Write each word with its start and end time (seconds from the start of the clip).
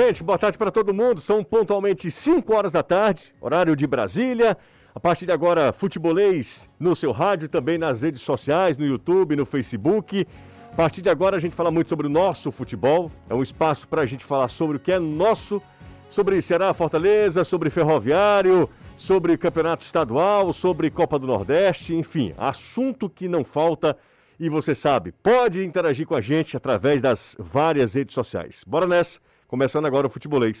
Gente, 0.00 0.22
boa 0.22 0.38
tarde 0.38 0.56
para 0.56 0.70
todo 0.70 0.94
mundo. 0.94 1.20
São 1.20 1.42
pontualmente 1.42 2.08
5 2.08 2.54
horas 2.54 2.70
da 2.70 2.84
tarde, 2.84 3.34
horário 3.40 3.74
de 3.74 3.84
Brasília. 3.84 4.56
A 4.94 5.00
partir 5.00 5.26
de 5.26 5.32
agora, 5.32 5.72
futebolês 5.72 6.70
no 6.78 6.94
seu 6.94 7.10
rádio, 7.10 7.48
também 7.48 7.78
nas 7.78 8.02
redes 8.02 8.22
sociais, 8.22 8.78
no 8.78 8.86
YouTube, 8.86 9.34
no 9.34 9.44
Facebook. 9.44 10.24
A 10.70 10.76
partir 10.76 11.02
de 11.02 11.10
agora, 11.10 11.34
a 11.34 11.40
gente 11.40 11.56
fala 11.56 11.72
muito 11.72 11.88
sobre 11.88 12.06
o 12.06 12.08
nosso 12.08 12.52
futebol. 12.52 13.10
É 13.28 13.34
um 13.34 13.42
espaço 13.42 13.88
para 13.88 14.02
a 14.02 14.06
gente 14.06 14.24
falar 14.24 14.46
sobre 14.46 14.76
o 14.76 14.78
que 14.78 14.92
é 14.92 15.00
nosso, 15.00 15.60
sobre 16.08 16.40
Ceará 16.40 16.72
Fortaleza, 16.72 17.42
sobre 17.42 17.68
Ferroviário, 17.68 18.70
sobre 18.96 19.36
Campeonato 19.36 19.82
Estadual, 19.82 20.52
sobre 20.52 20.92
Copa 20.92 21.18
do 21.18 21.26
Nordeste, 21.26 21.92
enfim, 21.92 22.32
assunto 22.38 23.10
que 23.10 23.26
não 23.26 23.44
falta. 23.44 23.96
E 24.38 24.48
você 24.48 24.76
sabe, 24.76 25.10
pode 25.10 25.64
interagir 25.64 26.06
com 26.06 26.14
a 26.14 26.20
gente 26.20 26.56
através 26.56 27.02
das 27.02 27.34
várias 27.36 27.94
redes 27.94 28.14
sociais. 28.14 28.62
Bora 28.64 28.86
nessa! 28.86 29.26
Começando 29.48 29.86
agora 29.86 30.06
o 30.06 30.10
Futebolês. 30.10 30.60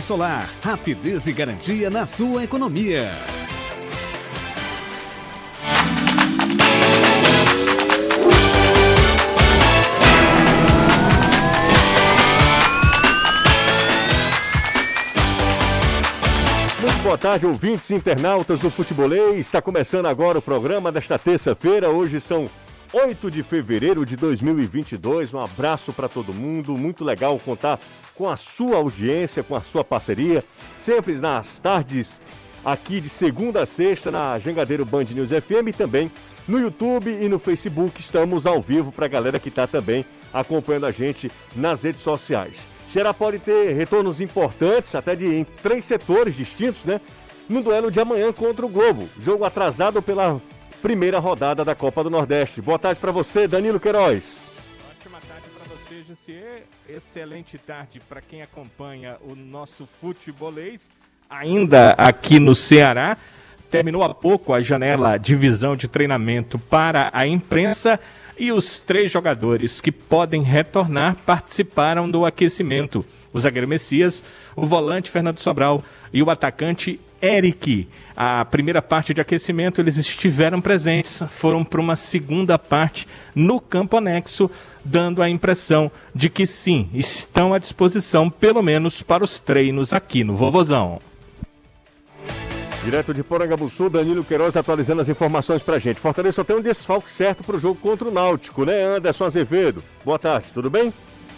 solar, 0.01 0.49
rapidez 0.61 1.27
e 1.27 1.31
garantia 1.31 1.89
na 1.89 2.05
sua 2.05 2.43
economia. 2.43 3.11
Boa 17.03 17.17
tarde, 17.17 17.45
ouvintes 17.45 17.91
internautas 17.91 18.59
do 18.61 18.71
Futebolês. 18.71 19.45
Está 19.45 19.61
começando 19.61 20.05
agora 20.05 20.39
o 20.39 20.41
programa 20.41 20.93
desta 20.93 21.19
terça-feira. 21.19 21.89
Hoje 21.89 22.21
são 22.21 22.49
8 22.93 23.31
de 23.31 23.41
fevereiro 23.41 24.05
de 24.05 24.17
2022. 24.17 25.33
Um 25.33 25.39
abraço 25.39 25.93
para 25.93 26.09
todo 26.09 26.33
mundo. 26.33 26.77
Muito 26.77 27.05
legal 27.05 27.39
contar 27.39 27.79
com 28.15 28.29
a 28.29 28.35
sua 28.35 28.77
audiência, 28.77 29.43
com 29.43 29.55
a 29.55 29.61
sua 29.61 29.83
parceria, 29.83 30.43
sempre 30.77 31.15
nas 31.15 31.57
tardes 31.59 32.19
aqui 32.63 32.99
de 32.99 33.09
segunda 33.09 33.63
a 33.63 33.65
sexta 33.65 34.11
na 34.11 34.37
Jangadeiro 34.37 34.85
Band 34.85 35.05
News 35.05 35.29
FM 35.29 35.69
e 35.69 35.73
também 35.73 36.11
no 36.47 36.59
YouTube 36.59 37.09
e 37.09 37.29
no 37.29 37.39
Facebook. 37.39 37.99
Estamos 37.99 38.45
ao 38.45 38.61
vivo 38.61 38.91
para 38.91 39.05
a 39.05 39.09
galera 39.09 39.39
que 39.39 39.49
está 39.49 39.65
também 39.65 40.05
acompanhando 40.33 40.85
a 40.85 40.91
gente 40.91 41.31
nas 41.55 41.83
redes 41.83 42.01
sociais. 42.01 42.67
Será 42.87 43.13
pode 43.13 43.39
ter 43.39 43.73
retornos 43.73 44.19
importantes, 44.19 44.95
até 44.95 45.15
de 45.15 45.25
em 45.25 45.45
três 45.45 45.85
setores 45.85 46.35
distintos, 46.35 46.83
né? 46.83 46.99
No 47.47 47.63
duelo 47.63 47.89
de 47.89 47.99
amanhã 47.99 48.31
contra 48.33 48.65
o 48.65 48.69
Globo. 48.69 49.09
Jogo 49.19 49.45
atrasado 49.45 50.01
pela 50.01 50.41
primeira 50.81 51.19
rodada 51.19 51.63
da 51.63 51.75
Copa 51.75 52.03
do 52.03 52.09
Nordeste. 52.09 52.59
Boa 52.59 52.79
tarde 52.79 52.99
para 52.99 53.11
você, 53.11 53.47
Danilo 53.47 53.79
Queiroz. 53.79 54.43
Ótima 54.89 55.19
tarde 55.21 55.45
para 55.55 55.75
você, 55.75 56.03
Jussier. 56.07 56.63
Excelente 56.89 57.57
tarde 57.59 58.01
para 58.09 58.19
quem 58.19 58.41
acompanha 58.41 59.17
o 59.21 59.35
nosso 59.35 59.87
futebolês. 60.01 60.91
Ainda 61.29 61.91
aqui 61.91 62.39
no 62.39 62.55
Ceará. 62.55 63.15
Terminou 63.69 64.03
há 64.03 64.13
pouco 64.13 64.53
a 64.53 64.61
janela 64.61 65.17
divisão 65.17 65.77
de 65.77 65.87
treinamento 65.87 66.59
para 66.59 67.09
a 67.13 67.25
imprensa 67.25 67.97
e 68.37 68.51
os 68.51 68.79
três 68.79 69.09
jogadores 69.09 69.79
que 69.79 69.93
podem 69.93 70.41
retornar 70.41 71.15
participaram 71.25 72.09
do 72.09 72.25
aquecimento. 72.25 73.05
O 73.31 73.39
zagueiro 73.39 73.67
Messias, 73.67 74.23
o 74.57 74.65
volante 74.65 75.09
Fernando 75.09 75.39
Sobral 75.39 75.81
e 76.11 76.21
o 76.21 76.29
atacante 76.29 76.99
Eric. 77.21 77.87
A 78.15 78.43
primeira 78.45 78.81
parte 78.81 79.13
de 79.13 79.21
aquecimento 79.21 79.79
eles 79.79 79.97
estiveram 79.97 80.59
presentes, 80.59 81.23
foram 81.29 81.63
para 81.63 81.79
uma 81.79 81.95
segunda 81.95 82.57
parte 82.57 83.07
no 83.35 83.59
campo 83.59 83.97
anexo, 83.97 84.49
dando 84.83 85.21
a 85.21 85.29
impressão 85.29 85.91
de 86.13 86.29
que 86.29 86.45
sim, 86.45 86.89
estão 86.93 87.53
à 87.53 87.59
disposição, 87.59 88.29
pelo 88.29 88.61
menos 88.61 89.01
para 89.03 89.23
os 89.23 89.39
treinos 89.39 89.93
aqui 89.93 90.23
no 90.23 90.35
Vovozão. 90.35 90.99
Direto 92.83 93.13
de 93.13 93.23
Porangabuçu, 93.23 93.91
Danilo 93.91 94.23
Queiroz 94.23 94.55
atualizando 94.55 95.01
as 95.01 95.09
informações 95.09 95.61
pra 95.61 95.77
gente. 95.77 95.99
Fortaleza 95.99 96.37
só 96.37 96.43
tem 96.43 96.55
um 96.55 96.61
desfalque 96.61 97.11
certo 97.11 97.43
pro 97.43 97.59
jogo 97.59 97.79
contra 97.79 98.07
o 98.07 98.11
Náutico, 98.11 98.65
né, 98.65 98.83
Anderson 98.83 99.25
Azevedo? 99.25 99.83
Boa 100.03 100.17
tarde, 100.17 100.47
tudo 100.51 100.67
bem? 100.67 100.91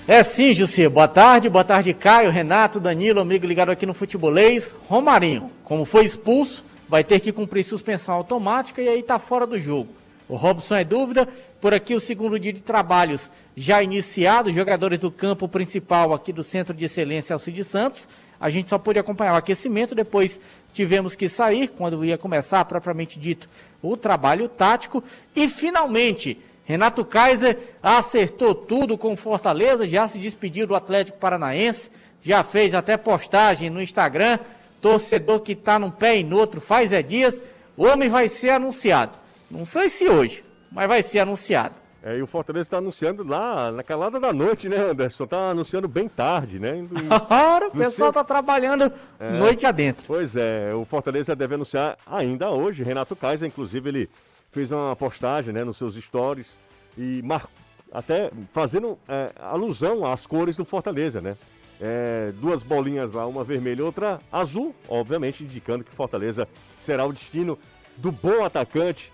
É 0.06 0.22
sim, 0.22 0.54
Jussi. 0.54 0.86
Boa 0.90 1.08
tarde, 1.08 1.50
boa 1.50 1.64
tarde, 1.64 1.94
Caio, 1.94 2.30
Renato, 2.30 2.78
Danilo, 2.78 3.22
amigo 3.22 3.46
ligado 3.46 3.72
aqui 3.72 3.86
no 3.86 3.94
Futebolês. 3.94 4.76
Romarinho, 4.90 5.50
como 5.64 5.86
foi 5.86 6.04
expulso, 6.04 6.66
vai 6.90 7.06
ter 7.06 7.22
que 7.22 7.32
cumprir 7.32 7.64
suspensão 7.64 8.14
automática 8.14 8.82
e 8.82 8.90
aí 8.90 9.02
tá 9.02 9.18
fora 9.18 9.48
do 9.48 9.58
jogo. 9.58 9.88
O 10.28 10.36
Robson 10.36 10.76
é 10.76 10.84
dúvida. 10.84 11.26
Por 11.62 11.74
aqui, 11.74 11.96
o 11.96 12.02
segundo 12.02 12.38
dia 12.38 12.52
de 12.52 12.60
trabalhos 12.60 13.32
já 13.56 13.82
iniciado. 13.82 14.52
Jogadores 14.52 15.00
do 15.00 15.10
campo 15.10 15.48
principal 15.48 16.14
aqui 16.14 16.34
do 16.34 16.44
Centro 16.44 16.74
de 16.74 16.84
Excelência 16.84 17.34
Alcide 17.34 17.64
Santos. 17.64 18.10
A 18.38 18.50
gente 18.50 18.68
só 18.68 18.78
pôde 18.78 19.00
acompanhar 19.00 19.36
o 19.36 19.38
aquecimento, 19.38 19.96
depois 19.96 20.38
tivemos 20.74 21.16
que 21.16 21.30
sair, 21.30 21.70
quando 21.70 22.04
ia 22.04 22.18
começar, 22.18 22.66
propriamente 22.66 23.18
dito, 23.18 23.50
o 23.82 23.96
trabalho 23.96 24.50
tático. 24.50 25.02
E 25.34 25.48
finalmente, 25.48 26.38
Renato 26.66 27.04
Kaiser 27.04 27.58
acertou 27.82 28.56
tudo 28.56 28.98
com 28.98 29.18
Fortaleza, 29.18 29.86
já 29.86 30.08
se 30.08 30.18
despediu 30.18 30.66
do 30.66 30.76
Atlético 30.76 31.18
Paranaense, 31.18 31.92
já 32.22 32.44
fez 32.44 32.74
até 32.74 32.96
postagem 32.96 33.70
no 33.70 33.82
Instagram. 33.82 34.40
Torcedor 34.82 35.42
que 35.42 35.54
está 35.54 35.80
num 35.80 35.92
pé 35.92 36.20
e 36.20 36.24
no 36.24 36.38
outro 36.38 36.60
faz 36.60 36.92
é 36.92 37.02
dias. 37.02 37.44
O 37.76 37.86
homem 37.86 38.10
vai 38.10 38.28
ser 38.28 38.50
anunciado. 38.50 39.18
Não 39.50 39.66
sei 39.66 39.90
se 39.90 40.08
hoje, 40.08 40.44
mas 40.72 40.88
vai 40.88 41.04
ser 41.04 41.20
anunciado. 41.20 41.76
É, 42.06 42.18
e 42.18 42.22
o 42.22 42.28
Fortaleza 42.28 42.68
está 42.68 42.78
anunciando 42.80 43.24
lá 43.24 43.72
na 43.72 43.82
calada 43.82 44.20
da 44.20 44.34
noite, 44.34 44.68
né, 44.68 44.78
Anderson? 44.78 45.24
Está 45.24 45.52
anunciando 45.52 45.88
bem 45.88 46.10
tarde, 46.10 46.60
né? 46.60 46.86
Ora, 47.30 47.70
o 47.70 47.72
pessoal 47.72 48.10
está 48.10 48.26
trabalhando 48.26 48.92
é, 49.18 49.32
noite 49.40 49.66
adentro. 49.66 50.04
Pois 50.06 50.36
é, 50.36 50.74
o 50.74 50.84
Fortaleza 50.84 51.34
deve 51.34 51.56
anunciar 51.56 51.98
ainda 52.06 52.50
hoje. 52.50 52.84
Renato 52.84 53.16
Kaiser, 53.16 53.48
inclusive, 53.48 53.88
ele 53.88 54.10
fez 54.54 54.72
uma 54.72 54.96
postagem 54.96 55.54
né, 55.54 55.64
nos 55.64 55.78
seus 55.78 55.96
stories 55.96 56.60
e 56.98 57.22
mar... 57.24 57.50
até 57.92 58.32
fazendo 58.54 58.98
é, 59.08 59.32
alusão 59.40 60.06
às 60.06 60.26
cores 60.26 60.56
do 60.56 60.64
Fortaleza, 60.64 61.20
né? 61.20 61.36
É, 61.82 62.32
duas 62.36 62.64
bolinhas 62.64 63.12
lá, 63.12 63.26
uma 63.26 63.44
vermelha 63.44 63.80
e 63.80 63.84
outra 63.84 64.20
azul, 64.32 64.74
obviamente 64.88 65.44
indicando 65.44 65.84
que 65.84 65.92
Fortaleza 65.92 66.48
será 66.80 67.04
o 67.06 67.12
destino 67.12 67.58
do 67.98 68.12
bom 68.12 68.46
atacante 68.46 69.12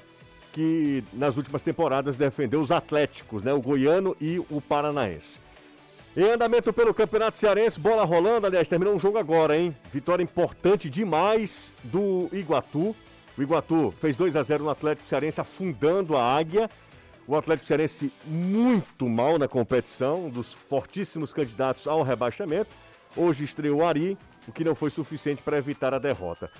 que 0.51 1.03
nas 1.13 1.37
últimas 1.37 1.63
temporadas 1.63 2.17
defendeu 2.17 2.59
os 2.59 2.71
Atléticos, 2.71 3.43
né? 3.43 3.53
O 3.53 3.61
goiano 3.61 4.15
e 4.19 4.39
o 4.39 4.61
paranaense. 4.61 5.39
Em 6.17 6.31
andamento 6.31 6.73
pelo 6.73 6.93
Campeonato 6.93 7.37
Cearense, 7.37 7.79
bola 7.79 8.03
rolando, 8.03 8.45
aliás, 8.45 8.67
terminou 8.67 8.93
um 8.93 8.99
jogo 8.99 9.17
agora, 9.17 9.57
hein? 9.57 9.75
Vitória 9.91 10.23
importante 10.23 10.89
demais 10.89 11.71
do 11.83 12.29
Iguatu. 12.33 12.95
O 13.39 13.41
Iguatu 13.41 13.93
fez 14.01 14.17
2 14.17 14.35
a 14.35 14.43
0 14.43 14.65
no 14.65 14.69
Atlético 14.69 15.07
Cearense, 15.07 15.39
afundando 15.39 16.17
a 16.17 16.37
águia. 16.37 16.69
O 17.25 17.37
Atlético 17.37 17.67
Cearense 17.67 18.11
muito 18.25 19.07
mal 19.07 19.39
na 19.39 19.47
competição, 19.47 20.25
um 20.25 20.29
dos 20.29 20.51
fortíssimos 20.51 21.31
candidatos 21.31 21.87
ao 21.87 22.03
rebaixamento. 22.03 22.69
Hoje 23.15 23.45
estreou 23.45 23.79
o 23.79 23.85
Ari, 23.85 24.17
o 24.45 24.51
que 24.51 24.65
não 24.65 24.75
foi 24.75 24.89
suficiente 24.89 25.41
para 25.41 25.57
evitar 25.57 25.93
a 25.93 25.99
derrota. 25.99 26.51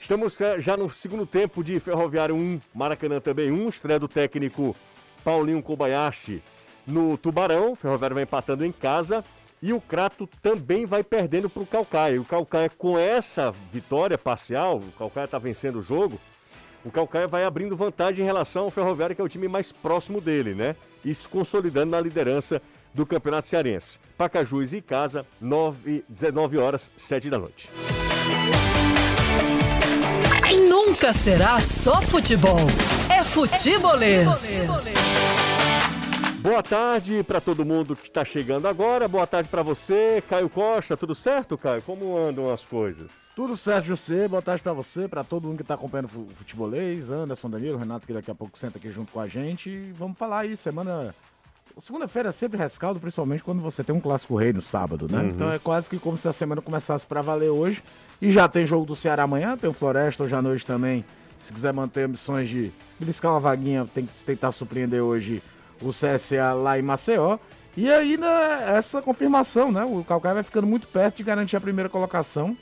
Estamos 0.00 0.40
é, 0.40 0.60
já 0.60 0.76
no 0.76 0.88
segundo 0.88 1.26
tempo 1.26 1.64
de 1.64 1.80
Ferroviário 1.80 2.36
1, 2.36 2.60
Maracanã 2.72 3.18
também 3.18 3.50
1, 3.50 3.68
estreia 3.68 3.98
do 3.98 4.06
técnico 4.06 4.76
Paulinho 5.24 5.60
Kobayashi 5.60 6.40
no 6.86 7.18
Tubarão. 7.18 7.74
Ferroviário 7.74 8.14
vai 8.14 8.22
empatando 8.22 8.64
em 8.64 8.70
casa. 8.70 9.24
E 9.62 9.72
o 9.72 9.80
Crato 9.80 10.28
também 10.42 10.84
vai 10.84 11.04
perdendo 11.04 11.48
para 11.48 11.62
o 11.62 11.66
Calcaia. 11.66 12.20
O 12.20 12.24
Calcaia, 12.24 12.68
com 12.68 12.98
essa 12.98 13.54
vitória 13.72 14.18
parcial, 14.18 14.78
o 14.78 14.92
Calcaia 14.98 15.26
está 15.26 15.38
vencendo 15.38 15.78
o 15.78 15.82
jogo. 15.82 16.20
O 16.84 16.90
Calcaia 16.90 17.28
vai 17.28 17.44
abrindo 17.44 17.76
vantagem 17.76 18.24
em 18.24 18.26
relação 18.26 18.64
ao 18.64 18.70
Ferroviário, 18.72 19.14
que 19.14 19.22
é 19.22 19.24
o 19.24 19.28
time 19.28 19.46
mais 19.46 19.70
próximo 19.70 20.20
dele, 20.20 20.52
né? 20.52 20.74
E 21.04 21.14
se 21.14 21.28
consolidando 21.28 21.92
na 21.92 22.00
liderança 22.00 22.60
do 22.92 23.06
Campeonato 23.06 23.46
Cearense. 23.46 24.00
Pacajus 24.18 24.72
e 24.72 24.82
Casa, 24.82 25.24
9, 25.40 26.04
19 26.08 26.58
horas, 26.58 26.90
7 26.96 27.30
da 27.30 27.38
noite. 27.38 27.70
Nunca 30.68 31.12
será 31.12 31.60
só 31.60 32.02
futebol. 32.02 32.58
É 33.08 33.24
futebolês. 33.24 34.26
Boa 36.42 36.60
tarde 36.60 37.22
para 37.22 37.40
todo 37.40 37.64
mundo 37.64 37.94
que 37.94 38.02
está 38.02 38.24
chegando 38.24 38.66
agora. 38.66 39.06
Boa 39.06 39.28
tarde 39.28 39.48
para 39.48 39.62
você, 39.62 40.20
Caio 40.28 40.50
Costa. 40.50 40.96
Tudo 40.96 41.14
certo, 41.14 41.56
Caio? 41.56 41.80
Como 41.82 42.18
andam 42.18 42.52
as 42.52 42.64
coisas? 42.64 43.12
Tudo 43.36 43.56
certo, 43.56 43.84
José. 43.84 44.26
Boa 44.26 44.42
tarde 44.42 44.60
para 44.60 44.72
você, 44.72 45.06
para 45.06 45.22
todo 45.22 45.46
mundo 45.46 45.58
que 45.58 45.62
está 45.62 45.74
acompanhando 45.74 46.06
o 46.06 46.34
futebolês, 46.34 47.12
Anderson, 47.12 47.48
Danilo, 47.48 47.78
Renato, 47.78 48.08
que 48.08 48.12
daqui 48.12 48.28
a 48.28 48.34
pouco 48.34 48.58
senta 48.58 48.76
aqui 48.76 48.90
junto 48.90 49.12
com 49.12 49.20
a 49.20 49.28
gente. 49.28 49.70
E 49.70 49.92
vamos 49.92 50.18
falar 50.18 50.40
aí, 50.40 50.56
semana. 50.56 51.14
Segunda-feira 51.78 52.30
é 52.30 52.32
sempre 52.32 52.58
rescaldo, 52.58 52.98
principalmente 52.98 53.44
quando 53.44 53.62
você 53.62 53.84
tem 53.84 53.94
um 53.94 54.00
clássico 54.00 54.34
rei 54.34 54.52
no 54.52 54.60
sábado, 54.60 55.06
né? 55.08 55.20
Uhum. 55.20 55.28
Então 55.28 55.52
é 55.52 55.60
quase 55.60 55.88
que 55.88 55.96
como 55.96 56.18
se 56.18 56.26
a 56.26 56.32
semana 56.32 56.60
começasse 56.60 57.06
para 57.06 57.22
valer 57.22 57.50
hoje. 57.50 57.84
E 58.20 58.32
já 58.32 58.48
tem 58.48 58.66
jogo 58.66 58.84
do 58.84 58.96
Ceará 58.96 59.22
amanhã, 59.22 59.56
tem 59.56 59.70
o 59.70 59.72
Floresta 59.72 60.24
hoje 60.24 60.34
à 60.34 60.42
noite 60.42 60.66
também. 60.66 61.04
Se 61.38 61.52
quiser 61.52 61.72
manter 61.72 62.02
ambições 62.02 62.48
de 62.48 62.72
beliscar 62.98 63.30
uma 63.30 63.40
vaguinha, 63.40 63.86
tem 63.94 64.06
que 64.06 64.24
tentar 64.24 64.50
surpreender 64.50 65.02
hoje 65.02 65.40
o 65.82 65.90
CSA 65.90 66.52
lá 66.54 66.78
em 66.78 66.82
Maceió. 66.82 67.38
E 67.76 67.90
aí, 67.90 68.16
né, 68.16 68.76
essa 68.76 69.00
confirmação, 69.00 69.72
né? 69.72 69.84
O 69.84 70.04
Calcaia 70.04 70.34
vai 70.34 70.42
ficando 70.42 70.66
muito 70.66 70.86
perto 70.86 71.16
de 71.16 71.22
garantir 71.22 71.56
a 71.56 71.60
primeira 71.60 71.88
colocação, 71.88 72.56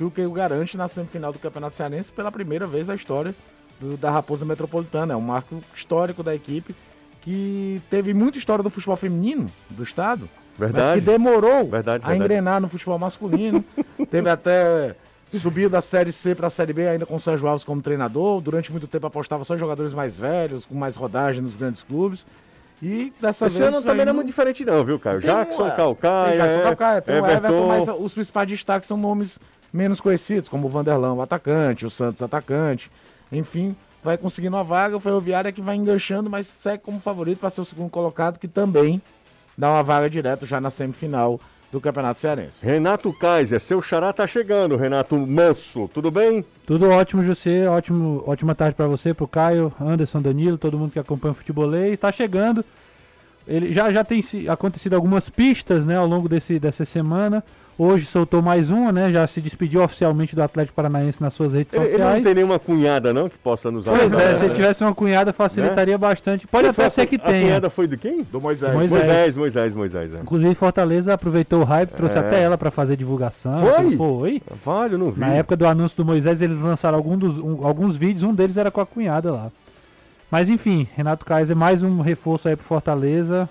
o 0.00 0.10
que 0.10 0.22
o 0.22 0.32
garante 0.32 0.76
na 0.76 0.88
semifinal 0.88 1.32
do 1.32 1.38
Campeonato 1.38 1.76
Cearense 1.76 2.10
pela 2.10 2.32
primeira 2.32 2.66
vez 2.66 2.88
na 2.88 2.94
história 2.96 3.34
do, 3.80 3.96
da 3.96 4.10
Raposa 4.10 4.44
Metropolitana. 4.44 5.14
É 5.14 5.16
um 5.16 5.20
marco 5.20 5.62
histórico 5.74 6.22
da 6.22 6.34
equipe 6.34 6.74
que 7.20 7.80
teve 7.88 8.12
muita 8.14 8.38
história 8.38 8.62
do 8.62 8.70
futebol 8.70 8.96
feminino 8.96 9.46
do 9.70 9.82
estado, 9.82 10.28
Verdade. 10.56 10.86
mas 10.86 10.94
que 10.96 11.00
demorou 11.00 11.68
verdade, 11.68 12.04
a 12.06 12.16
engrenar 12.16 12.60
no 12.60 12.68
futebol 12.68 12.98
masculino. 12.98 13.64
teve 14.10 14.28
até 14.28 14.96
subiu 15.32 15.68
da 15.68 15.80
Série 15.80 16.12
C 16.12 16.34
para 16.34 16.46
a 16.46 16.50
Série 16.50 16.72
B 16.72 16.86
ainda 16.88 17.04
com 17.06 17.16
o 17.16 17.20
Sérgio 17.20 17.46
Alves 17.48 17.64
como 17.64 17.82
treinador. 17.82 18.40
Durante 18.40 18.70
muito 18.70 18.86
tempo 18.86 19.06
apostava 19.06 19.44
só 19.44 19.54
em 19.54 19.58
jogadores 19.58 19.92
mais 19.92 20.16
velhos, 20.16 20.64
com 20.64 20.74
mais 20.74 20.96
rodagem 20.96 21.42
nos 21.42 21.56
grandes 21.56 21.82
clubes. 21.82 22.26
E 22.82 23.12
dessa 23.20 23.46
Esse 23.46 23.58
vez. 23.58 23.74
ano 23.74 23.82
também 23.84 24.04
não 24.04 24.10
é 24.10 24.14
muito 24.14 24.26
diferente, 24.26 24.64
não, 24.64 24.84
viu, 24.84 24.98
Caio? 24.98 25.20
Tem 25.20 25.30
Jackson, 25.30 25.62
uma- 25.64 25.70
Calcaia. 25.72 26.36
Jackson 26.36 26.58
é, 26.58 26.62
Calcaia, 26.62 27.02
tem 27.02 27.14
o 27.14 27.18
Everton. 27.18 27.36
Everton, 27.48 27.66
mas 27.68 27.88
os 28.04 28.12
principais 28.14 28.48
destaques 28.48 28.86
são 28.88 28.96
nomes 28.98 29.38
menos 29.72 30.00
conhecidos, 30.00 30.48
como 30.48 30.66
o 30.66 30.70
Vanderlão, 30.70 31.16
o 31.16 31.22
atacante, 31.22 31.86
o 31.86 31.90
Santos, 31.90 32.22
atacante. 32.22 32.90
Enfim, 33.32 33.74
vai 34.04 34.16
conseguindo 34.18 34.56
a 34.56 34.62
vaga. 34.62 34.96
O 34.96 35.00
Ferroviário 35.00 35.48
é 35.48 35.52
que 35.52 35.60
vai 35.62 35.74
enganchando, 35.76 36.28
mas 36.30 36.46
segue 36.46 36.82
como 36.82 37.00
favorito 37.00 37.38
para 37.40 37.50
ser 37.50 37.62
o 37.62 37.64
segundo 37.64 37.90
colocado, 37.90 38.38
que 38.38 38.46
também 38.46 39.00
dá 39.56 39.70
uma 39.70 39.82
vaga 39.82 40.08
direto 40.10 40.44
já 40.46 40.60
na 40.60 40.68
semifinal 40.70 41.40
do 41.72 41.80
Campeonato 41.80 42.20
Cearense. 42.20 42.64
Renato 42.64 43.12
Kaiser, 43.12 43.60
seu 43.60 43.82
xará 43.82 44.12
tá 44.12 44.26
chegando, 44.26 44.76
Renato 44.76 45.16
Manso, 45.26 45.88
tudo 45.92 46.10
bem? 46.10 46.44
Tudo 46.66 46.88
ótimo, 46.88 47.22
José. 47.24 47.68
Ótimo, 47.68 48.22
ótima 48.26 48.54
tarde 48.54 48.74
para 48.76 48.86
você, 48.86 49.12
pro 49.12 49.26
Caio, 49.28 49.72
Anderson, 49.80 50.22
Danilo, 50.22 50.56
todo 50.56 50.78
mundo 50.78 50.92
que 50.92 50.98
acompanha 50.98 51.32
o 51.32 51.34
futebolês. 51.34 51.98
Tá 51.98 52.10
chegando. 52.12 52.64
Ele 53.46 53.72
já 53.72 53.90
já 53.92 54.02
tem 54.04 54.22
se- 54.22 54.48
acontecido 54.48 54.94
algumas 54.94 55.28
pistas, 55.28 55.84
né, 55.84 55.96
ao 55.96 56.06
longo 56.06 56.28
desse, 56.28 56.58
dessa 56.58 56.84
semana. 56.84 57.44
Hoje 57.78 58.06
soltou 58.06 58.40
mais 58.40 58.70
uma, 58.70 58.90
né? 58.90 59.12
Já 59.12 59.26
se 59.26 59.38
despediu 59.38 59.82
oficialmente 59.82 60.34
do 60.34 60.42
Atlético 60.42 60.74
Paranaense 60.74 61.20
nas 61.22 61.34
suas 61.34 61.52
redes 61.52 61.74
Ele, 61.74 61.82
ele 61.84 61.90
sociais. 61.92 62.14
não 62.16 62.22
tem 62.22 62.34
nenhuma 62.34 62.58
cunhada, 62.58 63.12
não, 63.12 63.28
que 63.28 63.36
possa 63.36 63.70
nos 63.70 63.84
Pois 63.84 64.00
ajudar? 64.00 64.22
é, 64.22 64.34
se 64.34 64.48
tivesse 64.48 64.82
uma 64.82 64.94
cunhada 64.94 65.30
facilitaria 65.30 65.98
bastante. 65.98 66.46
Pode 66.46 66.68
até 66.68 66.88
ser 66.88 67.02
a, 67.02 67.06
que 67.06 67.16
A 67.16 67.18
tenha. 67.18 67.42
cunhada 67.48 67.68
foi 67.68 67.86
de 67.86 67.98
quem? 67.98 68.22
Do 68.22 68.40
Moisés. 68.40 68.72
Moisés. 68.72 69.04
Moisés, 69.04 69.36
Moisés, 69.36 69.74
Moisés. 69.74 70.14
é. 70.14 70.20
Inclusive 70.20 70.54
Fortaleza 70.54 71.12
aproveitou 71.12 71.60
o 71.60 71.64
hype, 71.64 71.90
trouxe 71.90 72.16
É. 72.16 72.20
até 72.20 72.40
ela 72.42 72.56
para 72.56 72.70
fazer 72.70 72.96
divulgação. 72.96 73.52
Foi? 73.60 73.96
Foi. 73.96 74.42
Vale, 74.64 74.94
eu 74.94 74.98
não 74.98 75.10
vi. 75.10 75.20
Na 75.20 75.34
época 75.34 75.54
do 75.54 75.66
anúncio 75.66 75.98
do 75.98 76.04
Moisés, 76.06 76.40
eles 76.40 76.58
lançaram 76.58 76.96
algum 76.96 77.18
dos- 77.18 77.36
um- 77.36 77.66
alguns 77.66 77.98
vídeos, 77.98 78.22
um 78.22 78.32
deles 78.34 78.56
era 78.56 78.70
com 78.70 78.80
a 78.80 78.86
cunhada 78.86 79.30
lá. 79.30 79.50
Mas 80.30 80.48
enfim, 80.48 80.88
Renato 80.96 81.26
Kaiser, 81.26 81.54
mais 81.54 81.82
um 81.82 82.00
reforço 82.00 82.48
aí 82.48 82.56
pro 82.56 82.64
Fortaleza, 82.64 83.46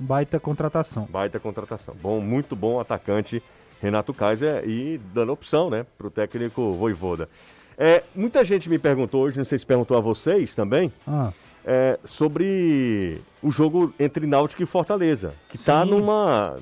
baita 0.00 0.40
contratação. 0.40 1.06
Baita 1.08 1.38
contratação. 1.38 1.94
Bom, 2.02 2.20
muito 2.20 2.56
bom 2.56 2.80
atacante 2.80 3.40
Renato 3.80 4.12
Kaiser 4.12 4.68
e 4.68 4.98
dando 5.14 5.32
opção, 5.32 5.70
né, 5.70 5.86
pro 5.96 6.10
técnico 6.10 6.72
Voivoda. 6.74 7.28
É, 7.76 8.02
muita 8.14 8.44
gente 8.44 8.68
me 8.68 8.78
perguntou 8.78 9.22
hoje, 9.22 9.36
não 9.38 9.44
sei 9.44 9.56
se 9.58 9.64
perguntou 9.66 9.96
a 9.96 10.00
vocês 10.00 10.54
também, 10.54 10.92
Ah, 11.06 11.32
é, 11.64 11.98
sobre 12.04 13.20
o 13.42 13.50
jogo 13.52 13.92
entre 14.00 14.26
Náutico 14.26 14.62
e 14.62 14.66
Fortaleza, 14.66 15.32
que 15.48 15.56
está 15.56 15.84
numa 15.84 16.56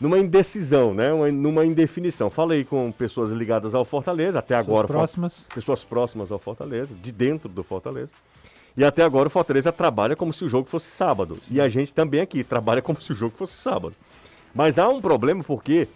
numa 0.00 0.18
indecisão, 0.18 0.94
né, 0.94 1.12
uma- 1.12 1.30
numa 1.30 1.66
indefinição. 1.66 2.30
Falei 2.30 2.64
com 2.64 2.90
pessoas 2.90 3.30
ligadas 3.32 3.74
ao 3.74 3.84
Fortaleza, 3.84 4.38
até 4.38 4.54
agora 4.54 4.86
suas 4.86 4.96
próximas. 4.96 5.46
pessoas 5.54 5.84
próximas 5.84 6.32
ao 6.32 6.38
Fortaleza, 6.38 6.94
de 6.94 7.12
dentro 7.12 7.50
do 7.50 7.62
Fortaleza. 7.62 8.10
E 8.76 8.82
até 8.82 9.02
agora 9.02 9.26
o 9.26 9.30
Fortaleza 9.30 9.70
trabalha 9.70 10.16
como 10.16 10.32
se 10.32 10.42
o 10.44 10.48
jogo 10.48 10.66
fosse 10.68 10.90
sábado. 10.90 11.36
E 11.50 11.60
a 11.60 11.68
gente 11.68 11.92
também 11.92 12.20
aqui 12.22 12.42
trabalha 12.42 12.80
como 12.80 12.98
se 12.98 13.12
o 13.12 13.14
jogo 13.14 13.36
fosse 13.36 13.54
sábado. 13.58 13.94
Mas 14.54 14.78
há 14.78 14.88
um 14.88 15.00
problema 15.00 15.42
porque 15.44 15.88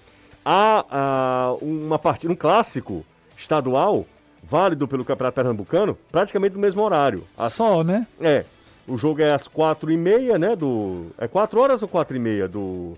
há 0.45 1.55
uma 1.61 1.99
partida, 1.99 2.33
um 2.33 2.37
clássico 2.37 3.05
estadual 3.37 4.07
válido 4.43 4.87
pelo 4.87 5.05
Campeonato 5.05 5.35
Pernambucano, 5.37 5.97
praticamente 6.13 6.55
no 6.55 6.61
mesmo 6.61 6.83
horário. 6.83 7.25
Às- 7.37 7.55
Só, 7.55 7.83
né? 7.83 8.07
é, 8.21 8.45
o 8.87 8.99
jogo 8.99 9.23
é 9.23 9.33
às 9.33 9.49
quatro 9.49 9.91
e 9.91 9.97
meia, 9.97 10.39
né, 10.39 10.55
do... 10.55 11.07
É 11.19 11.27
quatro 11.27 11.61
horas 11.61 11.83
ou 11.83 11.89
quatro 11.89 12.15
e 12.17 12.21
meia 12.21 12.47
do 12.47 12.93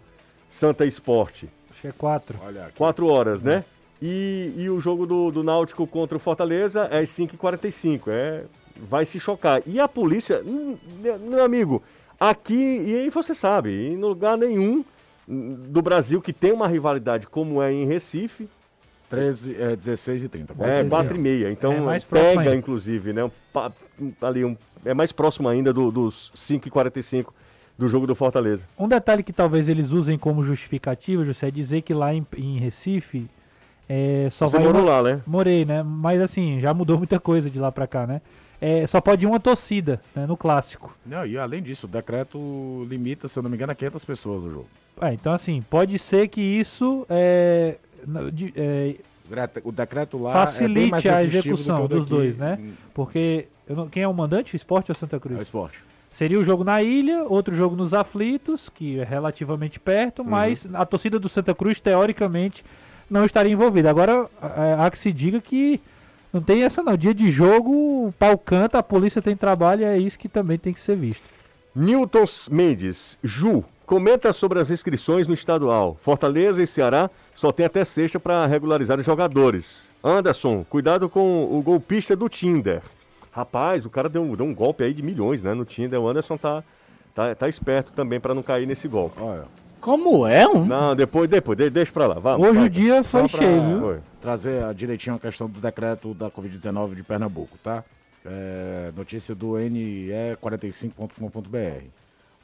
Santa 0.49 0.85
Esporte? 0.85 1.49
Acho 1.71 1.83
que 1.83 1.89
é 1.89 1.93
quatro. 1.93 2.39
Olha 2.45 2.65
aqui. 2.67 2.77
Quatro 2.77 3.07
horas, 3.07 3.41
né? 3.43 3.65
E, 4.03 4.53
e 4.57 4.69
o 4.69 4.81
jogo 4.81 5.07
do, 5.07 5.31
do 5.31 5.43
Náutico 5.45 5.87
contra 5.87 6.17
o 6.17 6.21
Fortaleza 6.21 6.89
é 6.91 6.99
às 7.01 7.11
5h45. 7.11 8.01
É, 8.09 8.43
vai 8.77 9.05
se 9.05 9.21
chocar. 9.21 9.63
E 9.67 9.79
a 9.79 9.87
polícia, 9.87 10.43
hum, 10.45 10.77
meu 11.21 11.45
amigo, 11.45 11.83
aqui, 12.19 12.55
e 12.55 12.95
aí 12.95 13.11
você 13.11 13.35
sabe, 13.35 13.71
em 13.89 13.97
lugar 13.97 14.37
nenhum 14.37 14.79
hum, 14.79 14.85
do 15.29 15.83
Brasil 15.83 16.21
que 16.21 16.33
tem 16.33 16.53
uma 16.53 16.69
rivalidade 16.69 17.27
como 17.27 17.61
é 17.63 17.73
em 17.73 17.85
Recife, 17.87 18.49
13, 19.11 19.57
é, 19.61 19.77
16 19.77 20.25
e 20.25 20.29
30. 20.29 20.55
Pode 20.55 20.71
é 20.71 20.83
ser. 20.83 20.89
4 20.89 21.17
e 21.17 21.19
meia. 21.19 21.51
Então 21.51 21.73
É 21.73 21.81
mais 21.81 22.05
próximo 22.05 22.31
pega, 22.31 22.41
ainda. 22.51 22.57
inclusive, 22.57 23.13
né? 23.13 23.25
um 23.25 24.13
ali 24.21 24.45
um, 24.45 24.57
é 24.85 24.93
mais 24.95 25.13
próximo 25.13 25.49
ainda 25.49 25.73
do- 25.73 25.91
dos 25.91 26.31
5h45 26.35 27.33
do 27.79 27.89
jogo 27.89 28.07
do 28.07 28.15
Fortaleza. 28.15 28.65
Um 28.79 28.89
detalhe 28.89 29.23
que 29.23 29.33
talvez 29.33 29.69
eles 29.69 29.91
usem 29.93 30.17
como 30.19 30.43
justificativa, 30.43 31.25
José, 31.25 31.49
é 31.49 31.51
dizer 31.51 31.83
que 31.83 31.93
lá 31.95 32.13
em, 32.15 32.27
em 32.37 32.59
Recife 32.59 33.29
é, 33.89 34.29
só 34.31 34.49
Você 34.49 34.57
vai 34.57 34.67
morou 34.67 34.83
uma- 34.83 34.91
lá, 34.91 35.03
né? 35.03 35.21
Morei, 35.27 35.65
né? 35.65 35.83
Mas 35.83 36.21
assim, 36.21 36.59
já 36.61 36.73
mudou 36.75 36.99
muita 36.99 37.21
coisa 37.21 37.49
de 37.51 37.59
lá 37.61 37.71
pra 37.71 37.87
cá, 37.87 38.07
né? 38.07 38.21
É, 38.61 38.87
só 38.87 39.01
pode 39.01 39.25
ir 39.25 39.29
uma 39.29 39.39
torcida, 39.41 40.01
né? 40.15 40.27
No 40.27 40.37
clássico. 40.37 40.97
Não, 41.05 41.27
e 41.27 41.37
além 41.37 41.63
disso, 41.63 41.87
o 41.87 41.91
decreto 41.91 42.87
limita, 42.89 43.29
se 43.29 43.39
eu 43.39 43.43
não 43.43 43.51
me 43.51 43.57
engano, 43.57 43.73
a 43.73 43.75
500 43.75 44.05
pessoas 44.05 44.43
no 44.45 44.51
jogo. 44.51 44.67
É, 45.01 45.13
então 45.13 45.33
assim, 45.33 45.63
pode 45.69 45.99
ser 45.99 46.29
que 46.29 46.41
isso 46.41 47.07
é, 47.11 47.77
de- 48.33 48.53
é, 48.57 48.95
O 49.65 49.73
decreto- 49.73 50.17
lá 50.19 50.31
é 50.31 50.33
facilite 50.35 51.09
a 51.09 51.19
do 51.21 51.27
execução 51.27 51.77
que 51.79 51.83
o 51.85 51.89
dos 51.99 52.07
dois, 52.07 52.39
né? 52.39 52.59
Porque 52.95 53.47
eu 53.69 53.77
não- 53.77 53.89
quem 53.89 54.03
é 54.03 54.09
o 54.09 54.15
mandante? 54.15 54.55
O 54.55 54.57
Esporte 54.57 54.91
ou 54.91 54.95
Santa 54.95 55.17
É 55.17 55.19
o 55.19 55.21
Cruz? 55.21 55.41
esporte. 55.41 55.79
Seria 56.13 56.39
o 56.41 56.45
jogo 56.45 56.65
na 56.65 56.83
ilha, 56.83 57.25
outro 57.25 57.55
jogo 57.55 57.77
nos 57.77 57.93
aflitos, 57.93 58.71
que 58.71 58.99
é 58.99 59.05
relativamente 59.05 59.79
perto, 59.79 60.23
Uhum. 60.23 60.31
mas 60.31 60.67
a 60.73 60.87
torcida 60.87 61.19
do 61.19 61.29
Santa 61.29 61.55
Cruz, 61.55 61.79
teoricamente, 61.79 62.65
não 63.11 63.25
estaria 63.27 63.53
envolvida. 63.53 63.91
Agora, 63.91 64.27
é, 64.41 64.77
há 64.79 64.91
que 64.91 64.99
se 64.99 65.13
diga 65.13 65.41
que 65.43 65.79
não 66.37 66.43
tem 66.43 66.65
essa 66.65 66.83
não. 66.83 66.97
Dia 66.97 67.15
de 67.15 67.31
jogo, 67.31 68.09
o 68.09 68.15
pau 68.19 68.37
canta, 68.37 68.79
a 68.79 68.83
polícia 68.83 69.23
tem 69.23 69.35
trabalho, 69.35 69.81
e 69.81 69.85
é 69.85 69.99
isso 69.99 70.19
que 70.19 70.29
também 70.29 70.59
tem 70.59 70.73
que 70.73 70.81
ser 70.81 70.95
visto. 70.95 71.23
Newton 71.75 72.25
Mendes, 72.51 73.19
Ju, 73.25 73.65
comenta 73.87 74.33
sobre 74.35 74.61
as 74.61 74.71
inscrições 74.71 75.27
no 75.27 75.33
estadual. 75.33 75.97
Fortaleza 76.01 76.63
e 76.63 76.67
Ceará 76.67 77.11
só 77.35 77.51
tem 77.53 77.65
até 77.65 77.85
sexta 77.87 78.21
para 78.21 78.45
regularizar 78.47 78.99
os 78.99 79.07
jogadores. 79.07 79.89
Anderson, 80.05 80.65
cuidado 80.69 81.09
com 81.09 81.45
o 81.45 81.63
golpista 81.63 82.15
do 82.15 82.29
Tinder. 82.29 82.83
Rapaz, 83.33 83.87
o 83.87 83.91
cara 83.91 84.09
deu, 84.09 84.37
deu 84.37 84.47
um 84.47 84.55
golpe 84.55 84.85
aí 84.85 84.93
de 84.93 85.03
milhões, 85.03 85.43
né, 85.43 85.55
no 85.55 85.65
Tinder. 85.65 86.01
O 86.01 86.09
Anderson 86.09 86.37
tá, 86.37 86.63
tá, 87.15 87.35
tá 87.35 87.49
esperto 87.49 87.93
também 87.93 88.21
para 88.21 88.35
não 88.35 88.43
cair 88.43 88.67
nesse 88.67 88.87
golpe. 88.89 89.23
Olha, 89.23 89.45
Como 89.81 90.27
é 90.27 90.47
um? 90.49 90.65
Não, 90.67 90.97
depois, 90.97 91.29
depois, 91.29 91.57
de- 91.57 91.71
deixa 91.71 91.93
pra 91.93 92.07
lá. 92.07 92.15
Vamos, 92.19 92.47
Hoje 92.49 92.59
vai. 92.59 92.67
o 92.67 92.71
dia 92.71 93.05
foi 93.05 93.29
cheio, 93.29 93.63
viu? 93.69 93.81
Foi. 93.81 93.99
trazer 94.21 94.65
a- 94.65 94.73
direitinho 94.73 95.15
a 95.17 95.21
questão 95.21 95.49
do 95.49 95.61
decreto 95.61 96.13
da 96.15 96.31
Covid-19 96.31 96.95
de 96.97 97.03
Pernambuco, 97.05 97.57
tá? 97.63 97.85
É, 98.25 98.91
notícia 98.97 99.35
do 99.35 99.53
NE45.com.br. 99.57 101.85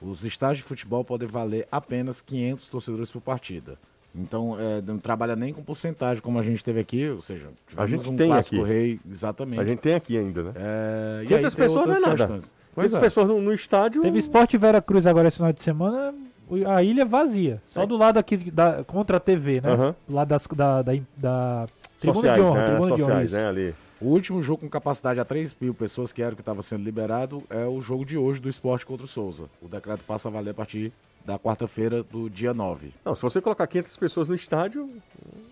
Os 0.00 0.24
estágios 0.24 0.58
de 0.58 0.64
futebol 0.64 1.04
podem 1.04 1.28
valer 1.28 1.66
apenas 1.70 2.20
500 2.20 2.68
torcedores 2.68 3.10
por 3.10 3.20
partida. 3.20 3.76
Então, 4.14 4.56
é, 4.60 4.82
não 4.82 4.98
trabalha 4.98 5.34
nem 5.34 5.54
com 5.54 5.62
porcentagem, 5.62 6.22
como 6.22 6.38
a 6.38 6.42
gente 6.42 6.62
teve 6.62 6.78
aqui, 6.80 7.08
ou 7.08 7.22
seja, 7.22 7.48
tivemos 7.66 7.90
gente 7.90 8.10
um 8.10 8.16
tem 8.16 8.28
clássico 8.28 8.62
aqui. 8.62 8.72
rei, 8.72 9.00
exatamente. 9.10 9.60
A 9.60 9.64
gente 9.64 9.78
tem 9.78 9.94
aqui 9.94 10.18
ainda, 10.18 10.42
né? 10.42 10.52
É, 10.54 11.20
e 11.24 11.28
500 11.28 11.32
aí 11.32 11.40
tem 11.56 11.64
pessoas 11.66 11.86
não 11.86 11.94
é 11.94 11.96
outras 11.96 12.02
nada. 12.02 12.16
questões. 12.16 12.52
Pois 12.74 12.90
Quantas 12.90 12.94
é. 12.94 13.00
pessoas 13.00 13.28
no, 13.28 13.40
no 13.40 13.54
estádio... 13.54 14.02
Teve 14.02 14.18
Esporte 14.18 14.58
Vera 14.58 14.82
Cruz 14.82 15.06
agora 15.06 15.28
esse 15.28 15.38
final 15.38 15.52
de 15.52 15.62
semana, 15.62 16.14
a 16.66 16.82
ilha 16.82 17.04
vazia. 17.04 17.62
Só 17.66 17.86
do 17.86 17.96
lado 17.96 18.18
aqui 18.18 18.36
da, 18.36 18.84
contra 18.84 19.16
a 19.16 19.20
TV, 19.20 19.60
né? 19.60 19.94
Do 20.06 20.14
lado 20.14 20.28
das, 20.28 20.46
da, 20.46 20.82
da, 20.82 20.92
da 21.16 21.66
tribuna 21.98 22.14
sociais, 22.14 22.36
de 22.36 22.42
honra, 22.42 22.58
né? 22.60 22.66
tribuna 22.66 22.96
de 22.96 23.02
honra. 23.02 23.20
Sociais, 23.20 23.32
né, 23.32 23.48
ali. 23.48 23.74
O 24.00 24.06
último 24.06 24.42
jogo 24.42 24.62
com 24.62 24.68
capacidade 24.68 25.20
a 25.20 25.24
3 25.24 25.54
mil 25.60 25.72
pessoas, 25.72 26.12
que 26.12 26.20
era 26.20 26.32
o 26.32 26.36
que 26.36 26.42
estava 26.42 26.60
sendo 26.60 26.82
liberado, 26.82 27.42
é 27.48 27.64
o 27.64 27.80
jogo 27.80 28.04
de 28.04 28.18
hoje 28.18 28.40
do 28.40 28.48
esporte 28.48 28.84
contra 28.84 29.04
o 29.04 29.08
Souza. 29.08 29.44
O 29.60 29.68
decreto 29.68 30.02
passa 30.04 30.28
a 30.28 30.30
valer 30.30 30.50
a 30.50 30.54
partir 30.54 30.92
da 31.24 31.38
quarta-feira 31.38 32.02
do 32.02 32.28
dia 32.28 32.52
9. 32.52 32.92
Não, 33.04 33.14
se 33.14 33.22
você 33.22 33.40
colocar 33.40 33.64
500 33.66 33.96
pessoas 33.96 34.26
no 34.26 34.34
estádio, 34.34 34.90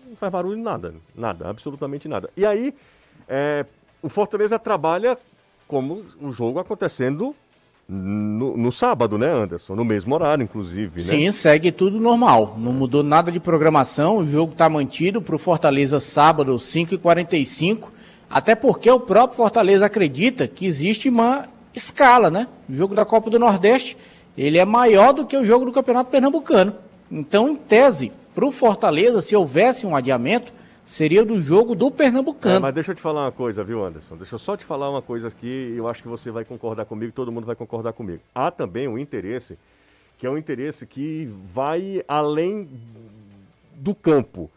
não 0.05 0.17
faz 0.17 0.29
barulho 0.29 0.61
nada. 0.61 0.93
Nada, 1.15 1.49
absolutamente 1.49 2.09
nada. 2.09 2.29
E 2.35 2.45
aí, 2.45 2.75
é, 3.27 3.65
o 4.01 4.09
Fortaleza 4.09 4.59
trabalha 4.59 5.17
como 5.65 6.03
o 6.19 6.29
jogo 6.29 6.59
acontecendo 6.59 7.33
no, 7.87 8.55
no, 8.55 8.71
sábado, 8.71 9.17
né, 9.17 9.29
Anderson? 9.29 9.75
No 9.75 9.83
mesmo 9.83 10.15
horário, 10.15 10.43
inclusive. 10.43 11.01
Né? 11.01 11.03
Sim, 11.03 11.31
segue 11.31 11.71
tudo 11.71 11.99
normal. 11.99 12.55
Não 12.57 12.71
mudou 12.71 13.03
nada 13.03 13.31
de 13.31 13.39
programação. 13.39 14.19
O 14.19 14.25
jogo 14.25 14.53
está 14.53 14.69
mantido 14.69 15.21
para 15.21 15.35
o 15.35 15.39
Fortaleza 15.39 15.99
sábado, 15.99 16.55
5h45. 16.55 17.89
Até 18.29 18.55
porque 18.55 18.89
o 18.89 18.99
próprio 18.99 19.35
Fortaleza 19.35 19.85
acredita 19.85 20.47
que 20.47 20.65
existe 20.65 21.09
uma 21.09 21.49
escala, 21.73 22.29
né? 22.29 22.47
O 22.69 22.73
jogo 22.73 22.95
da 22.95 23.03
Copa 23.03 23.29
do 23.29 23.37
Nordeste 23.37 23.97
ele 24.37 24.57
é 24.57 24.65
maior 24.65 25.13
do 25.13 25.25
que 25.25 25.35
o 25.35 25.43
jogo 25.43 25.65
do 25.65 25.71
Campeonato 25.71 26.09
Pernambucano. 26.09 26.73
Então, 27.11 27.49
em 27.49 27.55
tese, 27.55 28.11
para 28.33 28.45
o 28.45 28.51
Fortaleza, 28.51 29.21
se 29.21 29.35
houvesse 29.35 29.85
um 29.85 29.95
adiamento, 29.95 30.53
seria 30.91 31.23
do 31.23 31.39
jogo 31.39 31.73
do 31.73 31.89
Pernambucano. 31.89 32.57
É, 32.57 32.59
mas 32.59 32.75
deixa 32.75 32.91
eu 32.91 32.95
te 32.95 33.01
falar 33.01 33.23
uma 33.23 33.31
coisa, 33.31 33.63
viu, 33.63 33.81
Anderson? 33.81 34.17
Deixa 34.17 34.35
eu 34.35 34.39
só 34.39 34.57
te 34.57 34.65
falar 34.65 34.89
uma 34.89 35.01
coisa 35.01 35.29
aqui, 35.29 35.71
e 35.73 35.77
eu 35.77 35.87
acho 35.87 36.01
que 36.01 36.07
você 36.09 36.29
vai 36.29 36.43
concordar 36.43 36.83
comigo, 36.83 37.13
todo 37.13 37.31
mundo 37.31 37.45
vai 37.45 37.55
concordar 37.55 37.93
comigo. 37.93 38.19
Há 38.35 38.51
também 38.51 38.89
um 38.89 38.97
interesse, 38.99 39.57
que 40.17 40.27
é 40.27 40.29
um 40.29 40.37
interesse 40.37 40.85
que 40.85 41.33
vai 41.53 42.03
além 42.09 42.67
do 43.73 43.95
campo. 43.95 44.51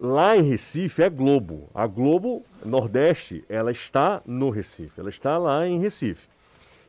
Lá 0.00 0.36
em 0.36 0.42
Recife 0.42 1.02
é 1.02 1.10
Globo. 1.10 1.68
A 1.74 1.84
Globo 1.88 2.44
Nordeste, 2.64 3.44
ela 3.48 3.72
está 3.72 4.22
no 4.24 4.50
Recife, 4.50 5.00
ela 5.00 5.10
está 5.10 5.36
lá 5.36 5.66
em 5.66 5.80
Recife. 5.80 6.28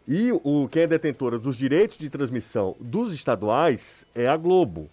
E 0.07 0.31
o, 0.31 0.69
quem 0.71 0.83
é 0.83 0.87
detentora 0.87 1.39
dos 1.39 1.57
direitos 1.57 1.97
de 1.97 2.11
transmissão 2.11 2.75
dos 2.79 3.11
estaduais 3.11 4.05
é 4.13 4.27
a 4.27 4.37
Globo. 4.37 4.87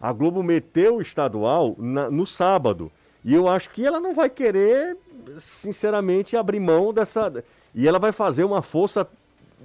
A 0.00 0.12
Globo 0.12 0.42
meteu 0.42 0.96
o 0.96 1.02
estadual 1.02 1.74
na, 1.78 2.10
no 2.10 2.26
sábado. 2.26 2.90
E 3.24 3.34
eu 3.34 3.48
acho 3.48 3.70
que 3.70 3.84
ela 3.84 4.00
não 4.00 4.14
vai 4.14 4.30
querer, 4.30 4.96
sinceramente, 5.38 6.36
abrir 6.36 6.60
mão 6.60 6.92
dessa. 6.92 7.44
E 7.74 7.86
ela 7.86 7.98
vai 7.98 8.12
fazer 8.12 8.44
uma 8.44 8.62
força 8.62 9.06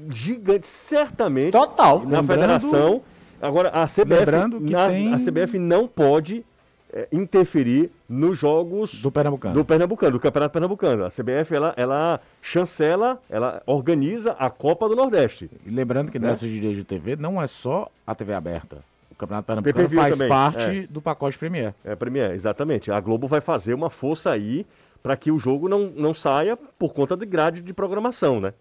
gigante, 0.09 0.67
certamente. 0.67 1.51
Total. 1.51 1.99
Na 1.99 2.19
lembrando, 2.19 2.27
federação. 2.27 3.01
Agora, 3.41 3.69
a 3.69 3.85
CBF, 3.85 4.31
na, 4.61 4.89
tem... 4.89 5.13
a 5.13 5.17
CBF 5.17 5.59
não 5.59 5.87
pode 5.87 6.43
é, 6.91 7.07
interferir 7.11 7.91
nos 8.07 8.37
jogos 8.37 9.01
do 9.01 9.11
Pernambucano. 9.11 9.53
do 9.53 9.65
Pernambucano, 9.65 10.11
do 10.13 10.19
Campeonato 10.19 10.53
Pernambucano. 10.53 11.05
A 11.05 11.09
CBF 11.09 11.53
ela, 11.53 11.73
ela 11.75 12.21
chancela, 12.41 13.19
ela 13.29 13.61
organiza 13.65 14.33
a 14.33 14.49
Copa 14.49 14.87
do 14.87 14.95
Nordeste. 14.95 15.49
E 15.65 15.69
lembrando 15.69 16.11
que 16.11 16.19
nessa 16.19 16.45
né? 16.45 16.51
direito 16.51 16.77
de 16.77 16.83
TV 16.83 17.15
não 17.15 17.41
é 17.41 17.47
só 17.47 17.89
a 18.05 18.15
TV 18.15 18.33
aberta. 18.33 18.77
Campeonato 19.23 19.45
Pernambucano 19.45 19.89
faz 19.89 20.17
também. 20.17 20.29
parte 20.29 20.79
é. 20.83 20.87
do 20.87 21.01
pacote 21.01 21.37
Premier. 21.37 21.73
É, 21.83 21.95
Premier, 21.95 22.31
exatamente. 22.31 22.91
A 22.91 22.99
Globo 22.99 23.27
vai 23.27 23.41
fazer 23.41 23.73
uma 23.73 23.89
força 23.89 24.31
aí 24.31 24.65
para 25.01 25.17
que 25.17 25.31
o 25.31 25.37
jogo 25.37 25.67
não, 25.67 25.91
não 25.95 26.13
saia 26.13 26.57
por 26.57 26.93
conta 26.93 27.17
de 27.17 27.25
grade 27.25 27.61
de 27.61 27.73
programação, 27.73 28.39
né? 28.39 28.53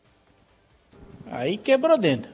Aí 1.31 1.57
quebrou 1.57 1.97
dentro. 1.97 2.31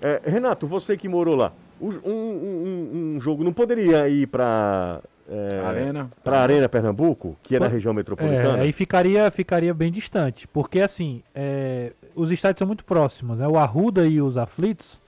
É, 0.00 0.20
Renato, 0.24 0.66
você 0.66 0.96
que 0.96 1.08
morou 1.08 1.36
lá, 1.36 1.52
um, 1.80 1.90
um, 2.04 3.14
um 3.16 3.20
jogo 3.20 3.44
não 3.44 3.52
poderia 3.52 4.08
ir 4.08 4.26
para 4.26 5.00
é, 5.28 5.60
Arena. 5.64 6.10
para 6.22 6.40
Arena 6.40 6.68
Pernambuco, 6.68 7.36
que 7.42 7.56
é 7.56 7.60
na 7.60 7.68
região 7.68 7.92
metropolitana? 7.92 8.58
É, 8.58 8.62
aí 8.62 8.72
ficaria, 8.72 9.30
ficaria 9.30 9.72
bem 9.72 9.90
distante, 9.90 10.46
porque 10.48 10.80
assim, 10.80 11.22
é, 11.34 11.92
os 12.14 12.30
estádios 12.30 12.58
são 12.58 12.66
muito 12.66 12.84
próximos, 12.84 13.38
né? 13.38 13.48
O 13.48 13.56
Arruda 13.56 14.06
e 14.06 14.20
os 14.20 14.36
Aflitos, 14.36 15.00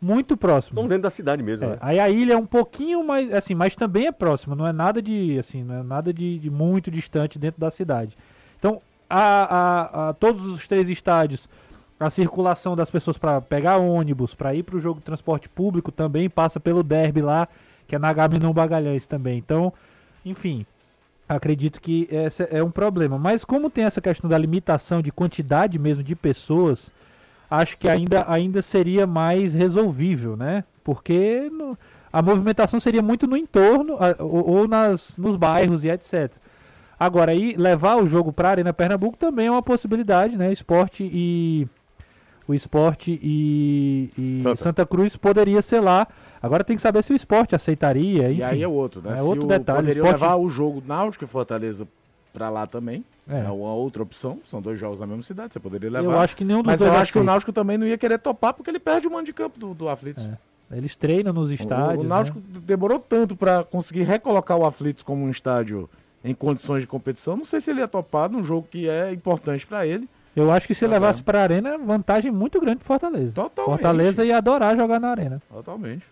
muito 0.00 0.36
próximos. 0.36 0.78
Estão 0.78 0.88
dentro 0.88 1.02
da 1.02 1.10
cidade 1.10 1.42
mesmo, 1.42 1.66
é, 1.66 1.68
né? 1.70 1.78
Aí 1.80 1.98
a 1.98 2.08
ilha 2.08 2.34
é 2.34 2.36
um 2.36 2.46
pouquinho 2.46 3.04
mais, 3.04 3.32
assim, 3.32 3.54
mas 3.54 3.76
também 3.76 4.06
é 4.06 4.12
próxima, 4.12 4.56
não 4.56 4.66
é 4.66 4.72
nada 4.72 5.02
de, 5.02 5.38
assim, 5.38 5.62
não 5.62 5.80
é 5.80 5.82
nada 5.82 6.12
de, 6.12 6.38
de 6.38 6.50
muito 6.50 6.90
distante 6.90 7.38
dentro 7.38 7.60
da 7.60 7.70
cidade. 7.70 8.16
Então, 8.58 8.80
a, 9.08 9.20
a, 9.20 10.08
a 10.08 10.12
todos 10.14 10.44
os 10.46 10.66
três 10.66 10.88
estádios 10.88 11.48
a 12.00 12.08
circulação 12.08 12.74
das 12.74 12.90
pessoas 12.90 13.18
para 13.18 13.42
pegar 13.42 13.76
ônibus, 13.76 14.34
para 14.34 14.54
ir 14.54 14.62
para 14.62 14.74
o 14.74 14.80
jogo 14.80 15.00
de 15.00 15.04
transporte 15.04 15.50
público 15.50 15.92
também 15.92 16.30
passa 16.30 16.58
pelo 16.58 16.82
derby 16.82 17.20
lá, 17.20 17.46
que 17.86 17.94
é 17.94 17.98
na 17.98 18.10
Gabriel 18.10 18.54
Bagalhães 18.54 19.06
também. 19.06 19.36
Então, 19.36 19.70
enfim, 20.24 20.64
acredito 21.28 21.78
que 21.78 22.08
esse 22.10 22.48
é 22.50 22.62
um 22.64 22.70
problema. 22.70 23.18
Mas 23.18 23.44
como 23.44 23.68
tem 23.68 23.84
essa 23.84 24.00
questão 24.00 24.30
da 24.30 24.38
limitação 24.38 25.02
de 25.02 25.12
quantidade 25.12 25.78
mesmo 25.78 26.02
de 26.02 26.16
pessoas, 26.16 26.90
acho 27.50 27.76
que 27.76 27.88
ainda, 27.88 28.24
ainda 28.28 28.62
seria 28.62 29.06
mais 29.06 29.52
resolvível, 29.54 30.36
né? 30.36 30.62
Porque 30.84 31.50
no, 31.50 31.76
a 32.12 32.22
movimentação 32.22 32.78
seria 32.78 33.02
muito 33.02 33.26
no 33.26 33.36
entorno 33.36 33.96
a, 33.96 34.22
ou, 34.22 34.48
ou, 34.48 34.68
nas, 34.68 35.18
nos 35.18 35.36
bairros 35.36 35.82
e 35.84 35.88
etc. 35.88 36.32
Agora, 36.98 37.32
aí 37.32 37.54
levar 37.56 37.96
o 37.96 38.06
jogo 38.06 38.32
para 38.32 38.48
a 38.48 38.50
Arena 38.52 38.72
Pernambuco 38.72 39.16
também 39.16 39.46
é 39.46 39.50
uma 39.50 39.62
possibilidade, 39.62 40.36
né? 40.36 40.52
Esporte 40.52 41.08
e 41.12 41.66
o 42.46 42.54
esporte 42.54 43.18
e, 43.22 44.10
e 44.18 44.42
Santa. 44.42 44.62
Santa. 44.62 44.86
Cruz 44.86 45.16
poderia 45.16 45.62
ser 45.62 45.80
lá. 45.80 46.06
Agora 46.42 46.64
tem 46.64 46.76
que 46.76 46.82
saber 46.82 47.02
se 47.02 47.12
o 47.12 47.16
esporte 47.16 47.54
aceitaria. 47.54 48.30
Enfim, 48.30 48.40
e 48.40 48.44
aí 48.44 48.62
é 48.62 48.68
outro, 48.68 49.00
né? 49.02 49.14
É 49.18 49.22
outro 49.22 49.46
detalhe. 49.46 49.78
Poderia 49.78 50.02
esporte... 50.02 50.20
levar 50.20 50.36
o 50.36 50.48
jogo 50.48 50.82
Náutico 50.86 51.24
e 51.24 51.26
Fortaleza 51.26 51.86
para 52.32 52.48
lá 52.48 52.66
também. 52.66 53.04
É. 53.28 53.40
é. 53.40 53.50
uma 53.50 53.72
outra 53.72 54.02
opção. 54.02 54.40
São 54.44 54.60
dois 54.60 54.78
jogos 54.78 55.00
na 55.00 55.06
mesma 55.06 55.22
cidade. 55.22 55.52
Você 55.52 55.60
poderia 55.60 55.90
levar. 55.90 56.04
Eu 56.04 56.18
acho 56.18 56.36
que 56.36 56.44
nenhum 56.44 56.62
dos 56.62 56.66
Mas 56.66 56.78
dois 56.78 56.92
eu 56.92 56.98
acho 56.98 57.12
que 57.12 57.18
o 57.18 57.24
Náutico 57.24 57.52
também 57.52 57.78
não 57.78 57.86
ia 57.86 57.98
querer 57.98 58.18
topar 58.18 58.54
porque 58.54 58.70
ele 58.70 58.78
perde 58.78 59.06
o 59.06 59.10
mando 59.10 59.26
de 59.26 59.32
campo 59.32 59.58
do, 59.58 59.74
do 59.74 59.88
Aflitos. 59.88 60.24
É. 60.24 60.76
Eles 60.76 60.94
treinam 60.94 61.32
nos 61.32 61.50
estádios. 61.50 62.02
O, 62.02 62.06
o 62.06 62.08
Náutico 62.08 62.38
né? 62.38 62.60
demorou 62.64 62.98
tanto 62.98 63.34
para 63.34 63.64
conseguir 63.64 64.02
recolocar 64.02 64.56
o 64.56 64.64
Aflitos 64.64 65.02
como 65.02 65.24
um 65.24 65.30
estádio 65.30 65.88
em 66.24 66.34
condições 66.34 66.82
de 66.82 66.86
competição. 66.86 67.36
Não 67.36 67.44
sei 67.44 67.60
se 67.60 67.70
ele 67.70 67.80
ia 67.80 67.88
topar 67.88 68.30
num 68.30 68.42
jogo 68.42 68.68
que 68.70 68.88
é 68.88 69.12
importante 69.12 69.66
para 69.66 69.86
ele. 69.86 70.08
Eu 70.34 70.50
acho 70.52 70.66
que 70.66 70.74
se 70.74 70.86
tá 70.86 70.92
levasse 70.92 71.22
para 71.22 71.40
a 71.40 71.42
arena, 71.42 71.76
vantagem 71.76 72.30
muito 72.30 72.60
grande 72.60 72.78
pro 72.78 72.86
Fortaleza. 72.86 73.32
Totalmente. 73.32 73.72
Fortaleza 73.72 74.24
ia 74.24 74.36
adorar 74.36 74.76
jogar 74.76 75.00
na 75.00 75.08
arena. 75.08 75.42
Totalmente. 75.52 76.04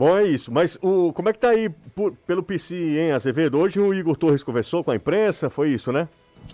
Bom, 0.00 0.16
é 0.16 0.26
isso. 0.26 0.50
Mas 0.50 0.78
o, 0.80 1.12
como 1.12 1.28
é 1.28 1.32
que 1.34 1.38
tá 1.38 1.50
aí 1.50 1.68
por, 1.94 2.14
pelo 2.26 2.42
PC, 2.42 2.74
hein, 2.74 3.12
Azevedo? 3.12 3.58
Hoje 3.58 3.78
o 3.78 3.92
Igor 3.92 4.16
Torres 4.16 4.42
conversou 4.42 4.82
com 4.82 4.90
a 4.90 4.96
imprensa, 4.96 5.50
foi 5.50 5.74
isso, 5.74 5.92
né? 5.92 6.08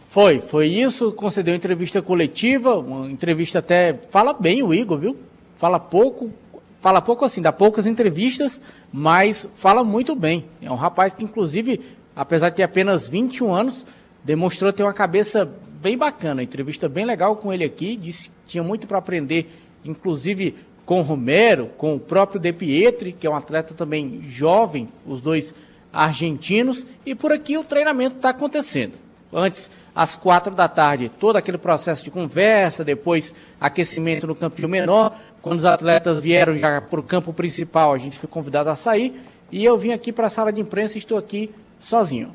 Foi, 0.09 0.41
foi 0.41 0.67
isso. 0.67 1.13
Concedeu 1.13 1.55
entrevista 1.55 2.03
coletiva, 2.03 2.75
uma 2.75 3.09
entrevista 3.09 3.61
até. 3.61 3.95
Fala 4.11 4.33
bem 4.33 4.65
o 4.65 4.75
Igor, 4.75 4.99
viu? 4.99 5.17
Fala 5.55 5.79
pouco, 5.79 6.33
fala 6.81 7.01
pouco 7.01 7.25
assim, 7.25 7.41
dá 7.41 7.53
poucas 7.53 7.87
entrevistas, 7.87 8.61
mas 8.93 9.49
fala 9.55 9.85
muito 9.85 10.17
bem. 10.17 10.47
É 10.61 10.69
um 10.69 10.75
rapaz 10.75 11.15
que, 11.15 11.23
inclusive, 11.23 11.81
apesar 12.17 12.49
de 12.49 12.57
ter 12.57 12.65
apenas 12.65 13.09
21 13.09 13.55
anos, 13.55 13.87
demonstrou 14.25 14.73
ter 14.73 14.83
uma 14.83 14.93
cabeça 14.93 15.49
bem 15.81 15.97
bacana, 15.97 16.43
entrevista 16.43 16.89
bem 16.89 17.05
legal 17.05 17.37
com 17.37 17.53
ele 17.53 17.63
aqui, 17.63 17.95
disse 17.95 18.29
que 18.29 18.35
tinha 18.49 18.65
muito 18.65 18.89
para 18.89 18.99
aprender, 18.99 19.49
inclusive 19.85 20.57
com 20.87 21.03
Romero, 21.03 21.69
com 21.77 21.97
o 21.97 22.01
próprio 22.01 22.41
De 22.41 22.53
Pietri, 22.53 23.13
que 23.13 23.27
é 23.27 23.31
um 23.31 23.35
atleta 23.35 23.75
também 23.75 24.21
jovem, 24.23 24.89
os 25.05 25.21
dois 25.21 25.53
argentinos, 25.93 26.87
e 27.05 27.15
por 27.15 27.33
aqui 27.33 27.59
o 27.59 27.65
treinamento 27.65 28.17
está 28.17 28.31
acontecendo. 28.31 28.97
Antes, 29.33 29.69
às 29.93 30.15
quatro 30.15 30.55
da 30.55 30.69
tarde, 30.69 31.09
todo 31.09 31.37
aquele 31.37 31.59
processo 31.59 32.05
de 32.05 32.11
conversa, 32.11 32.85
depois 32.85 33.35
aquecimento 33.61 34.27
no 34.27 34.37
campinho 34.37 34.69
menor. 34.69 35.15
Quando 35.43 35.59
os 35.59 35.65
atletas 35.65 36.21
vieram 36.21 36.55
já 36.55 36.81
para 36.81 37.01
o 37.01 37.03
campo 37.03 37.33
principal, 37.33 37.93
a 37.93 37.99
gente 37.99 38.17
foi 38.17 38.29
convidado 38.29 38.71
a 38.71 38.77
sair. 38.77 39.21
E 39.51 39.65
eu 39.65 39.77
vim 39.77 39.93
aqui 39.93 40.13
para 40.13 40.29
a 40.29 40.31
sala 40.31 40.53
de 40.53 40.61
imprensa 40.61 40.97
e 40.97 40.99
estou 40.99 41.19
aqui 41.19 41.51
sozinho. 41.79 42.33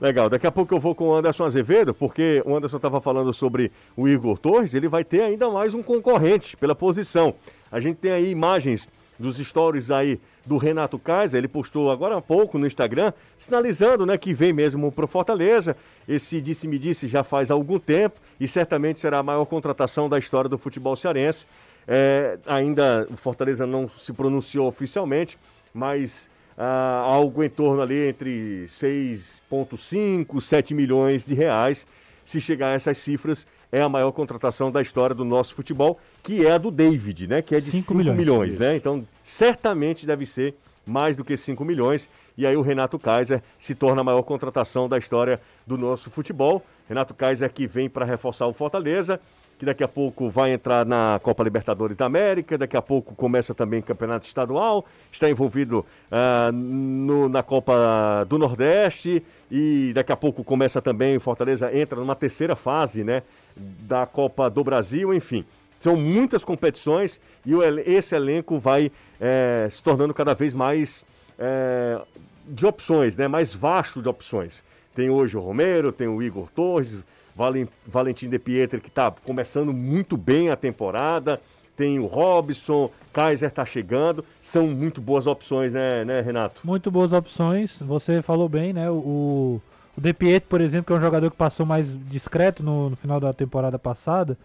Legal, 0.00 0.28
daqui 0.28 0.46
a 0.46 0.50
pouco 0.50 0.74
eu 0.74 0.80
vou 0.80 0.94
com 0.94 1.08
o 1.08 1.14
Anderson 1.14 1.44
Azevedo, 1.44 1.94
porque 1.94 2.42
o 2.46 2.56
Anderson 2.56 2.76
estava 2.76 3.00
falando 3.00 3.32
sobre 3.32 3.70
o 3.96 4.08
Igor 4.08 4.36
Torres, 4.38 4.74
ele 4.74 4.88
vai 4.88 5.04
ter 5.04 5.20
ainda 5.20 5.48
mais 5.48 5.74
um 5.74 5.82
concorrente 5.82 6.56
pela 6.56 6.74
posição. 6.74 7.34
A 7.72 7.80
gente 7.80 7.96
tem 7.96 8.12
aí 8.12 8.30
imagens 8.30 8.88
dos 9.18 9.38
stories 9.38 9.90
aí 9.90 10.20
do 10.44 10.56
Renato 10.56 10.98
Kaiser, 10.98 11.38
ele 11.38 11.48
postou 11.48 11.90
agora 11.90 12.16
há 12.16 12.20
pouco 12.20 12.58
no 12.58 12.66
Instagram, 12.66 13.12
sinalizando 13.38 14.04
né, 14.04 14.18
que 14.18 14.34
vem 14.34 14.52
mesmo 14.52 14.90
para 14.90 15.06
Fortaleza. 15.06 15.76
Esse 16.06 16.40
disse-me 16.40 16.78
disse 16.78 17.08
já 17.08 17.24
faz 17.24 17.50
algum 17.50 17.78
tempo 17.78 18.20
e 18.38 18.48
certamente 18.48 19.00
será 19.00 19.18
a 19.18 19.22
maior 19.22 19.44
contratação 19.46 20.08
da 20.08 20.18
história 20.18 20.50
do 20.50 20.58
futebol 20.58 20.96
cearense. 20.96 21.46
É, 21.86 22.38
ainda 22.46 23.06
o 23.10 23.16
Fortaleza 23.16 23.66
não 23.66 23.88
se 23.88 24.12
pronunciou 24.12 24.66
oficialmente, 24.66 25.38
mas 25.72 26.28
ah, 26.56 27.02
algo 27.04 27.42
em 27.42 27.48
torno 27.48 27.80
ali 27.80 28.08
entre 28.08 28.66
6,5, 28.68 30.40
7 30.40 30.74
milhões 30.74 31.24
de 31.24 31.34
reais. 31.34 31.86
Se 32.24 32.40
chegar 32.40 32.68
a 32.68 32.74
essas 32.74 32.98
cifras, 32.98 33.46
é 33.72 33.80
a 33.80 33.88
maior 33.88 34.12
contratação 34.12 34.70
da 34.70 34.82
história 34.82 35.14
do 35.16 35.24
nosso 35.24 35.54
futebol, 35.54 35.98
que 36.22 36.46
é 36.46 36.52
a 36.52 36.58
do 36.58 36.70
David, 36.70 37.26
né? 37.26 37.40
Que 37.40 37.54
é 37.56 37.58
de 37.58 37.70
5 37.70 37.94
milhões, 37.94 38.18
milhões 38.18 38.58
né? 38.58 38.76
Então, 38.76 39.02
certamente 39.24 40.06
deve 40.06 40.26
ser 40.26 40.54
mais 40.86 41.16
do 41.16 41.24
que 41.24 41.34
5 41.36 41.64
milhões. 41.64 42.06
E 42.36 42.46
aí 42.46 42.54
o 42.56 42.60
Renato 42.62 42.98
Kaiser 42.98 43.42
se 43.58 43.74
torna 43.74 44.02
a 44.02 44.04
maior 44.04 44.22
contratação 44.22 44.88
da 44.88 44.98
história 44.98 45.40
do 45.66 45.78
nosso 45.78 46.10
futebol. 46.10 46.62
Renato 46.86 47.14
Kaiser 47.14 47.50
que 47.50 47.66
vem 47.66 47.88
para 47.88 48.04
reforçar 48.04 48.46
o 48.46 48.52
Fortaleza, 48.52 49.18
que 49.58 49.64
daqui 49.64 49.84
a 49.84 49.88
pouco 49.88 50.28
vai 50.28 50.52
entrar 50.52 50.84
na 50.84 51.20
Copa 51.22 51.42
Libertadores 51.44 51.96
da 51.96 52.04
América, 52.06 52.58
daqui 52.58 52.76
a 52.76 52.82
pouco 52.82 53.14
começa 53.14 53.54
também 53.54 53.80
o 53.80 53.82
Campeonato 53.82 54.26
Estadual, 54.26 54.84
está 55.10 55.30
envolvido 55.30 55.86
ah, 56.10 56.50
no- 56.52 57.28
na 57.28 57.42
Copa 57.42 58.26
do 58.28 58.38
Nordeste 58.38 59.22
e 59.50 59.92
daqui 59.94 60.10
a 60.10 60.16
pouco 60.16 60.42
começa 60.42 60.82
também 60.82 61.16
o 61.16 61.20
Fortaleza 61.20 61.72
entra 61.76 61.98
numa 62.00 62.16
terceira 62.16 62.56
fase, 62.56 63.04
né, 63.04 63.22
da 63.56 64.06
Copa 64.06 64.48
do 64.50 64.62
Brasil, 64.64 65.12
enfim. 65.12 65.44
São 65.80 65.96
muitas 65.96 66.44
competições 66.44 67.20
e 67.44 67.52
esse 67.86 68.14
elenco 68.14 68.58
vai 68.58 68.90
eh, 69.20 69.68
se 69.70 69.82
tornando 69.82 70.14
cada 70.14 70.32
vez 70.34 70.54
mais 70.54 71.04
eh, 71.38 72.00
de 72.46 72.64
opções, 72.64 73.16
né? 73.16 73.26
mais 73.26 73.52
vasto 73.52 74.00
de 74.00 74.08
opções. 74.08 74.62
Tem 74.94 75.10
hoje 75.10 75.36
o 75.36 75.40
Romero, 75.40 75.90
tem 75.90 76.06
o 76.06 76.22
Igor 76.22 76.48
Torres, 76.54 76.98
Valen- 77.34 77.68
Valentim 77.86 78.28
De 78.28 78.38
Pietri, 78.38 78.80
que 78.80 78.88
está 78.88 79.10
começando 79.10 79.72
muito 79.72 80.16
bem 80.16 80.50
a 80.50 80.56
temporada. 80.56 81.40
Tem 81.74 81.98
o 81.98 82.04
Robson, 82.06 82.90
Kaiser 83.12 83.48
está 83.48 83.64
chegando. 83.64 84.24
São 84.42 84.66
muito 84.68 85.00
boas 85.00 85.26
opções, 85.26 85.72
né, 85.72 86.04
né, 86.04 86.20
Renato? 86.20 86.60
Muito 86.62 86.90
boas 86.90 87.12
opções. 87.12 87.80
Você 87.80 88.20
falou 88.20 88.48
bem, 88.48 88.72
né? 88.74 88.90
O, 88.90 89.60
o 89.96 90.00
De 90.00 90.12
Pietro, 90.12 90.48
por 90.48 90.60
exemplo, 90.60 90.86
que 90.86 90.92
é 90.92 90.96
um 90.96 91.00
jogador 91.00 91.30
que 91.30 91.36
passou 91.36 91.66
mais 91.66 91.94
discreto 92.08 92.62
no, 92.62 92.90
no 92.90 92.96
final 92.96 93.20
da 93.20 93.32
temporada 93.32 93.78
passada. 93.78 94.36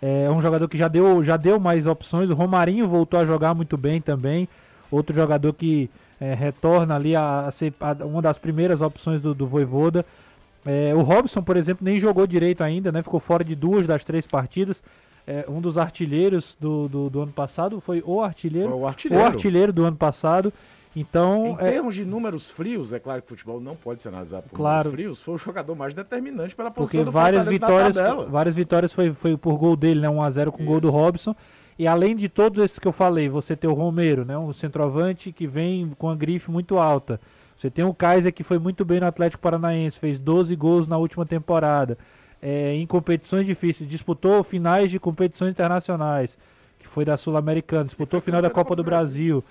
É 0.00 0.30
um 0.30 0.40
jogador 0.40 0.68
que 0.68 0.76
já 0.76 0.88
deu, 0.88 1.22
já 1.22 1.36
deu 1.36 1.58
mais 1.58 1.86
opções. 1.86 2.28
O 2.30 2.34
Romarinho 2.34 2.86
voltou 2.88 3.18
a 3.18 3.24
jogar 3.24 3.54
muito 3.54 3.76
bem 3.76 4.00
também. 4.00 4.48
Outro 4.90 5.14
jogador 5.14 5.52
que 5.54 5.90
é, 6.20 6.32
retorna 6.34 6.94
ali 6.94 7.16
a, 7.16 7.46
a 7.46 7.50
ser 7.50 7.72
a- 7.80 8.04
uma 8.04 8.20
das 8.22 8.38
primeiras 8.38 8.80
opções 8.82 9.20
do, 9.20 9.34
do 9.34 9.46
Voivoda. 9.46 10.04
É, 10.64 10.92
o 10.94 11.00
Robson, 11.02 11.42
por 11.42 11.56
exemplo, 11.56 11.84
nem 11.84 11.98
jogou 12.00 12.26
direito 12.26 12.62
ainda, 12.62 12.90
né? 12.92 13.02
Ficou 13.02 13.20
fora 13.20 13.42
de 13.44 13.54
duas 13.54 13.86
das 13.86 14.04
três 14.04 14.26
partidas. 14.26 14.82
É, 15.26 15.44
um 15.48 15.60
dos 15.60 15.76
artilheiros 15.76 16.56
do, 16.60 16.88
do, 16.88 17.10
do 17.10 17.22
ano 17.22 17.32
passado 17.32 17.80
foi 17.80 18.02
o 18.06 18.20
artilheiro. 18.22 18.68
Foi 18.70 18.78
o 18.78 18.86
artilheiro. 18.86 19.24
O 19.24 19.26
artilheiro 19.26 19.72
do 19.72 19.84
ano 19.84 19.96
passado. 19.96 20.52
Então, 20.98 21.46
Em 21.48 21.52
é, 21.66 21.72
termos 21.72 21.94
de 21.94 22.06
números 22.06 22.50
frios, 22.50 22.90
é 22.94 22.98
claro 22.98 23.20
que 23.20 23.26
o 23.26 23.28
futebol 23.28 23.60
não 23.60 23.76
pode 23.76 24.00
ser 24.00 24.08
analisado 24.08 24.48
por 24.48 24.56
Claro. 24.56 24.88
números 24.88 24.92
frios, 24.92 25.20
foi 25.20 25.34
o 25.34 25.38
jogador 25.38 25.74
mais 25.74 25.94
determinante 25.94 26.56
pela 26.56 26.70
porque 26.70 26.84
posição 26.84 27.04
do 27.04 27.12
várias 27.12 27.44
Fortaleza 27.44 28.02
vitórias, 28.02 28.30
várias 28.30 28.56
vitórias 28.56 28.92
foi, 28.94 29.12
foi 29.12 29.36
por 29.36 29.58
gol 29.58 29.76
dele, 29.76 30.00
né? 30.00 30.08
1 30.08 30.22
a 30.22 30.30
0 30.30 30.50
com 30.50 30.62
o 30.62 30.66
gol 30.66 30.80
do 30.80 30.88
Robson. 30.88 31.36
E 31.78 31.86
além 31.86 32.16
de 32.16 32.30
todos 32.30 32.64
esses 32.64 32.78
que 32.78 32.88
eu 32.88 32.92
falei, 32.92 33.28
você 33.28 33.54
tem 33.54 33.68
o 33.68 33.74
Romero, 33.74 34.24
né? 34.24 34.38
Um 34.38 34.54
centroavante 34.54 35.30
que 35.30 35.46
vem 35.46 35.92
com 35.98 36.08
a 36.08 36.16
grife 36.16 36.50
muito 36.50 36.78
alta. 36.78 37.20
Você 37.54 37.70
tem 37.70 37.84
o 37.84 37.92
Kaiser 37.92 38.32
que 38.32 38.42
foi 38.42 38.58
muito 38.58 38.82
bem 38.82 38.98
no 38.98 39.06
Atlético 39.06 39.42
Paranaense, 39.42 39.98
fez 39.98 40.18
12 40.18 40.56
gols 40.56 40.88
na 40.88 40.96
última 40.96 41.26
temporada. 41.26 41.98
É, 42.40 42.74
em 42.74 42.86
competições 42.86 43.44
difíceis, 43.44 43.88
disputou 43.88 44.42
finais 44.42 44.90
de 44.90 44.98
competições 44.98 45.50
internacionais, 45.50 46.38
que 46.78 46.88
foi 46.88 47.04
da 47.04 47.18
Sul-Americana, 47.18 47.84
disputou 47.84 48.18
o 48.18 48.22
final 48.22 48.40
da 48.40 48.48
Copa 48.48 48.74
do 48.74 48.82
Brasil. 48.82 49.44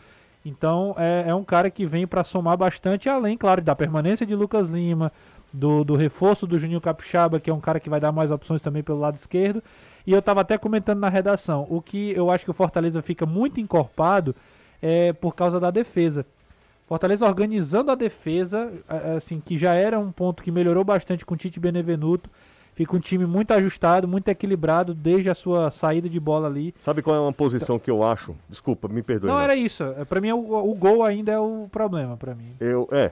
Então 0.45 0.95
é, 0.97 1.25
é 1.27 1.35
um 1.35 1.43
cara 1.43 1.71
que 1.71 1.85
vem 1.85 2.05
para 2.05 2.23
somar 2.23 2.55
bastante, 2.55 3.09
além, 3.09 3.35
claro, 3.35 3.61
da 3.61 3.75
permanência 3.75 4.25
de 4.25 4.35
Lucas 4.35 4.69
Lima, 4.69 5.11
do, 5.51 5.83
do 5.83 5.95
reforço 5.95 6.45
do 6.45 6.57
Juninho 6.57 6.79
Capixaba, 6.79 7.39
que 7.39 7.49
é 7.49 7.53
um 7.53 7.59
cara 7.59 7.79
que 7.79 7.89
vai 7.89 7.99
dar 7.99 8.11
mais 8.11 8.29
opções 8.29 8.61
também 8.61 8.83
pelo 8.83 8.99
lado 8.99 9.15
esquerdo. 9.15 9.63
E 10.05 10.11
eu 10.11 10.19
estava 10.19 10.41
até 10.41 10.57
comentando 10.57 10.99
na 10.99 11.09
redação, 11.09 11.65
o 11.69 11.81
que 11.81 12.11
eu 12.11 12.29
acho 12.29 12.45
que 12.45 12.51
o 12.51 12.53
Fortaleza 12.53 13.01
fica 13.01 13.25
muito 13.25 13.59
encorpado 13.59 14.35
é 14.81 15.13
por 15.13 15.33
causa 15.33 15.59
da 15.59 15.71
defesa. 15.71 16.25
Fortaleza 16.87 17.25
organizando 17.25 17.91
a 17.91 17.95
defesa, 17.95 18.71
assim, 19.17 19.39
que 19.39 19.57
já 19.57 19.73
era 19.73 19.97
um 19.97 20.11
ponto 20.11 20.43
que 20.43 20.51
melhorou 20.51 20.83
bastante 20.83 21.25
com 21.25 21.33
o 21.33 21.37
Tite 21.37 21.59
Benevenuto. 21.59 22.29
Fica 22.75 22.96
um 22.96 23.00
time 23.00 23.25
muito 23.25 23.51
ajustado, 23.51 24.05
muito 24.08 24.27
equilibrado 24.27 24.94
desde 24.94 25.29
a 25.29 25.34
sua 25.34 25.72
saída 25.72 26.10
de 26.10 26.20
bola 26.20 26.48
ali. 26.48 26.75
Sabe 26.82 27.01
qual 27.01 27.15
é 27.15 27.20
uma 27.20 27.32
posição 27.32 27.79
que 27.79 27.89
eu 27.89 28.03
acho? 28.03 28.36
Desculpa, 28.50 28.88
me 28.89 29.01
perdoe. 29.01 29.29
Não 29.29 29.39
era 29.39 29.55
isso. 29.55 29.82
É, 29.84 30.03
Para 30.03 30.20
mim 30.20 30.32
o, 30.34 30.39
o 30.70 30.75
gol 30.75 31.01
ainda 31.01 31.32
é 31.32 31.39
o 31.39 31.67
problema 31.72 32.17
para 32.17 32.36
mim. 32.36 32.51
Eu, 32.60 32.88
é. 32.91 33.12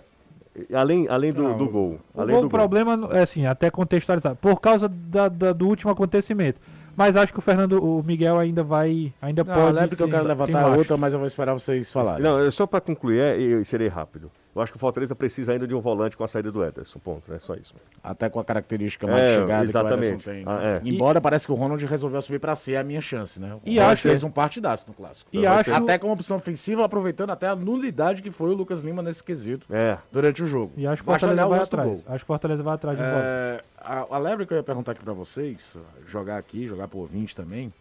Além, 0.73 1.07
além 1.09 1.31
do, 1.33 1.43
Não, 1.43 1.57
do 1.57 1.67
gol. 1.67 1.97
O 2.13 2.21
além 2.21 2.33
gol, 2.35 2.43
do 2.43 2.49
problema 2.49 3.09
é 3.13 3.21
assim, 3.23 3.45
até 3.47 3.71
contextualizar, 3.71 4.35
por 4.35 4.59
causa 4.61 4.87
da- 4.87 5.27
da- 5.29 5.53
do 5.53 5.67
último 5.67 5.89
acontecimento. 5.91 6.61
Mas 6.95 7.15
acho 7.15 7.33
que 7.33 7.39
o 7.39 7.41
Fernando, 7.41 7.83
o 7.83 8.03
Miguel 8.03 8.37
ainda 8.37 8.61
vai, 8.63 9.11
ainda 9.19 9.43
Não, 9.43 9.51
pode. 9.55 9.73
lembra 9.75 9.95
que 9.95 10.03
eu 10.03 10.07
quero 10.09 10.27
levantar 10.27 10.61
marcha. 10.61 10.77
outra, 10.77 10.97
mas 10.97 11.11
eu 11.13 11.17
vou 11.19 11.25
esperar 11.25 11.53
vocês 11.53 11.91
falarem. 11.91 12.21
Não, 12.21 12.39
é 12.39 12.51
só 12.51 12.67
para 12.67 12.81
concluir, 12.81 13.19
é, 13.19 13.37
e 13.37 13.65
serei 13.65 13.87
rápido. 13.87 14.29
Eu 14.55 14.61
acho 14.61 14.71
que 14.71 14.77
o 14.77 14.79
Fortaleza 14.79 15.15
precisa 15.15 15.51
ainda 15.53 15.65
de 15.67 15.73
um 15.73 15.81
volante 15.81 16.15
com 16.15 16.23
a 16.23 16.27
saída 16.27 16.51
do 16.51 16.63
Ederson. 16.63 16.99
Ponto, 16.99 17.33
é 17.33 17.39
só 17.39 17.55
isso. 17.55 17.73
Até 18.03 18.29
com 18.29 18.39
a 18.39 18.45
característica 18.45 19.07
mais 19.07 19.19
É, 19.19 19.35
chegada 19.39 19.63
exatamente. 19.63 19.99
que 20.23 20.29
o 20.29 20.31
Ederson 20.31 20.31
tem. 20.31 20.45
né? 20.45 20.45
Ah, 20.45 20.63
é. 20.85 20.89
Embora 20.89 21.19
parece 21.19 21.45
que 21.47 21.51
o 21.51 21.55
Ronald 21.55 21.83
resolveu 21.85 22.21
subir 22.21 22.39
pra 22.39 22.55
ser 22.55 22.75
a 22.75 22.83
minha 22.83 23.01
chance, 23.01 23.39
né? 23.39 23.55
O 23.55 23.61
E 23.65 23.75
Ronald 23.77 23.93
acho- 23.93 24.01
fez 24.03 24.23
um 24.23 24.29
partidaço 24.29 24.85
no 24.87 24.93
clássico. 24.93 25.29
E 25.33 25.45
acho, 25.45 25.73
Até 25.73 25.97
como 25.97 26.13
opção 26.13 26.37
ofensiva, 26.37 26.85
aproveitando 26.85 27.31
até 27.31 27.47
a 27.47 27.55
nulidade 27.55 28.21
que 28.21 28.29
foi 28.29 28.51
o 28.51 28.53
Lucas 28.53 28.81
Lima 28.81 29.01
nesse 29.01 29.23
quesito 29.23 29.65
É. 29.73 29.97
durante 30.11 30.43
o 30.43 30.45
jogo. 30.45 30.71
e 30.77 30.85
acho 30.85 31.01
que 31.01 31.09
o 31.09 31.11
Fortaleza 31.11 31.47
vai 31.47 31.59
atrás. 31.59 31.87
gol. 31.89 32.03
Acho 32.07 32.17
que 32.19 32.23
o 32.23 32.27
Fortaleza 32.27 32.61
vai 32.63 32.75
atrás 32.75 32.97
de 32.97 33.03
um. 33.03 33.07
É, 33.07 33.63
a, 33.79 34.05
a 34.15 34.17
lebre 34.19 34.45
que 34.45 34.53
eu 34.53 34.57
ia 34.57 34.63
perguntar 34.63 34.91
aqui 34.91 35.03
pra 35.03 35.13
vocês, 35.13 35.77
jogar 36.05 36.37
aqui, 36.37 36.67
jogar 36.67 36.87
pro 36.87 36.99
ouvinte 36.99 37.35
também. 37.35 37.73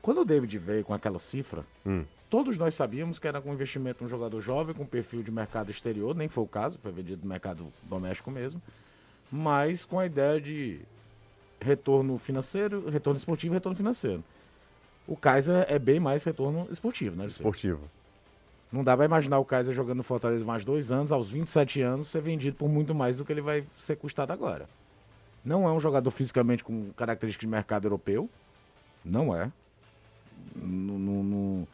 Quando 0.00 0.20
o 0.20 0.24
David 0.24 0.56
veio 0.58 0.84
com 0.84 0.94
aquela 0.94 1.18
cifra, 1.18 1.62
Hum. 1.84 2.04
Todos 2.32 2.56
nós 2.56 2.72
sabíamos 2.74 3.18
que 3.18 3.28
era 3.28 3.42
com 3.42 3.52
investimento 3.52 4.02
um 4.02 4.08
jogador 4.08 4.40
jovem, 4.40 4.74
com 4.74 4.86
perfil 4.86 5.22
de 5.22 5.30
mercado 5.30 5.70
exterior, 5.70 6.16
nem 6.16 6.28
foi 6.28 6.42
o 6.42 6.46
caso, 6.46 6.78
foi 6.82 6.90
vendido 6.90 7.20
no 7.22 7.28
mercado 7.28 7.70
doméstico 7.82 8.30
mesmo, 8.30 8.58
mas 9.30 9.84
com 9.84 9.98
a 9.98 10.06
ideia 10.06 10.40
de 10.40 10.80
retorno 11.60 12.16
financeiro, 12.16 12.88
retorno 12.88 13.18
esportivo 13.18 13.52
e 13.52 13.56
retorno 13.56 13.76
financeiro. 13.76 14.24
O 15.06 15.14
Kaiser 15.14 15.66
é 15.68 15.78
bem 15.78 16.00
mais 16.00 16.24
retorno 16.24 16.66
esportivo, 16.70 17.14
né? 17.16 17.26
Esportivo. 17.26 17.80
Não 18.72 18.82
dá 18.82 18.96
pra 18.96 19.04
imaginar 19.04 19.38
o 19.38 19.44
Kaiser 19.44 19.74
jogando 19.74 19.98
no 19.98 20.02
Fortaleza 20.02 20.42
mais 20.42 20.64
dois 20.64 20.90
anos, 20.90 21.12
aos 21.12 21.28
27 21.30 21.82
anos, 21.82 22.08
ser 22.08 22.22
vendido 22.22 22.56
por 22.56 22.66
muito 22.66 22.94
mais 22.94 23.18
do 23.18 23.26
que 23.26 23.32
ele 23.32 23.42
vai 23.42 23.62
ser 23.78 23.96
custado 23.96 24.32
agora. 24.32 24.66
Não 25.44 25.68
é 25.68 25.72
um 25.72 25.78
jogador 25.80 26.10
fisicamente 26.10 26.64
com 26.64 26.90
características 26.96 27.46
de 27.46 27.50
mercado 27.54 27.84
europeu. 27.84 28.30
Não 29.04 29.36
é. 29.36 29.52
No- 30.56 30.98
no- 30.98 31.22
no- 31.22 31.68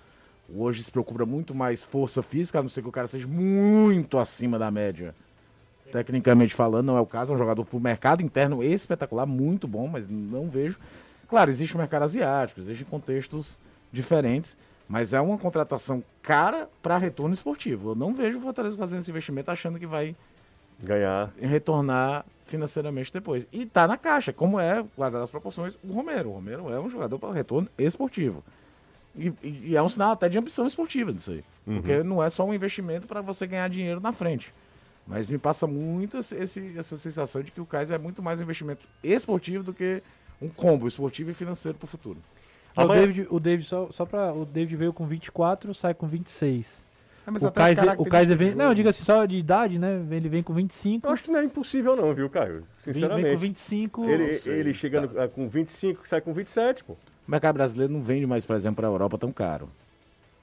Hoje 0.54 0.82
se 0.82 0.90
preocupa 0.90 1.26
muito 1.26 1.54
mais 1.54 1.82
força 1.82 2.22
física, 2.22 2.58
a 2.58 2.62
não 2.62 2.70
ser 2.70 2.82
que 2.82 2.88
o 2.88 2.92
cara 2.92 3.06
seja 3.06 3.26
muito 3.26 4.18
acima 4.18 4.58
da 4.58 4.70
média. 4.70 5.14
Tecnicamente 5.92 6.54
falando, 6.54 6.87
não 6.87 6.96
é 6.96 7.00
o 7.00 7.06
caso. 7.06 7.32
É 7.32 7.37
um 7.37 7.38
jogador 7.38 7.64
pro 7.64 7.78
mercado 7.80 8.22
interno 8.22 8.62
espetacular, 8.62 9.26
muito 9.26 9.68
bom, 9.68 9.87
mas 9.87 10.08
não 10.08 10.48
vejo. 10.48 10.78
Claro, 11.28 11.50
existe 11.50 11.74
o 11.74 11.78
mercado 11.78 12.04
asiático, 12.04 12.61
existem 12.61 12.87
contextos 12.87 13.58
diferentes, 13.92 14.56
mas 14.88 15.12
é 15.12 15.20
uma 15.20 15.37
contratação 15.37 16.02
cara 16.22 16.68
para 16.82 16.96
retorno 16.96 17.34
esportivo. 17.34 17.90
Eu 17.90 17.94
não 17.94 18.14
vejo 18.14 18.38
o 18.38 18.40
Fortaleza 18.40 18.76
fazendo 18.76 19.00
esse 19.00 19.11
investimento 19.11 19.50
achando 19.50 19.78
que 19.78 19.87
vai 19.87 20.16
Ganhar. 20.82 21.30
retornar 21.38 22.24
financeiramente 22.46 23.12
depois. 23.12 23.46
E 23.52 23.66
tá 23.66 23.87
na 23.87 23.98
caixa, 23.98 24.32
como 24.32 24.58
é, 24.58 24.82
guardado 24.96 25.22
as 25.22 25.30
proporções, 25.30 25.78
o 25.84 25.92
Romero. 25.92 26.30
O 26.30 26.34
Romero 26.34 26.70
é 26.70 26.80
um 26.80 26.88
jogador 26.88 27.18
para 27.18 27.32
retorno 27.34 27.68
esportivo. 27.76 28.42
E, 29.18 29.33
e- 29.42 29.76
é 29.76 29.83
um 29.83 29.88
sinal 29.88 30.12
até 30.12 30.28
de 30.28 30.38
ambição 30.38 30.66
esportiva 30.66 31.12
disso 31.12 31.33
aí. 31.33 31.44
Porque 31.64 32.02
não 32.02 32.22
é 32.22 32.31
só 32.31 32.46
um 32.46 32.54
investimento 32.54 33.07
para 33.07 33.20
você 33.20 33.46
ganhar 33.46 33.68
dinheiro 33.68 34.00
na 34.00 34.12
frente. 34.12 34.54
Mas 35.07 35.28
me 35.28 35.38
passa 35.38 35.66
muito 35.66 36.18
esse- 36.18 36.74
essa 36.78 36.96
sensação 36.96 37.42
de 37.42 37.50
que 37.50 37.61
o 37.61 37.66
Kaiser 37.66 37.96
é 37.96 37.98
muito 37.98 38.22
mais 38.22 38.40
um 38.40 38.42
investimento 38.42 38.87
esportivo 39.02 39.64
do 39.64 39.72
que 39.74 40.02
um 40.40 40.48
combo 40.48 40.87
esportivo 40.87 41.31
e 41.31 41.35
financeiro 41.35 41.76
para 41.76 41.85
o 41.87 41.88
futuro. 41.88 42.18
o 42.76 42.88
David, 43.00 43.26
o 43.31 43.40
David 43.40 43.66
só, 43.68 43.88
só 43.90 44.04
pra, 44.07 44.33
o 44.33 44.44
David 44.44 44.76
veio 44.76 44.92
com 44.92 45.04
24, 45.07 45.74
sai 45.74 45.94
com 45.94 46.07
26. 46.07 46.85
É, 47.26 47.31
mas 47.31 47.42
o 47.42 47.46
Kaiser, 47.52 47.85
o 48.00 48.04
Kaiser 48.11 48.37
vem, 48.37 48.54
não, 48.54 48.66
eu 48.66 48.74
digo 48.74 48.88
assim, 48.88 49.02
só 49.04 49.24
de 49.26 49.37
idade, 49.37 49.78
né? 49.78 50.00
Ele 50.11 50.28
vem 50.28 50.42
com 50.42 50.52
25. 50.54 51.07
Eu 51.07 51.11
acho 51.12 51.22
que 51.24 51.31
não 51.31 51.40
é 51.40 51.44
impossível 51.44 51.96
não, 51.96 52.14
viu, 52.14 52.31
Caio? 52.31 52.64
Sinceramente. 52.78 53.24
vem 53.24 53.35
com 53.35 53.40
25. 53.40 54.04
Ele, 54.09 54.38
ele 54.61 54.74
chega 54.74 55.00
no- 55.02 55.20
ah, 55.20 55.28
com 55.28 55.48
25, 55.48 56.07
sai 56.09 56.20
com 56.20 56.33
27, 56.33 56.85
pô. 56.85 56.96
O 57.28 57.30
mercado 57.30 57.54
brasileiro 57.56 57.92
não 57.92 58.00
vende 58.00 58.26
mais, 58.26 58.46
por 58.46 58.56
exemplo, 58.56 58.76
para 58.76 58.88
a 58.88 58.90
Europa 58.90 59.18
tão 59.18 59.30
caro. 59.30 59.68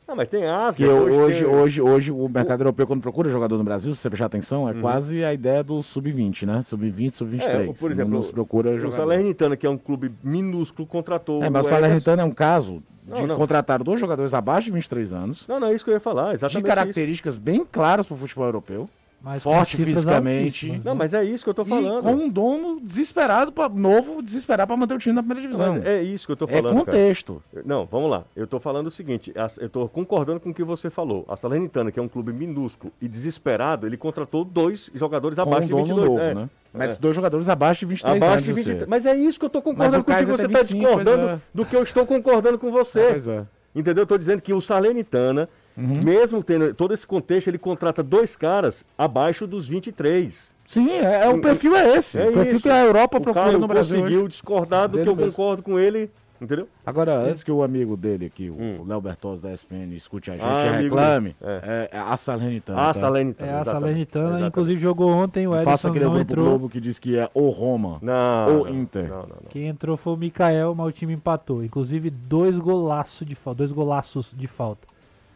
Ah, 0.07 0.13
mas 0.13 0.29
tem 0.29 0.45
Ásia. 0.45 0.85
Que 0.85 0.93
hoje, 0.93 1.39
tem- 1.43 1.47
hoje, 1.51 1.81
hoje, 1.81 2.11
o 2.11 2.29
mercado 2.29 2.61
europeu, 2.61 2.85
quando 2.85 3.01
procura 3.01 3.27
jogador 3.27 3.57
no 3.57 3.63
Brasil, 3.63 3.91
se 3.95 4.01
você 4.01 4.07
prestar 4.07 4.27
atenção, 4.27 4.69
é 4.69 4.73
quase 4.75 5.23
a 5.23 5.33
ideia 5.33 5.63
do 5.63 5.81
sub-20, 5.81 6.45
né? 6.45 6.61
Sub-20, 6.61 7.11
sub-23. 7.11 7.41
Uhum. 7.65 7.71
É, 7.71 7.73
por 7.73 7.91
exemplo, 7.91 8.11
não, 8.11 8.17
não 8.17 8.21
se 8.23 8.31
procura 8.31 8.69
O 8.69 8.77
jogador. 8.77 8.97
Salernitana, 8.97 9.57
que 9.57 9.65
é 9.65 9.69
um 9.69 9.79
clube 9.79 10.11
minúsculo, 10.23 10.87
contratou 10.87 11.43
É, 11.43 11.49
mas 11.49 11.65
o 11.65 11.69
Ederson. 11.69 11.75
Salernitana 11.81 12.21
é 12.21 12.25
um 12.25 12.29
caso 12.31 12.83
de 13.03 13.19
Não, 13.21 13.27
não. 13.29 13.35
contratar 13.35 13.81
dois 13.83 13.99
jogadores 13.99 14.35
abaixo 14.35 14.65
de 14.65 14.71
23 14.73 15.11
anos, 15.11 15.43
Não, 15.47 15.59
não 15.59 15.69
é 15.69 15.73
isso 15.73 15.83
que 15.83 15.89
eu 15.89 15.95
ia 15.95 15.99
falar, 15.99 16.27
de 16.27 16.33
exatamente 16.35 16.65
isso. 16.67 16.75
características 16.75 17.35
bem 17.37 17.65
claras 17.65 18.05
para 18.05 18.13
o 18.13 18.17
futebol 18.17 18.45
europeu, 18.45 18.87
Mas 19.25 19.41
forte 19.41 19.75
fisicamente. 19.77 20.67
altíssimas, 20.67 20.85
Não, 20.85 20.93
né? 20.93 20.97
mas 20.99 21.13
é 21.15 21.23
isso 21.23 21.43
que 21.43 21.49
eu 21.49 21.53
tô 21.55 21.63
E 21.63 21.65
falando. 21.65 22.03
com 22.03 22.13
um 22.13 22.29
dono 22.29 22.79
desesperado, 22.79 23.51
pra, 23.51 23.67
novo, 23.67 24.21
desesperado 24.21 24.67
pra 24.67 24.77
manter 24.77 24.93
o 24.93 24.99
time 24.99 25.15
na 25.15 25.23
primeira 25.23 25.41
divisão. 25.41 25.73
Mas 25.73 25.85
é 25.85 26.03
isso 26.03 26.27
que 26.27 26.31
eu 26.31 26.35
tô 26.37 26.45
É 26.45 26.49
falando, 26.49 26.73
cara. 26.75 26.85
contexto. 26.85 27.41
Não, 27.65 27.85
vamos 27.87 28.11
lá. 28.11 28.23
Eu 28.35 28.45
tô 28.45 28.59
falando 28.59 28.85
o 28.85 28.91
seguinte, 28.91 29.33
eu 29.59 29.67
tô 29.69 29.89
concordando 29.89 30.39
com 30.39 30.51
o 30.51 30.53
que 30.53 30.63
você 30.63 30.91
falou. 30.91 31.25
A 31.27 31.35
Salernitana, 31.35 31.91
que 31.91 31.99
é 31.99 32.03
um 32.03 32.07
clube 32.07 32.31
minúsculo 32.31 32.93
e 33.01 33.07
desesperado, 33.07 33.87
ele 33.87 33.97
contratou 33.97 34.45
dois 34.45 34.91
jogadores 34.93 35.37
Com 35.37 35.41
abaixo 35.41 35.63
um 35.63 35.65
de 35.65 35.71
dono 35.71 35.85
22. 35.85 36.07
novo, 36.07 36.19
é. 36.21 36.33
né? 36.35 36.49
Mas 36.71 36.91
É. 36.91 36.95
dois 36.97 37.15
jogadores 37.15 37.49
abaixo 37.49 37.79
de 37.79 37.85
23 37.87 38.17
Abaixo 38.21 38.33
anos. 38.33 38.45
de 38.45 38.51
você. 38.53 38.69
23. 38.69 38.87
Mas 38.87 39.05
é 39.07 39.15
isso 39.15 39.39
que 39.39 39.45
eu 39.45 39.49
tô 39.49 39.59
Mas 39.59 39.63
concordando 39.65 40.03
contigo. 40.03 40.31
Você 40.37 40.43
tem 40.43 40.51
tá 40.51 40.59
25, 40.61 40.83
pois 40.83 40.97
discordando 41.05 41.29
é. 41.31 41.39
do 41.53 41.65
que 41.65 41.75
eu 41.75 41.81
estou 41.83 42.05
concordando 42.05 42.59
com 42.59 42.71
você. 42.71 43.07
Pois 43.09 43.27
é. 43.27 43.45
Entendeu? 43.73 44.03
Eu 44.03 44.07
tô 44.07 44.17
dizendo 44.17 44.41
que 44.41 44.53
o 44.53 44.61
Salernitana, 44.61 45.49
Uhum. 45.77 46.01
mesmo 46.03 46.41
tendo 46.43 46.73
todo 46.73 46.93
esse 46.93 47.05
contexto, 47.05 47.47
ele 47.49 47.57
contrata 47.57 48.01
dois 48.01 48.35
caras 48.35 48.85
abaixo 48.97 49.45
dos 49.45 49.67
23. 49.67 50.53
Sim, 50.65 50.89
é, 50.89 51.25
é- 51.25 51.29
o 51.29 51.39
perfil 51.41 51.75
é 51.75 51.97
esse. 51.97 52.19
É 52.19 52.27
o 52.29 52.31
perfil 52.33 52.53
isso. 52.53 52.63
que 52.63 52.69
a 52.69 52.83
Europa 52.83 53.17
o 53.17 53.21
procura 53.21 53.51
no 53.57 53.67
Brasil. 53.67 53.99
conseguiu 53.99 54.19
hoje. 54.21 54.29
discordar 54.29 54.87
do 54.87 54.93
Dele 54.93 55.03
que 55.03 55.09
eu 55.11 55.15
mesmo. 55.15 55.31
concordo 55.31 55.61
com 55.61 55.77
ele, 55.77 56.09
entendeu? 56.41 56.67
Agora, 56.83 57.17
antes 57.19 57.43
que 57.43 57.51
o 57.51 57.61
amigo 57.61 57.95
dele 57.95 58.25
aqui, 58.25 58.49
o 58.49 58.53
Hum. 58.59 58.83
Léo 58.87 58.99
Bertozzi 58.99 59.43
da 59.43 59.51
ESPN, 59.53 59.93
escute 59.95 60.31
a 60.31 60.33
gente 60.33 60.43
Ah, 60.43 60.79
e 60.79 60.83
reclame, 60.83 61.35
dele. 61.39 61.59
é. 61.63 61.89
é 61.91 61.99
a 61.99 62.17
Salernitana. 62.17 62.81
Ah, 62.81 62.85
tá? 62.87 62.93
Salernitana. 62.95 63.51
É 63.51 63.55
a 63.59 63.63
Salernitana, 63.63 64.25
exatamente. 64.27 64.47
inclusive 64.47 64.81
jogou 64.81 65.09
ontem, 65.11 65.45
o 65.45 65.51
Não 65.53 65.63
Faça 65.63 65.71
Edson 65.87 65.89
aquele 65.89 66.05
não 66.05 66.13
grupo 66.13 66.31
entrou. 66.31 66.45
Globo 66.45 66.69
que 66.69 66.79
diz 66.81 66.97
que 66.97 67.15
é 67.17 67.29
o 67.33 67.49
Roma. 67.49 67.99
Não, 68.01 68.57
Ou 68.59 68.65
não, 68.65 68.73
Inter. 68.73 69.07
Não, 69.09 69.17
não, 69.17 69.27
não. 69.27 69.49
Quem 69.49 69.67
entrou 69.67 69.97
foi 69.97 70.13
o 70.13 70.17
Mikael, 70.17 70.73
mas 70.73 70.87
o 70.87 70.91
time 70.91 71.13
empatou. 71.13 71.63
Inclusive, 71.63 72.09
dois 72.09 72.57
golaços 72.57 73.27
de 73.27 73.35
falta. 73.35 73.57
Dois 73.59 73.71
golaços 73.71 74.33
de 74.35 74.47
falta. 74.47 74.87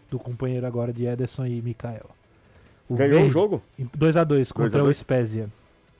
Do 0.10 0.17
companheiro 0.19 0.65
agora 0.65 0.91
de 0.91 1.06
Ederson 1.06 1.45
e 1.45 1.62
Mikael. 1.62 2.10
Ganhou 2.89 3.13
o 3.13 3.17
Verde, 3.19 3.30
jogo? 3.34 3.62
2x2 3.98 4.52
contra 4.52 4.69
2 4.69 4.76
a 4.76 4.80
o 4.80 4.84
2? 4.86 4.98
Spezia. 4.98 5.48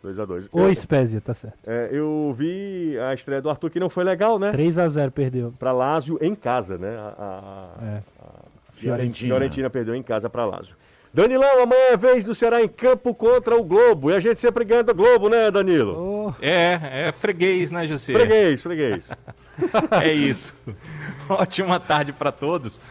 2x2. 0.04 0.50
O 0.52 0.76
Spezia, 0.76 1.22
tá 1.22 1.34
certo. 1.34 1.58
É, 1.68 1.90
eu 1.92 2.34
vi 2.36 2.98
a 3.00 3.14
estreia 3.14 3.42
do 3.42 3.50
Arthur 3.50 3.70
que 3.70 3.80
não 3.80 3.90
foi 3.90 4.04
legal, 4.04 4.40
né? 4.40 4.52
3x0 4.52 5.12
perdeu. 5.12 5.54
Pra 5.60 5.72
Lázio 5.72 6.18
em 6.22 6.34
casa, 6.34 6.78
né? 6.78 6.96
A, 6.98 7.14
a- 7.80 7.84
É. 7.86 8.02
Fiorentina. 8.74 9.30
Fiorentina 9.36 9.70
perdeu 9.70 9.94
em 9.94 10.02
casa 10.02 10.30
pra 10.30 10.46
Lázio. 10.46 10.76
Danilão, 11.14 11.62
amanhã 11.64 11.82
é 11.92 11.98
vez 11.98 12.24
do 12.24 12.34
Ceará 12.34 12.64
em 12.64 12.68
campo 12.68 13.14
contra 13.14 13.56
o 13.60 13.64
Globo. 13.64 14.10
E 14.10 14.16
a 14.16 14.20
gente 14.20 14.40
sempre 14.40 14.64
ganha 14.64 14.84
do 14.84 14.94
Globo, 14.96 15.28
né, 15.28 15.52
Danilo? 15.52 15.98
Oh, 15.98 16.34
É, 16.44 17.08
é 17.08 17.12
freguês, 17.12 17.72
né, 17.72 17.86
José? 17.88 18.14
Freguês, 18.14 18.62
freguês. 18.62 19.10
É 20.02 20.14
isso. 20.14 20.56
Ótima 21.28 21.80
tarde 21.82 22.14
para 22.14 22.32
todos. 22.32 22.82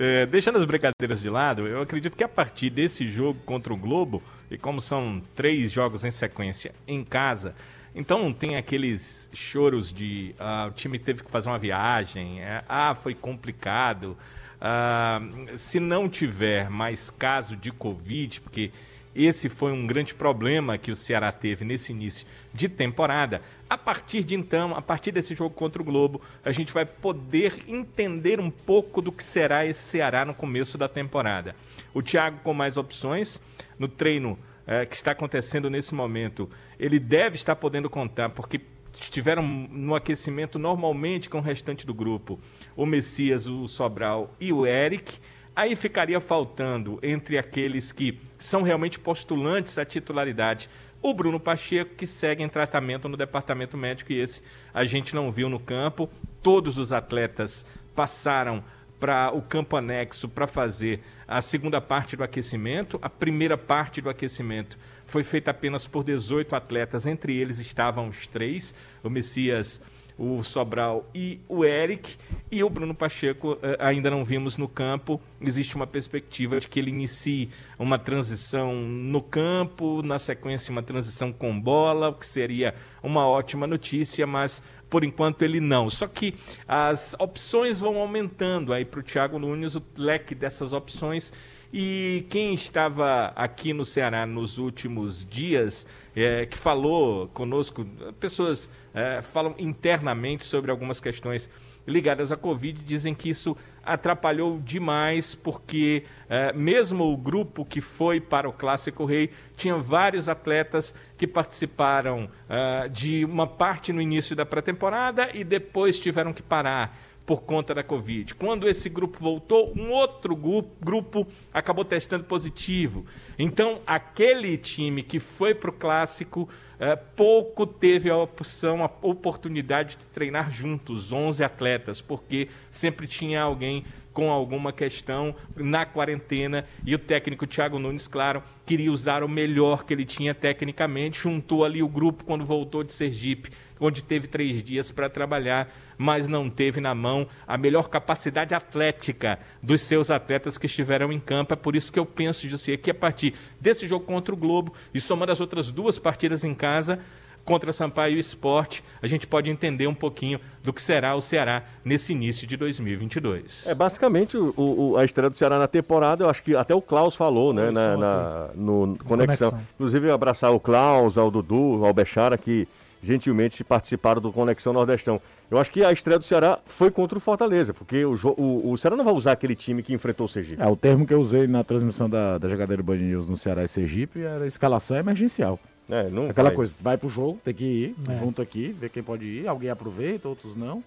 É, 0.00 0.26
deixando 0.26 0.56
as 0.58 0.64
brincadeiras 0.64 1.20
de 1.20 1.28
lado, 1.28 1.66
eu 1.66 1.82
acredito 1.82 2.16
que 2.16 2.22
a 2.22 2.28
partir 2.28 2.70
desse 2.70 3.08
jogo 3.08 3.40
contra 3.44 3.74
o 3.74 3.76
Globo, 3.76 4.22
e 4.48 4.56
como 4.56 4.80
são 4.80 5.20
três 5.34 5.72
jogos 5.72 6.04
em 6.04 6.10
sequência 6.12 6.72
em 6.86 7.02
casa, 7.02 7.52
então 7.92 8.32
tem 8.32 8.54
aqueles 8.54 9.28
choros 9.32 9.92
de 9.92 10.36
ah, 10.38 10.68
o 10.70 10.72
time 10.72 11.00
teve 11.00 11.24
que 11.24 11.30
fazer 11.32 11.48
uma 11.48 11.58
viagem, 11.58 12.40
é, 12.40 12.62
ah, 12.68 12.94
foi 12.94 13.12
complicado. 13.12 14.16
ah, 14.60 15.20
se 15.56 15.80
não 15.80 16.08
tiver 16.08 16.70
mais 16.70 17.10
caso 17.10 17.56
de 17.56 17.72
Covid, 17.72 18.40
porque 18.40 18.70
esse 19.16 19.48
foi 19.48 19.72
um 19.72 19.84
grande 19.84 20.14
problema 20.14 20.78
que 20.78 20.92
o 20.92 20.96
Ceará 20.96 21.32
teve 21.32 21.64
nesse 21.64 21.90
início 21.92 22.24
de 22.54 22.68
temporada. 22.68 23.42
A 23.70 23.76
partir 23.76 24.24
de 24.24 24.34
então, 24.34 24.74
a 24.74 24.80
partir 24.80 25.12
desse 25.12 25.34
jogo 25.34 25.54
contra 25.54 25.82
o 25.82 25.84
Globo, 25.84 26.22
a 26.42 26.50
gente 26.52 26.72
vai 26.72 26.86
poder 26.86 27.64
entender 27.68 28.40
um 28.40 28.50
pouco 28.50 29.02
do 29.02 29.12
que 29.12 29.22
será 29.22 29.66
esse 29.66 29.80
Ceará 29.80 30.24
no 30.24 30.32
começo 30.32 30.78
da 30.78 30.88
temporada. 30.88 31.54
O 31.92 32.02
Thiago 32.02 32.40
com 32.42 32.54
mais 32.54 32.78
opções 32.78 33.42
no 33.78 33.86
treino 33.86 34.38
eh, 34.66 34.86
que 34.86 34.94
está 34.94 35.12
acontecendo 35.12 35.68
nesse 35.68 35.94
momento, 35.94 36.48
ele 36.78 36.98
deve 36.98 37.36
estar 37.36 37.56
podendo 37.56 37.90
contar, 37.90 38.30
porque 38.30 38.60
estiveram 38.92 39.42
no 39.42 39.94
aquecimento 39.94 40.58
normalmente 40.58 41.28
com 41.28 41.38
o 41.38 41.42
restante 41.42 41.86
do 41.86 41.92
grupo, 41.92 42.38
o 42.76 42.86
Messias, 42.86 43.46
o 43.46 43.68
Sobral 43.68 44.34
e 44.40 44.52
o 44.52 44.66
Eric. 44.66 45.18
Aí 45.54 45.74
ficaria 45.74 46.20
faltando 46.20 46.98
entre 47.02 47.36
aqueles 47.36 47.90
que 47.90 48.20
são 48.38 48.62
realmente 48.62 48.98
postulantes 48.98 49.76
à 49.76 49.84
titularidade 49.84 50.70
o 51.00 51.14
Bruno 51.14 51.38
Pacheco, 51.38 51.94
que 51.94 52.06
segue 52.06 52.42
em 52.42 52.48
tratamento 52.48 53.08
no 53.08 53.16
departamento 53.16 53.76
médico, 53.76 54.12
e 54.12 54.20
esse 54.20 54.42
a 54.72 54.84
gente 54.84 55.14
não 55.14 55.30
viu 55.30 55.48
no 55.48 55.60
campo. 55.60 56.08
Todos 56.42 56.78
os 56.78 56.92
atletas 56.92 57.64
passaram 57.94 58.62
para 58.98 59.30
o 59.32 59.40
campo 59.40 59.76
anexo 59.76 60.28
para 60.28 60.46
fazer 60.46 61.00
a 61.26 61.40
segunda 61.40 61.80
parte 61.80 62.16
do 62.16 62.24
aquecimento. 62.24 62.98
A 63.00 63.08
primeira 63.08 63.56
parte 63.56 64.00
do 64.00 64.10
aquecimento 64.10 64.78
foi 65.06 65.22
feita 65.22 65.50
apenas 65.50 65.86
por 65.86 66.02
18 66.02 66.54
atletas, 66.54 67.06
entre 67.06 67.36
eles 67.36 67.58
estavam 67.58 68.08
os 68.08 68.26
três, 68.26 68.74
o 69.02 69.08
Messias, 69.08 69.80
o 70.18 70.42
Sobral 70.42 71.08
e 71.14 71.40
o 71.48 71.64
Eric. 71.64 72.16
E 72.50 72.64
o 72.64 72.68
Bruno 72.68 72.94
Pacheco 72.94 73.58
eh, 73.62 73.76
ainda 73.78 74.10
não 74.10 74.24
vimos 74.24 74.56
no 74.56 74.66
campo. 74.66 75.20
Existe 75.40 75.76
uma 75.76 75.86
perspectiva 75.86 76.58
de 76.58 76.66
que 76.66 76.80
ele 76.80 76.90
inicie 76.90 77.50
uma 77.78 77.98
transição 77.98 78.74
no 78.74 79.22
campo, 79.22 80.02
na 80.02 80.18
sequência 80.18 80.72
uma 80.72 80.82
transição 80.82 81.32
com 81.32 81.58
bola, 81.58 82.08
o 82.08 82.14
que 82.14 82.26
seria 82.26 82.74
uma 83.02 83.26
ótima 83.26 83.66
notícia, 83.66 84.26
mas 84.26 84.62
por 84.90 85.04
enquanto 85.04 85.42
ele 85.42 85.60
não. 85.60 85.88
Só 85.88 86.06
que 86.06 86.34
as 86.66 87.14
opções 87.18 87.78
vão 87.78 87.96
aumentando 87.98 88.72
aí 88.72 88.84
para 88.84 89.00
o 89.00 89.02
Thiago 89.02 89.38
Nunes, 89.38 89.76
o 89.76 89.82
leque 89.96 90.34
dessas 90.34 90.72
opções. 90.72 91.32
E 91.72 92.26
quem 92.30 92.54
estava 92.54 93.32
aqui 93.36 93.74
no 93.74 93.84
Ceará 93.84 94.24
nos 94.24 94.56
últimos 94.56 95.24
dias, 95.24 95.86
é, 96.16 96.46
que 96.46 96.56
falou 96.56 97.28
conosco, 97.28 97.84
pessoas 98.18 98.70
é, 98.94 99.20
falam 99.20 99.54
internamente 99.58 100.44
sobre 100.44 100.70
algumas 100.70 100.98
questões 100.98 101.50
ligadas 101.86 102.32
à 102.32 102.36
Covid, 102.36 102.82
dizem 102.84 103.14
que 103.14 103.30
isso 103.30 103.56
atrapalhou 103.82 104.60
demais, 104.60 105.34
porque 105.34 106.04
é, 106.28 106.52
mesmo 106.52 107.12
o 107.12 107.16
grupo 107.16 107.64
que 107.64 107.80
foi 107.80 108.20
para 108.20 108.48
o 108.48 108.52
Clássico 108.52 109.04
Rei 109.04 109.30
tinha 109.56 109.76
vários 109.76 110.28
atletas 110.28 110.94
que 111.16 111.26
participaram 111.26 112.30
é, 112.48 112.88
de 112.88 113.24
uma 113.24 113.46
parte 113.46 113.92
no 113.92 114.00
início 114.00 114.34
da 114.34 114.44
pré-temporada 114.44 115.30
e 115.34 115.44
depois 115.44 115.98
tiveram 115.98 116.32
que 116.32 116.42
parar 116.42 117.07
por 117.28 117.42
conta 117.42 117.74
da 117.74 117.82
Covid. 117.82 118.34
Quando 118.36 118.66
esse 118.66 118.88
grupo 118.88 119.18
voltou, 119.20 119.70
um 119.76 119.90
outro 119.90 120.34
grupo, 120.34 121.26
acabou 121.52 121.84
testando 121.84 122.24
positivo. 122.24 123.04
Então, 123.38 123.82
aquele 123.86 124.56
time 124.56 125.02
que 125.02 125.20
foi 125.20 125.54
para 125.54 125.68
o 125.68 125.72
clássico, 125.74 126.48
eh, 126.80 126.96
pouco 126.96 127.66
teve 127.66 128.08
a 128.08 128.16
opção, 128.16 128.82
a 128.82 128.90
oportunidade 129.02 129.98
de 129.98 130.06
treinar 130.06 130.50
juntos, 130.50 131.12
11 131.12 131.44
atletas, 131.44 132.00
porque 132.00 132.48
sempre 132.70 133.06
tinha 133.06 133.42
alguém 133.42 133.84
com 134.18 134.32
alguma 134.32 134.72
questão 134.72 135.32
na 135.54 135.86
quarentena 135.86 136.64
e 136.84 136.92
o 136.92 136.98
técnico 136.98 137.46
Thiago 137.46 137.78
Nunes, 137.78 138.08
claro, 138.08 138.42
queria 138.66 138.90
usar 138.90 139.22
o 139.22 139.28
melhor 139.28 139.84
que 139.84 139.94
ele 139.94 140.04
tinha 140.04 140.34
tecnicamente, 140.34 141.20
juntou 141.20 141.64
ali 141.64 141.84
o 141.84 141.88
grupo 141.88 142.24
quando 142.24 142.44
voltou 142.44 142.82
de 142.82 142.92
Sergipe, 142.92 143.52
onde 143.80 144.02
teve 144.02 144.26
três 144.26 144.62
dias 144.62 144.90
para 144.90 145.08
trabalhar, 145.08 145.68
mas 145.96 146.26
não 146.28 146.48
teve 146.50 146.80
na 146.80 146.94
mão 146.94 147.26
a 147.46 147.56
melhor 147.58 147.88
capacidade 147.88 148.54
atlética 148.54 149.38
dos 149.62 149.80
seus 149.82 150.10
atletas 150.10 150.56
que 150.58 150.66
estiveram 150.66 151.12
em 151.12 151.18
campo. 151.20 151.52
É 151.54 151.56
por 151.56 151.74
isso 151.76 151.92
que 151.92 151.98
eu 151.98 152.06
penso, 152.06 152.48
José, 152.48 152.76
que 152.76 152.90
a 152.90 152.94
partir 152.94 153.34
desse 153.60 153.86
jogo 153.88 154.04
contra 154.04 154.34
o 154.34 154.38
Globo 154.38 154.72
e 154.92 155.00
somando 155.00 155.32
as 155.32 155.40
outras 155.40 155.70
duas 155.70 155.98
partidas 155.98 156.44
em 156.44 156.54
casa, 156.54 156.98
contra 157.44 157.72
Sampaio 157.72 158.16
e 158.16 158.18
Esporte, 158.18 158.84
a 159.00 159.06
gente 159.06 159.26
pode 159.26 159.50
entender 159.50 159.86
um 159.86 159.94
pouquinho 159.94 160.38
do 160.62 160.70
que 160.70 160.82
será 160.82 161.14
o 161.14 161.20
Ceará 161.22 161.62
nesse 161.82 162.12
início 162.12 162.46
de 162.46 162.58
2022. 162.58 163.66
É 163.66 163.74
basicamente 163.74 164.36
o, 164.36 164.52
o- 164.54 164.96
a 164.98 165.04
estreia 165.04 165.30
do 165.30 165.36
Ceará 165.36 165.58
na 165.58 165.66
temporada, 165.66 166.24
eu 166.24 166.28
acho 166.28 166.42
que 166.42 166.54
até 166.54 166.74
o 166.74 166.82
Klaus 166.82 167.14
falou, 167.14 167.54
né, 167.54 167.70
na, 167.70 167.96
na- 167.96 168.48
no 168.54 168.98
Conexão. 169.02 169.50
Conexão. 169.50 169.60
Inclusive 169.76 170.10
abraçar 170.10 170.52
o 170.52 170.60
Klaus, 170.60 171.16
ao 171.16 171.30
Dudu, 171.30 171.84
ao 171.86 171.92
Bechara, 171.94 172.36
que 172.36 172.68
gentilmente 173.02 173.62
participaram 173.64 174.20
do 174.20 174.32
Conexão 174.32 174.72
Nordestão. 174.72 175.20
Eu 175.50 175.58
acho 175.58 175.70
que 175.70 175.82
a 175.84 175.92
estreia 175.92 176.18
do 176.18 176.24
Ceará 176.24 176.58
foi 176.66 176.90
contra 176.90 177.16
o 177.16 177.20
Fortaleza, 177.20 177.72
porque 177.72 178.04
o, 178.04 178.14
o, 178.36 178.72
o 178.72 178.76
Ceará 178.76 178.96
não 178.96 179.04
vai 179.04 179.14
usar 179.14 179.32
aquele 179.32 179.54
time 179.54 179.82
que 179.82 179.92
enfrentou 179.94 180.26
o 180.26 180.28
Sergipe. 180.28 180.60
É, 180.60 180.66
o 180.66 180.76
termo 180.76 181.06
que 181.06 181.14
eu 181.14 181.20
usei 181.20 181.46
na 181.46 181.62
transmissão 181.64 182.08
da, 182.08 182.38
da 182.38 182.48
jogadeira 182.48 182.82
Band 182.82 182.96
News 182.96 183.28
no 183.28 183.36
Ceará 183.36 183.64
e 183.64 183.68
Sergipe 183.68 184.22
era 184.22 184.46
escalação 184.46 184.96
emergencial. 184.96 185.58
É, 185.90 186.10
não 186.10 186.28
Aquela 186.28 186.48
vai. 186.50 186.56
coisa, 186.56 186.76
vai 186.82 186.98
pro 186.98 187.08
jogo, 187.08 187.40
tem 187.42 187.54
que 187.54 187.64
ir, 187.64 187.94
É. 188.10 188.16
junto 188.18 188.42
aqui, 188.42 188.76
ver 188.78 188.90
quem 188.90 189.02
pode 189.02 189.24
ir, 189.24 189.48
alguém 189.48 189.70
aproveita, 189.70 190.28
outros 190.28 190.54
não. 190.54 190.82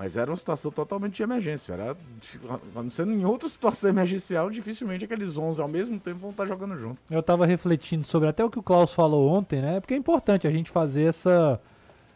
Mas 0.00 0.16
era 0.16 0.30
uma 0.30 0.36
situação 0.38 0.70
totalmente 0.70 1.16
de 1.16 1.22
emergência. 1.22 1.74
Era, 1.74 1.94
ser 2.90 3.06
em 3.06 3.22
outra 3.22 3.46
situação 3.50 3.90
emergencial, 3.90 4.48
dificilmente 4.48 5.04
aqueles 5.04 5.36
11 5.36 5.60
ao 5.60 5.68
mesmo 5.68 6.00
tempo 6.00 6.20
vão 6.20 6.30
estar 6.30 6.46
jogando 6.46 6.74
junto. 6.78 6.96
Eu 7.10 7.22
tava 7.22 7.44
refletindo 7.44 8.06
sobre 8.06 8.26
até 8.26 8.42
o 8.42 8.48
que 8.48 8.58
o 8.58 8.62
Klaus 8.62 8.94
falou 8.94 9.28
ontem, 9.28 9.60
né? 9.60 9.78
Porque 9.78 9.92
é 9.92 9.96
importante 9.98 10.48
a 10.48 10.50
gente 10.50 10.70
fazer 10.70 11.02
essa, 11.02 11.60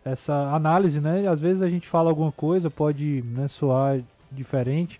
essa 0.03 0.33
análise, 0.55 0.99
né? 0.99 1.29
Às 1.29 1.43
vezes 1.43 1.61
a 1.61 1.69
gente 1.69 1.87
fala 1.87 2.09
alguma 2.09 2.33
coisa, 2.33 2.71
pode 2.71 3.23
né, 3.27 3.49
soar 3.49 4.01
diferente. 4.33 4.99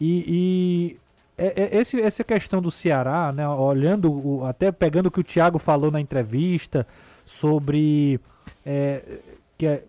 E, 0.00 0.24
e 0.26 0.96
é, 1.36 1.76
é, 1.76 1.78
esse, 1.78 2.00
essa 2.00 2.24
questão 2.24 2.62
do 2.62 2.70
Ceará, 2.70 3.32
né, 3.32 3.46
olhando, 3.46 4.10
o, 4.10 4.46
até 4.46 4.72
pegando 4.72 5.08
o 5.08 5.10
que 5.10 5.20
o 5.20 5.24
Thiago 5.24 5.58
falou 5.58 5.90
na 5.90 6.00
entrevista 6.00 6.86
sobre 7.26 8.18
é, 8.64 9.02
que 9.58 9.66
é, 9.66 9.84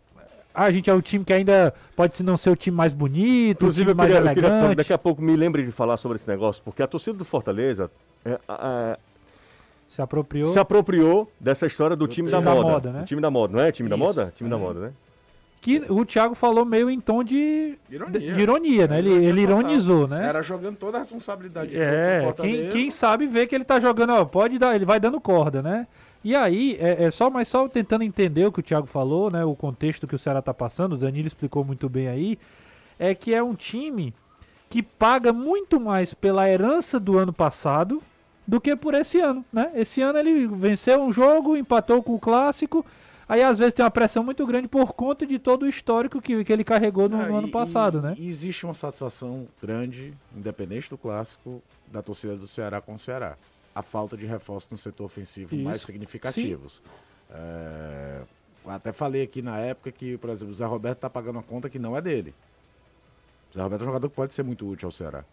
ah, 0.55 0.63
a 0.63 0.71
gente 0.71 0.89
é 0.89 0.93
o 0.93 1.01
time 1.01 1.23
que 1.25 1.33
ainda 1.33 1.73
pode 1.95 2.21
não 2.23 2.37
ser 2.37 2.49
o 2.49 2.55
time 2.55 2.75
mais 2.75 2.93
bonito, 2.93 3.57
Inclusive, 3.63 3.81
o 3.81 3.85
time 3.85 3.91
eu 3.91 3.95
mais 3.95 4.13
queria, 4.13 4.29
eu 4.31 4.33
queria- 4.35 4.49
elegante. 4.49 4.75
daqui 4.75 4.93
a 4.93 4.97
pouco 4.97 5.21
me 5.21 5.35
lembre 5.35 5.63
de 5.63 5.71
falar 5.71 5.97
sobre 5.97 6.15
esse 6.17 6.27
negócio, 6.27 6.61
porque 6.63 6.81
a 6.81 6.87
torcida 6.87 7.17
do 7.17 7.25
Fortaleza 7.25 7.91
é, 8.23 8.39
é, 8.49 8.97
Se 9.89 10.01
apropriou. 10.01 10.47
se 10.47 10.57
apropriou 10.59 11.31
dessa 11.39 11.65
história 11.67 11.95
do 11.95 12.07
time 12.07 12.29
da 12.29 12.37
time 12.37 12.45
da 12.49 12.55
moda. 12.55 12.69
moda, 12.69 12.91
né? 12.91 13.03
Time 13.05 13.21
da 13.21 13.29
moda, 13.29 13.53
não 13.57 13.59
é? 13.63 13.71
Time 13.71 13.89
da 13.89 13.95
Isso, 13.95 14.03
moda? 14.05 14.33
Time 14.35 14.49
da 14.49 14.55
é. 14.55 14.59
moda, 14.59 14.79
né? 14.79 14.91
Que 15.61 15.81
o 15.89 16.05
Thiago 16.05 16.35
falou 16.35 16.63
meio 16.63 16.91
em 16.91 16.99
tom 16.99 17.23
de 17.23 17.75
Ironia. 17.89 18.19
de, 18.19 18.39
ironia, 18.41 18.87
né? 18.87 18.99
Ele, 18.99 19.09
ele 19.25 19.41
ironizou, 19.41 20.07
né? 20.07 20.27
Era 20.27 20.43
jogando 20.43 20.77
toda 20.77 20.97
a 20.97 20.99
responsabilidade 20.99 21.71
de 21.71 21.77
É, 21.79 22.31
quem, 22.39 22.69
quem 22.69 22.91
sabe 22.91 23.25
vê 23.25 23.47
que 23.47 23.55
ele 23.55 23.63
tá 23.63 23.79
jogando, 23.79 24.11
ó, 24.13 24.23
pode 24.25 24.59
dar, 24.59 24.75
ele 24.75 24.85
vai 24.85 24.99
dando 24.99 25.19
corda, 25.19 25.63
né? 25.63 25.87
E 26.25 26.35
aí, 26.35 26.75
é, 26.79 27.03
é 27.03 27.11
só, 27.11 27.29
mas 27.29 27.47
só 27.47 27.67
tentando 27.69 28.03
entender 28.03 28.47
o 28.47 28.51
que 28.51 28.59
o 28.59 28.63
Thiago 28.63 28.87
falou, 28.87 29.29
né? 29.29 29.45
O 29.45 29.55
contexto 29.55 30.07
que 30.07 30.15
o 30.15 30.19
Ceará 30.19 30.41
tá 30.41 30.55
passando, 30.55 30.93
o 30.93 30.97
Danilo 30.97 31.27
explicou 31.27 31.63
muito 31.63 31.87
bem 31.87 32.07
aí, 32.07 32.39
é 32.97 33.13
que 33.13 33.31
é 33.31 33.43
um 33.43 33.53
time 33.53 34.11
que 34.67 34.81
paga 34.81 35.31
muito 35.31 35.79
mais 35.79 36.15
pela 36.15 36.49
herança 36.49 36.99
do 36.99 37.19
ano 37.19 37.31
passado 37.31 38.01
do 38.47 38.59
que 38.59 38.75
por 38.75 38.95
esse 38.95 39.19
ano, 39.19 39.45
né? 39.53 39.71
Esse 39.75 40.01
ano 40.01 40.17
ele 40.17 40.47
venceu 40.47 40.99
um 40.99 41.11
jogo, 41.11 41.55
empatou 41.55 42.01
com 42.01 42.15
o 42.15 42.19
clássico, 42.19 42.83
aí 43.29 43.43
às 43.43 43.59
vezes 43.59 43.75
tem 43.75 43.83
uma 43.85 43.91
pressão 43.91 44.23
muito 44.23 44.43
grande 44.47 44.67
por 44.67 44.93
conta 44.93 45.27
de 45.27 45.37
todo 45.37 45.63
o 45.63 45.67
histórico 45.69 46.19
que, 46.19 46.43
que 46.43 46.51
ele 46.51 46.63
carregou 46.63 47.07
no, 47.07 47.21
Ah, 47.21 47.27
no 47.27 47.37
ano 47.37 47.47
e- 47.49 47.51
passado, 47.51 47.99
e- 47.99 48.01
né? 48.01 48.15
E 48.17 48.27
existe 48.27 48.65
uma 48.65 48.73
satisfação 48.73 49.47
grande, 49.61 50.11
independente 50.35 50.89
do 50.89 50.97
clássico, 50.97 51.61
da 51.91 52.01
torcida 52.01 52.35
do 52.35 52.47
Ceará 52.47 52.81
com 52.81 52.95
o 52.95 52.99
Ceará. 52.99 53.35
A 53.75 53.83
falta 53.83 54.15
de 54.15 54.25
reforço 54.25 54.69
no 54.71 54.77
setor 54.77 55.03
ofensivo 55.03 55.53
mais 55.57 55.77
Isso. 55.77 55.87
significativos. 55.87 56.81
É, 57.29 58.21
até 58.65 58.91
falei 58.93 59.21
aqui 59.23 59.41
na 59.41 59.59
época 59.59 59.91
que, 59.91 60.17
por 60.17 60.29
exemplo, 60.29 60.53
o 60.53 60.55
Zé 60.55 60.65
Roberto 60.65 60.97
está 60.99 61.09
pagando 61.09 61.35
uma 61.35 61.43
conta 61.43 61.69
que 61.69 61.77
não 61.77 61.95
é 61.95 62.01
dele. 62.01 62.33
O 63.51 63.55
Zé 63.55 63.61
Roberto 63.61 63.81
é 63.81 63.83
um 63.83 63.87
jogador 63.87 64.09
que 64.09 64.15
pode 64.15 64.33
ser 64.33 64.43
muito 64.43 64.65
útil 64.67 64.87
ao 64.87 64.91
Ceará. 64.91 65.25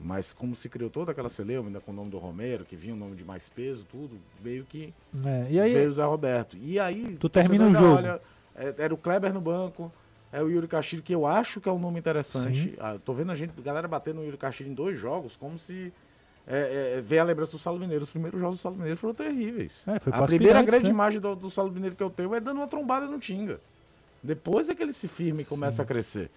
Mas 0.00 0.32
como 0.32 0.54
se 0.54 0.68
criou 0.68 0.88
toda 0.88 1.10
aquela 1.10 1.28
celeuma, 1.28 1.68
ainda 1.68 1.80
com 1.80 1.90
o 1.90 1.94
nome 1.94 2.08
do 2.08 2.18
Romero, 2.18 2.64
que 2.64 2.76
vinha 2.76 2.94
um 2.94 2.96
nome 2.96 3.16
de 3.16 3.24
mais 3.24 3.48
peso, 3.48 3.84
tudo, 3.90 4.16
meio 4.44 4.64
que 4.64 4.94
É, 5.24 5.60
aí, 5.60 5.74
veio 5.74 5.88
o 5.88 5.92
Zé 5.92 6.04
Roberto. 6.04 6.56
E 6.56 6.78
aí, 6.78 7.16
Tu 7.18 7.26
o 7.26 7.30
termina 7.30 7.66
ainda 7.66 7.80
jogo. 7.80 8.06
é- 8.54 8.74
era 8.78 8.94
o 8.94 8.96
Kleber 8.96 9.32
no 9.34 9.40
banco, 9.40 9.90
é 10.30 10.40
o 10.40 10.48
Yuri 10.48 10.68
Castilho, 10.68 11.02
que 11.02 11.12
eu 11.12 11.26
acho 11.26 11.60
que 11.60 11.68
é 11.68 11.72
um 11.72 11.80
nome 11.80 11.98
interessante. 11.98 12.70
Sim. 12.70 12.76
Ah, 12.78 12.96
tô 13.04 13.12
vendo 13.12 13.32
a 13.32 13.34
gente, 13.34 13.60
galera 13.60 13.88
batendo 13.88 14.18
no 14.18 14.24
Yuri 14.24 14.36
Castilho 14.36 14.70
em 14.70 14.74
dois 14.74 14.96
jogos, 15.00 15.36
como 15.36 15.58
se 15.58 15.92
é, 16.50 16.96
é, 16.96 17.00
vê 17.02 17.18
a 17.18 17.24
lembrança 17.24 17.52
do 17.52 17.58
Saulo 17.58 17.78
Mineiro. 17.78 18.02
Os 18.04 18.10
primeiros 18.10 18.40
jogos 18.40 18.56
do 18.56 18.60
Saulo 18.62 18.78
Mineiro 18.78 18.96
foram 18.98 19.14
terríveis. 19.14 19.82
É, 19.86 20.00
a 20.10 20.22
primeira 20.22 20.62
grande 20.62 20.84
né? 20.84 20.90
imagem 20.90 21.20
do, 21.20 21.36
do 21.36 21.50
Saulo 21.50 21.70
Mineiro 21.70 21.94
que 21.94 22.02
eu 22.02 22.10
tenho 22.10 22.34
é 22.34 22.40
dando 22.40 22.56
uma 22.56 22.66
trombada 22.66 23.06
no 23.06 23.18
Tinga. 23.18 23.60
Depois 24.22 24.68
é 24.68 24.74
que 24.74 24.82
ele 24.82 24.92
se 24.92 25.06
firma 25.06 25.42
e 25.42 25.44
começa 25.44 25.82
a 25.82 25.84
crescer. 25.84 26.30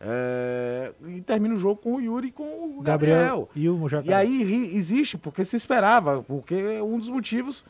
É, 0.00 0.92
e 1.06 1.20
termina 1.22 1.54
o 1.54 1.58
jogo 1.58 1.76
com 1.76 1.94
o 1.96 2.00
Yuri 2.00 2.28
e 2.28 2.32
com 2.32 2.44
o 2.78 2.82
Gabriel, 2.82 3.48
Gabriel. 3.48 3.48
e 3.56 3.68
o 3.70 3.88
Jacaré. 3.88 4.10
E 4.10 4.12
aí 4.14 4.42
ri- 4.44 4.76
existe, 4.76 5.16
porque 5.16 5.44
se 5.44 5.56
esperava, 5.56 6.22
porque 6.22 6.80
um 6.82 6.98
dos 6.98 7.08
motivos. 7.08 7.64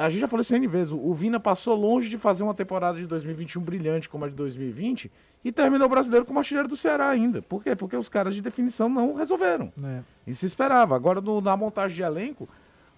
A 0.00 0.08
gente 0.08 0.20
já 0.20 0.28
falou 0.28 0.40
isso 0.40 0.54
N 0.54 0.66
vezes. 0.68 0.92
O 0.92 1.12
Vina 1.12 1.38
passou 1.40 1.74
longe 1.76 2.08
de 2.08 2.16
fazer 2.16 2.44
uma 2.44 2.54
temporada 2.54 2.98
de 2.98 3.06
2021 3.06 3.60
brilhante 3.60 4.08
como 4.08 4.24
a 4.24 4.28
de 4.28 4.34
2020 4.34 5.10
e 5.44 5.52
terminou 5.52 5.86
o 5.86 5.90
brasileiro 5.90 6.24
como 6.24 6.38
artilheiro 6.38 6.68
do 6.68 6.76
Ceará 6.76 7.08
ainda. 7.08 7.42
Por 7.42 7.62
quê? 7.62 7.76
Porque 7.76 7.96
os 7.96 8.08
caras 8.08 8.34
de 8.34 8.40
definição 8.40 8.88
não 8.88 9.14
resolveram. 9.14 9.72
É. 9.84 10.00
E 10.26 10.34
se 10.34 10.46
esperava. 10.46 10.96
Agora, 10.96 11.20
no- 11.20 11.40
na 11.40 11.54
montagem 11.56 11.96
de 11.96 12.02
elenco, 12.02 12.48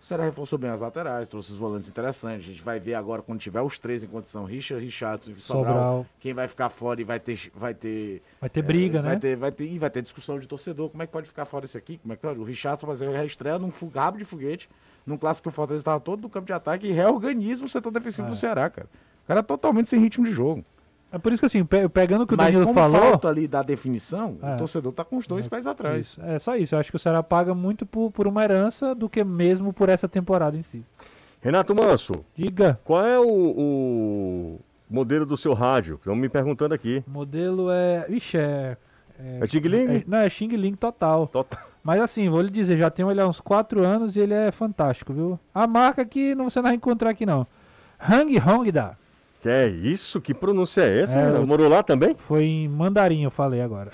o 0.00 0.04
Ceará 0.04 0.22
reforçou 0.24 0.58
bem 0.58 0.70
as 0.70 0.80
laterais, 0.80 1.28
trouxe 1.28 1.50
os 1.52 1.58
volantes 1.58 1.88
interessantes. 1.88 2.46
A 2.46 2.52
gente 2.52 2.62
vai 2.62 2.78
ver 2.78 2.94
agora, 2.94 3.20
quando 3.22 3.40
tiver 3.40 3.60
os 3.62 3.78
três 3.78 4.04
em 4.04 4.06
condição, 4.06 4.44
Richard, 4.44 4.84
Richardson 4.84 5.32
e 5.32 5.40
Sobral, 5.40 5.64
Sobral. 5.74 6.06
quem 6.20 6.32
vai 6.34 6.46
ficar 6.46 6.68
fora 6.68 7.00
e 7.00 7.04
vai 7.04 7.18
ter. 7.18 7.50
Vai 7.54 7.74
ter 7.74 8.22
Vai 8.40 8.48
ter 8.50 8.62
briga, 8.62 8.98
é, 8.98 9.02
né? 9.02 9.08
Vai 9.08 9.18
ter, 9.18 9.36
vai, 9.36 9.50
ter, 9.52 9.64
e 9.66 9.78
vai 9.78 9.90
ter 9.90 10.02
discussão 10.02 10.38
de 10.38 10.46
torcedor. 10.46 10.90
Como 10.90 11.02
é 11.02 11.06
que 11.06 11.12
pode 11.12 11.26
ficar 11.26 11.46
fora 11.46 11.64
isso 11.64 11.76
aqui? 11.76 11.98
Como 11.98 12.12
é 12.12 12.16
que 12.16 12.24
O 12.26 12.44
Richardson 12.44 12.86
vai 12.86 12.96
ser 12.96 13.08
reestreia 13.10 13.58
num 13.58 13.72
fu- 13.72 13.88
rabo 13.92 14.18
de 14.18 14.24
foguete, 14.24 14.68
num 15.04 15.16
clássico 15.16 15.44
que 15.48 15.52
o 15.52 15.52
Fortaleza 15.52 15.80
estava 15.80 15.98
todo 15.98 16.20
no 16.22 16.30
campo 16.30 16.46
de 16.46 16.52
ataque 16.52 16.86
e 16.86 16.92
reorganiza 16.92 17.64
o 17.64 17.68
setor 17.68 17.90
defensivo 17.90 18.28
É. 18.28 18.30
do 18.30 18.36
Ceará, 18.36 18.70
cara. 18.70 18.88
O 19.24 19.26
cara 19.26 19.40
é 19.40 19.42
totalmente 19.42 19.88
sem 19.88 19.98
ritmo 19.98 20.24
de 20.24 20.30
jogo. 20.30 20.64
É 21.12 21.18
por 21.18 21.32
isso 21.32 21.40
que 21.40 21.46
assim, 21.46 21.64
pe- 21.64 21.88
pegando 21.88 22.22
o 22.24 22.26
que 22.26 22.34
o 22.34 22.36
Mas 22.36 22.46
Danilo 22.54 22.66
como 22.66 22.74
falou. 22.78 23.00
falta 23.10 23.28
ali 23.28 23.46
da 23.48 23.62
definição, 23.62 24.36
É. 24.42 24.54
o 24.54 24.58
torcedor 24.58 24.92
tá 24.92 25.04
com 25.04 25.16
os 25.16 25.26
dois 25.26 25.46
pés 25.46 25.66
atrás. 25.66 26.06
Isso, 26.08 26.20
é 26.22 26.38
só 26.38 26.56
isso. 26.56 26.74
Eu 26.74 26.78
acho 26.80 26.90
que 26.90 26.96
o 26.96 26.98
Ceará 26.98 27.22
paga 27.22 27.54
muito 27.54 27.86
por, 27.86 28.10
por 28.10 28.26
uma 28.26 28.42
herança 28.44 28.94
do 28.94 29.08
que 29.08 29.22
mesmo 29.24 29.72
por 29.72 29.88
essa 29.88 30.08
temporada 30.08 30.56
em 30.56 30.62
si. 30.62 30.84
Renato 31.40 31.74
Manso, 31.74 32.24
Diga, 32.34 32.78
qual 32.84 33.06
é 33.06 33.18
o, 33.20 33.24
o 33.26 34.60
modelo 34.90 35.24
do 35.24 35.36
seu 35.36 35.54
rádio? 35.54 35.94
Estão 35.94 36.16
me 36.16 36.28
perguntando 36.28 36.74
aqui. 36.74 37.04
o 37.06 37.10
modelo 37.10 37.70
é. 37.70 38.06
Ixi, 38.08 38.36
é. 38.38 38.76
É 39.40 39.46
Ting 39.46 39.60
Ling? 39.60 39.96
é- 39.98 40.04
não, 40.06 40.18
é 40.18 40.28
Xing 40.28 40.48
Ling 40.48 40.74
total. 40.74 41.28
Total. 41.28 41.60
Mas 41.82 42.00
assim, 42.00 42.28
vou 42.28 42.40
lhe 42.42 42.50
dizer, 42.50 42.76
já 42.78 42.90
tenho 42.90 43.10
ele 43.10 43.20
há 43.20 43.26
uns 43.28 43.40
4 43.40 43.82
anos 43.84 44.16
e 44.16 44.20
ele 44.20 44.34
é 44.34 44.50
fantástico, 44.50 45.12
viu? 45.12 45.38
A 45.54 45.66
marca 45.68 46.04
que 46.04 46.34
não, 46.34 46.50
você 46.50 46.58
não 46.58 46.64
vai 46.64 46.74
encontrar 46.74 47.10
aqui 47.10 47.24
não. 47.24 47.46
Hang 47.98 48.36
Hongda. 48.40 48.98
Que 49.42 49.48
é 49.48 49.68
isso? 49.68 50.20
Que 50.20 50.34
pronúncia 50.34 50.80
é 50.82 51.02
essa? 51.02 51.18
É, 51.18 51.28
eu- 51.36 51.46
Morou 51.46 51.68
lá 51.68 51.82
também? 51.82 52.14
Foi 52.16 52.44
em 52.44 52.68
mandarim, 52.68 53.22
eu 53.24 53.30
falei 53.30 53.60
agora. 53.60 53.90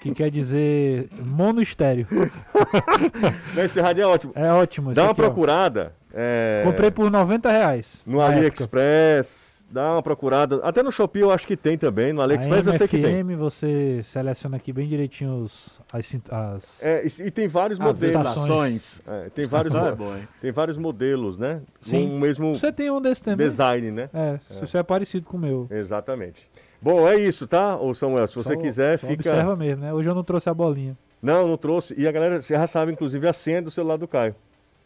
Que 0.00 0.12
quer 0.14 0.30
dizer 0.30 1.08
mono 1.24 1.60
estéreo. 1.60 2.06
Não, 3.54 3.62
Esse 3.64 3.80
rádio 3.80 4.02
é 4.02 4.06
ótimo. 4.06 4.32
É 4.34 4.52
ótimo. 4.52 4.94
Dá 4.94 5.02
uma 5.02 5.10
aqui, 5.12 5.20
procurada. 5.20 5.92
é, 6.12 6.62
Comprei 6.64 6.90
por 6.90 7.10
90 7.10 7.50
reais. 7.50 8.02
No 8.06 8.18
na 8.18 8.24
época. 8.34 8.64
Dá 9.72 9.92
uma 9.92 10.02
procurada. 10.02 10.56
Até 10.64 10.82
no 10.82 10.90
Shopee 10.90 11.20
eu 11.20 11.30
acho 11.30 11.46
que 11.46 11.56
tem 11.56 11.78
também. 11.78 12.12
No 12.12 12.20
AliExpress 12.20 12.66
eu 12.66 12.72
sei 12.74 12.88
que 12.88 12.98
tem. 13.00 13.22
Você 13.36 14.00
seleciona 14.02 14.56
aqui 14.56 14.72
bem 14.72 14.88
direitinho 14.88 15.44
os, 15.44 15.80
as, 15.92 16.12
as- 16.28 16.82
É, 16.82 17.06
e, 17.06 17.26
e 17.28 17.30
tem 17.30 17.46
vários 17.46 17.78
As 17.80 17.86
modelos. 17.86 18.16
estações. 18.28 19.02
É, 19.06 19.30
tem, 19.30 19.46
vários, 19.46 19.72
é 19.72 19.92
bom, 19.94 20.16
tem 20.40 20.50
vários 20.50 20.76
modelos, 20.76 21.38
né? 21.38 21.60
Sim. 21.80 22.08
Com 22.08 22.16
o 22.16 22.18
mesmo 22.20 22.54
Você 22.56 22.72
tem 22.72 22.90
um 22.90 23.00
desse 23.00 23.22
também? 23.22 23.46
design, 23.46 23.92
né? 23.92 24.10
É, 24.12 24.40
se 24.50 24.60
você 24.60 24.78
é 24.78 24.82
parecido 24.82 25.24
com 25.26 25.36
o 25.36 25.40
meu. 25.40 25.68
Exatamente. 25.70 26.50
Bom, 26.82 27.06
é 27.06 27.16
isso, 27.16 27.46
tá? 27.46 27.76
Ô 27.76 27.94
Samuel, 27.94 28.26
se 28.26 28.34
você 28.34 28.54
Só- 28.54 28.60
quiser, 28.60 28.98
só 28.98 29.06
fica. 29.06 29.30
Observa 29.30 29.54
mesmo, 29.54 29.82
né? 29.84 29.92
Hoje 29.94 30.08
eu 30.10 30.14
não 30.16 30.24
trouxe 30.24 30.48
a 30.48 30.54
bolinha. 30.54 30.96
Não, 31.22 31.46
não 31.46 31.56
trouxe. 31.56 31.94
E 31.96 32.08
a 32.08 32.12
galera 32.12 32.42
você 32.42 32.54
já 32.56 32.66
sabe, 32.66 32.90
inclusive, 32.90 33.28
a 33.28 33.32
senha 33.32 33.62
do 33.62 33.70
celular 33.70 33.98
do 33.98 34.08
Caio. 34.08 34.34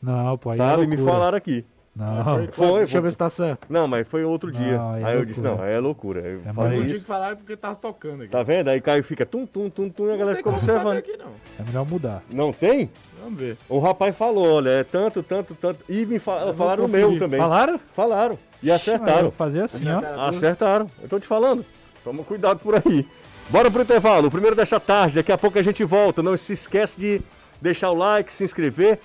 Não, 0.03 0.37
pô, 0.37 0.51
aí 0.51 0.57
é 0.57 0.59
sabe? 0.59 0.87
Me 0.87 0.97
loucura. 0.97 1.13
falaram 1.13 1.39
aqui. 1.39 1.65
Não, 1.97 2.25
Foi, 2.25 2.47
Foi, 2.49 2.79
Deixa 2.79 2.91
foi. 2.93 2.99
eu 2.99 3.03
ver 3.03 3.11
se 3.13 3.17
tá 3.19 3.31
certo. 3.31 3.67
Não, 3.71 3.87
mas 3.87 4.09
foi 4.09 4.25
outro 4.25 4.51
dia. 4.51 4.77
Não, 4.77 4.95
aí 4.95 5.03
é 5.03 5.07
aí 5.07 5.17
eu 5.17 5.25
disse, 5.25 5.41
não, 5.41 5.63
aí 5.63 5.75
é 5.75 5.79
loucura. 5.79 6.21
Eu 6.21 6.41
É 6.45 6.53
falei 6.53 6.81
tinha 6.81 6.93
isso. 6.93 7.01
que 7.03 7.07
falar 7.07 7.37
porque 7.37 7.57
tava 7.57 7.77
tocando 7.77 8.23
aqui. 8.23 8.33
Tá 8.33 8.43
vendo? 8.43 8.69
Aí 8.69 8.81
Caio 8.81 9.05
fica 9.05 9.25
tum, 9.25 9.47
tum, 9.47 9.71
tum, 9.71 9.89
tum, 9.89 10.07
e 10.09 10.13
a 10.13 10.17
galera 10.17 10.25
Não 10.27 10.35
tem 10.35 10.37
fica 10.39 10.51
como 10.51 10.59
saber 10.59 10.73
observando. 10.79 10.99
aqui, 10.99 11.17
não. 11.17 11.31
é 11.61 11.63
melhor 11.69 11.87
mudar. 11.87 12.23
Não 12.33 12.53
tem? 12.53 12.91
Vamos 13.23 13.39
ver. 13.39 13.57
O 13.69 13.79
rapaz 13.79 14.17
falou, 14.17 14.57
olha, 14.57 14.71
é 14.71 14.83
tanto, 14.85 15.23
tanto, 15.23 15.55
tanto. 15.55 15.85
E 15.89 16.05
me 16.05 16.19
fa- 16.19 16.53
falaram 16.53 16.85
o 16.85 16.89
meu 16.89 17.17
também. 17.19 17.39
Falaram? 17.39 17.81
Falaram. 17.95 18.39
E 18.61 18.73
acertaram. 18.73 19.31
fazer 19.31 19.63
assim, 19.63 19.85
ó. 19.89 20.29
Acertaram. 20.29 20.89
Eu 21.01 21.09
tô 21.09 21.21
te 21.21 21.27
falando. 21.29 21.65
Toma 22.03 22.25
cuidado 22.25 22.59
por 22.59 22.75
aí. 22.75 23.07
Bora 23.51 23.71
pro 23.71 23.83
intervalo. 23.83 24.27
O 24.27 24.31
primeiro 24.31 24.57
desta 24.57 24.81
tarde. 24.81 25.15
Daqui 25.15 25.31
a 25.31 25.39
pouco 25.39 25.59
a 25.59 25.63
gente 25.63 25.85
volta. 25.85 26.23
Não 26.23 26.37
se 26.37 26.55
esquece 26.55 26.99
de 26.99 27.23
deixar 27.61 27.91
o 27.91 27.95
like, 27.95 28.33
se 28.33 28.43
inscrever. 28.43 28.99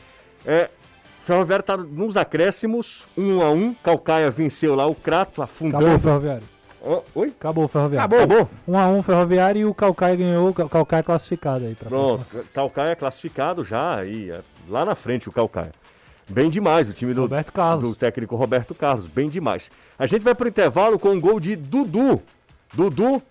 É, 0.46 0.70
Ferroviário 1.30 1.64
tá 1.64 1.78
nos 1.78 2.18
acréscimos. 2.18 3.06
Um 3.18 3.42
a 3.42 3.50
um. 3.52 3.74
Calcaia 3.74 4.32
venceu 4.32 4.76
lá 4.76 4.86
o 4.88 4.96
Crato, 4.96 5.42
Acabou 5.42 5.70
o 5.70 5.72
afundando. 5.72 6.00
ferroviário. 6.00 6.44
Ó, 6.82 7.02
oi? 7.14 7.28
Acabou 7.38 7.66
o 7.66 7.68
ferroviário. 7.68 8.06
Acabou. 8.16 8.36
Acabou? 8.38 8.50
Um 8.68 8.78
a 8.78 8.88
um 8.88 9.04
ferroviário 9.04 9.62
e 9.62 9.66
o 9.66 9.74
Calcaia 9.74 10.16
ganhou, 10.16 10.50
o 10.50 10.54
Cal- 10.54 10.70
Calcaia 10.70 11.04
classificado 11.04 11.66
aí. 11.66 11.76
Pronto. 11.76 12.26
próxima. 12.26 12.44
Calcaia 12.54 12.96
classificado 12.96 13.64
já 13.64 13.96
aí. 14.00 14.32
é, 14.32 14.42
Lá 14.68 14.84
na 14.86 14.96
frente 14.96 15.28
o 15.30 15.32
Calcaia. 15.32 15.72
Bem 16.28 16.50
demais 16.50 16.88
o 16.90 16.94
time 16.94 17.14
do, 17.14 17.22
Roberto 17.22 17.52
Carlos. 17.52 17.90
do 17.90 17.96
técnico 17.96 18.36
Roberto 18.36 18.74
Carlos. 18.76 19.06
Bem 19.06 19.30
demais. 19.30 19.70
A 19.98 20.06
gente 20.08 20.22
vai 20.24 20.34
pro 20.36 20.48
intervalo 20.48 20.98
com 21.00 21.10
um 21.10 21.20
gol 21.20 21.40
de 21.40 21.56
Dudu. 21.56 22.22
Dudu 22.74 23.22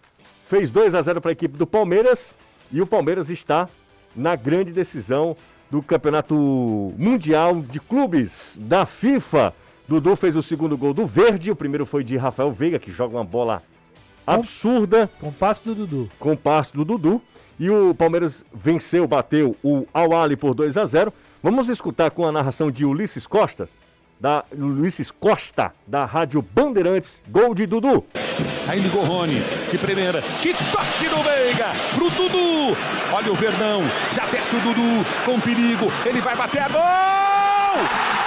fez 0.47 0.71
2 0.71 0.95
a 0.95 1.03
0 1.03 1.21
para 1.21 1.31
a 1.31 1.33
equipe 1.33 1.57
do 1.57 1.67
Palmeiras 1.67 2.35
e 2.73 2.81
o 2.83 2.87
Palmeiras 2.87 3.31
está 3.31 3.69
na 4.17 4.35
grande 4.37 4.73
decisão 4.73 5.37
do 5.71 5.83
Campeonato 5.83 6.35
Mundial 6.97 7.61
de 7.61 7.79
Clubes 7.81 8.59
da 8.61 8.87
FIFA. 8.87 9.53
Dudu 9.87 10.17
fez 10.17 10.37
o 10.37 10.43
segundo 10.43 10.77
gol 10.77 10.93
do 10.95 11.07
Verde, 11.07 11.51
o 11.51 11.57
primeiro 11.57 11.87
foi 11.87 12.05
de 12.05 12.17
Rafael 12.17 12.53
Veiga, 12.53 12.79
que 12.79 12.91
joga 12.93 13.17
uma 13.17 13.25
bola 13.25 13.63
absurda 14.27 15.09
Com 15.21 15.29
o 15.29 15.33
passe 15.33 15.65
do 15.65 15.75
Dudu. 15.75 16.09
com 16.19 16.33
o 16.33 16.37
passe 16.37 16.73
do 16.75 16.85
Dudu. 16.85 17.21
E 17.59 17.69
o 17.71 17.93
Palmeiras 17.95 18.45
venceu, 18.55 19.07
bateu 19.09 19.57
o 19.65 19.87
Al-Ali 19.93 20.37
por 20.37 20.55
2 20.55 20.77
a 20.77 20.85
0. 20.85 21.13
Vamos 21.43 21.69
escutar 21.69 22.11
com 22.11 22.25
a 22.27 22.31
narração 22.33 22.71
de 22.71 22.85
Ulisses 22.85 23.27
Costas, 23.27 23.71
da 24.21 24.45
Ulisses 24.57 25.11
Costa, 25.11 25.73
da 25.87 26.05
Rádio 26.05 26.41
Bandeirantes, 26.41 27.21
gol 27.29 27.55
de 27.55 27.67
Dudu. 27.67 28.05
Aí 28.69 28.79
ligou 28.81 29.05
Rony, 29.05 29.43
de 29.71 29.79
primeira, 29.79 30.23
que 30.43 30.53
toque 30.53 31.09
do 31.09 31.23
Veiga, 31.23 31.73
pro 31.95 32.11
Dudu, 32.11 32.77
Olha 33.13 33.33
o 33.33 33.35
Verdão. 33.35 33.83
Já 34.13 34.27
desce 34.27 34.55
o 34.57 34.61
Dudu 34.61 35.05
com 35.25 35.41
perigo. 35.41 35.91
Ele 36.05 36.21
vai 36.21 36.37
bater 36.37 36.63
a 36.63 36.69
gol! 36.69 38.18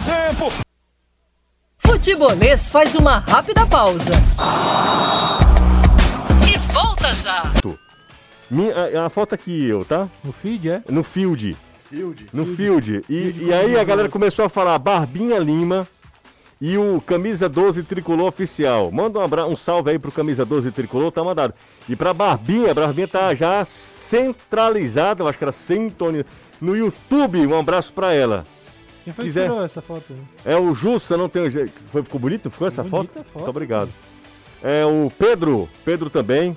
Segundo 0.00 0.04
tempo. 0.04 0.52
Futebolês 1.78 2.68
faz 2.68 2.94
uma 2.94 3.18
rápida 3.18 3.66
pausa. 3.66 4.14
E 6.52 6.58
volta 6.72 7.12
já. 7.14 7.52
Minha, 8.50 8.74
a, 9.02 9.06
a 9.06 9.10
foto 9.10 9.34
aqui 9.34 9.66
eu, 9.66 9.84
tá? 9.84 10.08
No 10.24 10.32
feed, 10.32 10.70
é? 10.70 10.82
No 10.88 11.02
field. 11.04 11.56
Field. 11.88 12.26
No 12.32 12.46
field. 12.56 13.04
E, 13.08 13.46
e 13.46 13.52
aí 13.52 13.78
a 13.78 13.84
galera 13.84 14.08
começou 14.08 14.44
a 14.44 14.48
falar 14.48 14.78
Barbinha 14.78 15.38
Lima 15.38 15.86
e 16.60 16.76
o 16.76 17.00
Camisa 17.00 17.48
12 17.48 17.82
Tricolor 17.84 18.26
Oficial. 18.28 18.90
Manda 18.92 19.18
um, 19.18 19.22
abra- 19.22 19.46
um 19.46 19.56
salve 19.56 19.90
aí 19.90 19.98
pro 19.98 20.12
Camisa 20.12 20.44
12 20.44 20.70
Tricolor, 20.72 21.10
tá 21.10 21.22
mandado. 21.24 21.54
E 21.88 21.96
pra 21.96 22.12
Barbinha, 22.12 22.70
a 22.70 22.74
Barbinha 22.74 23.08
tá 23.08 23.34
já 23.34 23.64
centralizada, 23.64 25.22
eu 25.22 25.28
acho 25.28 25.38
que 25.38 25.44
era 25.44 25.52
sintonizada. 25.52 26.28
No 26.60 26.76
YouTube, 26.76 27.46
um 27.46 27.58
abraço 27.58 27.92
pra 27.92 28.12
ela. 28.12 28.44
Quem 29.04 29.12
foi 29.12 29.24
que 29.24 29.30
quiser. 29.30 29.48
tirou 29.48 29.64
essa 29.64 29.80
foto 29.80 30.04
aí? 30.10 30.52
É 30.52 30.56
o 30.56 30.74
Jussa, 30.74 31.16
não 31.16 31.28
tem. 31.28 31.50
jeito. 31.50 31.72
Ficou 32.04 32.20
bonito? 32.20 32.50
Ficou 32.50 32.68
essa 32.68 32.84
foto? 32.84 33.12
foto, 33.12 33.26
Muito 33.34 33.50
obrigado. 33.50 33.90
É 34.62 34.84
o 34.84 35.10
Pedro, 35.18 35.68
Pedro 35.84 36.10
também. 36.10 36.56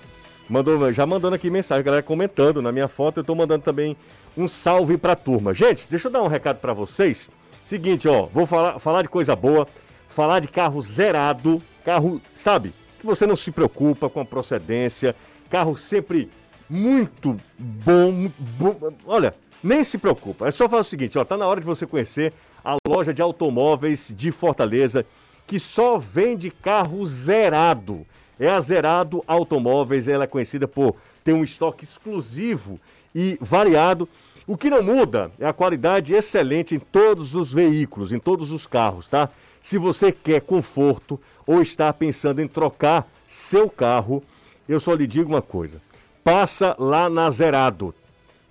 Mandou, 0.50 0.92
já 0.92 1.06
mandando 1.06 1.36
aqui 1.36 1.50
mensagem, 1.50 1.84
galera 1.84 2.04
comentando 2.04 2.62
na 2.62 2.72
minha 2.72 2.88
foto. 2.88 3.20
Eu 3.20 3.24
tô 3.24 3.34
mandando 3.34 3.64
também 3.64 3.96
um 4.38 4.48
salve 4.48 4.98
pra 4.98 5.16
turma. 5.16 5.54
Gente, 5.54 5.88
deixa 5.90 6.08
eu 6.08 6.12
dar 6.12 6.22
um 6.22 6.28
recado 6.28 6.60
pra 6.60 6.74
vocês. 6.74 7.30
Seguinte, 7.66 8.08
ó, 8.08 8.26
vou 8.26 8.46
falar, 8.46 8.78
falar 8.78 9.04
de 9.04 9.10
coisa 9.10 9.36
boa, 9.36 9.66
falar 10.10 10.42
de 10.42 10.50
carro 10.50 10.82
zerado, 10.82 11.62
carro, 11.86 12.22
sabe, 12.36 12.74
que 13.00 13.06
você 13.06 13.26
não 13.26 13.38
se 13.38 13.52
preocupa 13.52 14.10
com 14.10 14.20
a 14.20 14.26
procedência, 14.26 15.16
carro 15.50 15.78
sempre 15.78 16.30
muito 16.70 17.38
bom, 17.58 18.12
muito 18.12 18.36
bom. 18.38 18.94
Olha, 19.06 19.34
nem 19.64 19.84
se 19.84 19.98
preocupa. 19.98 20.48
É 20.48 20.52
só 20.52 20.68
fazer 20.68 20.82
o 20.82 20.84
seguinte, 20.84 21.18
ó, 21.18 21.24
tá 21.24 21.38
na 21.38 21.48
hora 21.48 21.60
de 21.60 21.66
você 21.66 21.88
conhecer 21.88 22.34
a 22.64 22.76
loja 22.88 23.14
de 23.14 23.22
automóveis 23.22 24.14
de 24.16 24.32
Fortaleza, 24.32 25.06
que 25.48 25.60
só 25.60 25.98
vende 25.98 26.52
carro 26.52 27.06
zerado. 27.06 28.06
É 28.40 28.50
a 28.50 28.60
Zerado 28.60 29.24
Automóveis, 29.28 30.08
ela 30.08 30.24
é 30.24 30.28
conhecida 30.28 30.68
por 30.68 30.96
ter 31.24 31.34
um 31.34 31.44
estoque 31.44 31.84
exclusivo 31.84 32.80
e 33.14 33.38
variado. 33.40 34.10
O 34.46 34.58
que 34.58 34.70
não 34.70 34.84
muda 34.84 35.32
é 35.40 35.46
a 35.46 35.54
qualidade 35.54 36.14
excelente 36.14 36.76
em 36.76 36.80
todos 36.80 37.36
os 37.36 37.54
veículos, 37.54 38.12
em 38.12 38.20
todos 38.20 38.52
os 38.52 38.68
carros, 38.68 39.08
tá? 39.08 39.30
Se 39.62 39.78
você 39.78 40.12
quer 40.12 40.42
conforto 40.42 41.20
ou 41.46 41.62
está 41.62 41.94
pensando 41.94 42.42
em 42.42 42.48
trocar 42.48 43.08
seu 43.28 43.70
carro, 43.70 44.22
eu 44.68 44.80
só 44.80 44.94
lhe 44.94 45.08
digo 45.08 45.30
uma 45.30 45.42
coisa: 45.42 45.82
passa 46.24 46.76
lá 46.78 47.10
na 47.10 47.30
Zerado, 47.30 47.94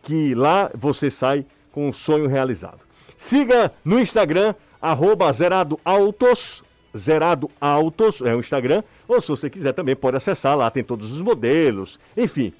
que 0.02 0.34
lá 0.34 0.70
você 0.74 1.10
sai 1.10 1.46
com 1.70 1.88
um 1.88 1.92
sonho 1.92 2.28
realizado. 2.28 2.80
Siga 3.16 3.72
no 3.84 4.00
Instagram, 4.00 4.54
arroba 4.80 5.32
Zerado 5.32 5.78
Autos, 5.84 6.62
Zerado 6.96 7.50
Autos 7.60 8.20
é 8.20 8.34
o 8.34 8.40
Instagram, 8.40 8.82
ou 9.06 9.20
se 9.20 9.28
você 9.28 9.48
quiser 9.48 9.72
também 9.72 9.96
pode 9.96 10.16
acessar, 10.16 10.56
lá 10.56 10.70
tem 10.70 10.84
todos 10.84 11.12
os 11.12 11.22
modelos, 11.22 11.98
enfim. 12.16 12.52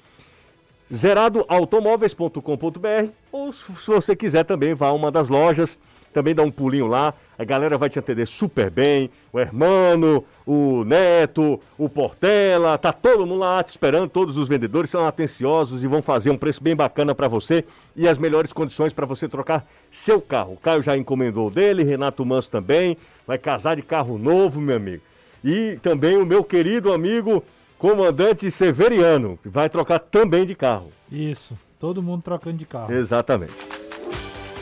Zeradoautomóveis.com.br 0.91 3.09
ou 3.31 3.51
se 3.51 3.87
você 3.87 4.15
quiser 4.15 4.43
também 4.43 4.73
vá 4.73 4.87
a 4.87 4.93
uma 4.93 5.11
das 5.11 5.29
lojas, 5.29 5.79
também 6.13 6.35
dá 6.35 6.43
um 6.43 6.51
pulinho 6.51 6.87
lá, 6.87 7.13
a 7.37 7.43
galera 7.43 7.77
vai 7.77 7.89
te 7.89 7.97
atender 7.97 8.27
super 8.27 8.69
bem, 8.69 9.09
o 9.31 9.39
Hermano, 9.39 10.23
o 10.45 10.83
Neto, 10.83 11.59
o 11.77 11.89
Portela, 11.89 12.77
tá 12.77 12.93
todo 12.93 13.25
mundo 13.25 13.39
lá 13.39 13.63
te 13.63 13.69
esperando, 13.69 14.09
todos 14.09 14.37
os 14.37 14.47
vendedores 14.47 14.89
são 14.89 15.05
atenciosos 15.05 15.83
e 15.83 15.87
vão 15.87 16.01
fazer 16.01 16.29
um 16.29 16.37
preço 16.37 16.63
bem 16.63 16.75
bacana 16.75 17.15
para 17.15 17.27
você 17.27 17.65
e 17.95 18.07
as 18.07 18.17
melhores 18.17 18.53
condições 18.53 18.93
para 18.93 19.05
você 19.05 19.27
trocar 19.27 19.65
seu 19.89 20.21
carro. 20.21 20.53
O 20.53 20.57
Caio 20.57 20.81
já 20.81 20.95
encomendou 20.95 21.49
dele, 21.49 21.83
Renato 21.83 22.25
Manso 22.25 22.51
também, 22.51 22.95
vai 23.25 23.37
casar 23.37 23.75
de 23.75 23.81
carro 23.81 24.17
novo, 24.17 24.61
meu 24.61 24.77
amigo. 24.77 25.01
E 25.43 25.77
também 25.81 26.15
o 26.17 26.25
meu 26.25 26.43
querido 26.43 26.93
amigo 26.93 27.43
comandante 27.77 28.49
Severiano, 28.49 29.37
que 29.43 29.49
vai 29.49 29.69
trocar 29.69 29.99
também 29.99 30.45
de 30.45 30.55
carro. 30.55 30.91
Isso. 31.11 31.57
Todo 31.79 32.01
mundo 32.01 32.21
trocando 32.21 32.55
de 32.55 32.65
carro. 32.65 32.93
Exatamente. 32.93 33.51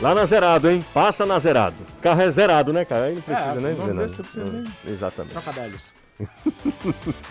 Lá 0.02 0.14
na 0.14 0.24
Zerado, 0.26 0.68
hein? 0.68 0.84
Passa 0.92 1.24
na 1.24 1.38
Zerado. 1.38 1.76
Carro 2.02 2.20
é 2.22 2.30
zerado, 2.30 2.72
né, 2.72 2.84
cara? 2.84 3.04
Aí 3.04 3.14
não 3.14 3.22
precisa 3.22 3.46
É, 3.48 3.54
nem 3.54 3.56
o 3.58 3.62
nome 3.62 3.74
dizer 3.80 3.94
nada. 3.94 4.06
desse 4.06 4.16
você 4.16 4.22
precisa 4.24 4.52
nem- 4.52 4.64
É, 4.86 4.90
Exatamente. 4.90 5.32
Trocadilhos. 5.32 5.92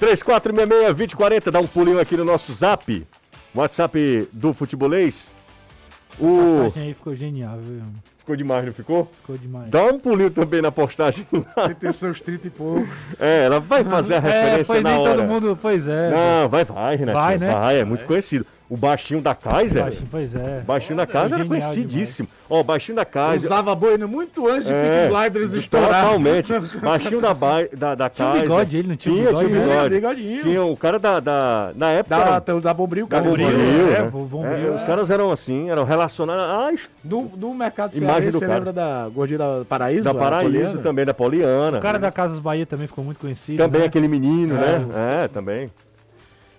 3466-2040, 0.00 1.50
dá 1.50 1.60
um 1.60 1.66
pulinho 1.66 2.00
aqui 2.00 2.16
no 2.16 2.24
nosso 2.24 2.52
zap. 2.52 3.06
WhatsApp 3.54 4.28
do 4.32 4.52
Futebolês. 4.54 5.30
O... 6.18 6.60
A 6.60 6.64
postagem 6.64 6.88
aí 6.88 6.94
ficou 6.94 7.14
genial, 7.14 7.58
viu? 7.60 7.82
Ficou 8.18 8.34
demais, 8.36 8.64
não 8.64 8.72
ficou? 8.72 9.10
Ficou 9.20 9.36
demais. 9.36 9.68
Dá 9.70 9.84
um 9.84 9.98
pulinho 9.98 10.30
também 10.30 10.62
na 10.62 10.72
postagem. 10.72 11.26
Ele 11.64 11.74
tem 11.74 11.92
seus 11.92 12.20
30 12.22 12.46
e 12.46 12.50
poucos. 12.50 13.20
é, 13.20 13.44
ela 13.44 13.60
vai 13.60 13.84
fazer 13.84 14.14
a 14.14 14.16
É, 14.18 14.20
referência 14.20 14.64
foi 14.64 14.80
na 14.80 14.90
nem 14.90 14.98
hora. 14.98 15.14
todo 15.16 15.24
mundo. 15.28 15.58
Pois 15.60 15.86
é. 15.86 16.10
Não, 16.10 16.48
vai, 16.48 16.64
vai, 16.64 16.96
Renatinho. 16.96 17.22
Vai, 17.24 17.38
né? 17.38 17.52
Vai, 17.52 17.78
é 17.80 17.84
muito 17.84 18.04
conhecido. 18.06 18.46
O 18.68 18.78
baixinho 18.78 19.20
da 19.20 19.34
Kaiser. 19.34 19.84
Baixinho, 19.84 20.08
pois 20.10 20.34
é. 20.34 20.62
Baixinho 20.66 20.96
da 20.96 21.06
Kaiser 21.06 21.34
era 21.34 21.44
Genial 21.44 21.48
conhecidíssimo. 21.60 22.28
Ó, 22.48 22.60
o 22.60 22.64
baixinho 22.64 22.96
da 22.96 23.04
Kaiser. 23.04 23.50
Usava 23.50 23.74
boina 23.74 24.06
muito 24.06 24.48
antes 24.48 24.66
de 24.68 24.72
É, 24.72 25.08
Peaky 25.08 25.14
Blinders 25.30 25.52
estourar. 25.52 26.02
Totalmente. 26.02 26.52
Baixinho 26.80 27.20
da, 27.20 27.34
ba... 27.34 27.56
da, 27.76 27.94
da 27.94 28.08
Tinha 28.08 28.26
um 28.26 28.30
Kaiser. 28.32 28.48
bigode, 28.48 28.76
ele 28.78 28.88
não 28.88 28.96
tinha 28.96 29.14
tinha, 29.16 29.26
bigode, 29.28 29.46
tinha 29.48 29.58
né? 29.60 29.66
bigode. 29.66 29.94
bigodinho. 29.94 30.42
Tinha 30.42 30.64
o 30.64 30.76
cara 30.78 30.98
da, 30.98 31.20
da 31.20 31.72
na 31.76 31.90
época 31.90 32.16
Da, 32.16 32.22
era- 32.52 32.60
da 32.60 32.74
Bombril, 32.74 33.06
da. 33.06 33.20
Bombril, 33.20 33.46
é, 33.48 33.50
né? 34.02 34.10
o 34.12 34.24
Bombril, 34.24 34.54
É, 34.54 34.66
é. 34.66 34.70
os 34.70 34.82
caras 34.82 35.10
eram 35.10 35.30
assim, 35.30 35.68
eram 35.70 35.84
relacionados 35.84 36.80
his- 36.80 36.90
Do, 37.04 37.22
do 37.36 37.52
mercado 37.52 37.94
Imagem 37.94 38.30
do 38.30 38.38
você 38.38 38.46
cara. 38.46 38.58
lembra 38.58 38.72
da 38.72 39.08
Gordinha 39.14 39.38
da 39.38 39.64
Paraíso? 39.68 40.04
da 40.04 40.14
Paraíso 40.14 40.78
também, 40.78 41.04
da 41.04 41.12
Poliana. 41.12 41.76
O 41.78 41.80
cara 41.82 41.98
da 41.98 42.10
Casas 42.10 42.38
Bahia 42.38 42.64
também 42.64 42.86
ficou 42.86 43.04
muito 43.04 43.18
conhecido. 43.18 43.58
Também 43.58 43.82
né? 43.82 43.86
aquele 43.88 44.08
menino, 44.08 44.54
né? 44.54 44.86
É, 45.24 45.28
também. 45.28 45.70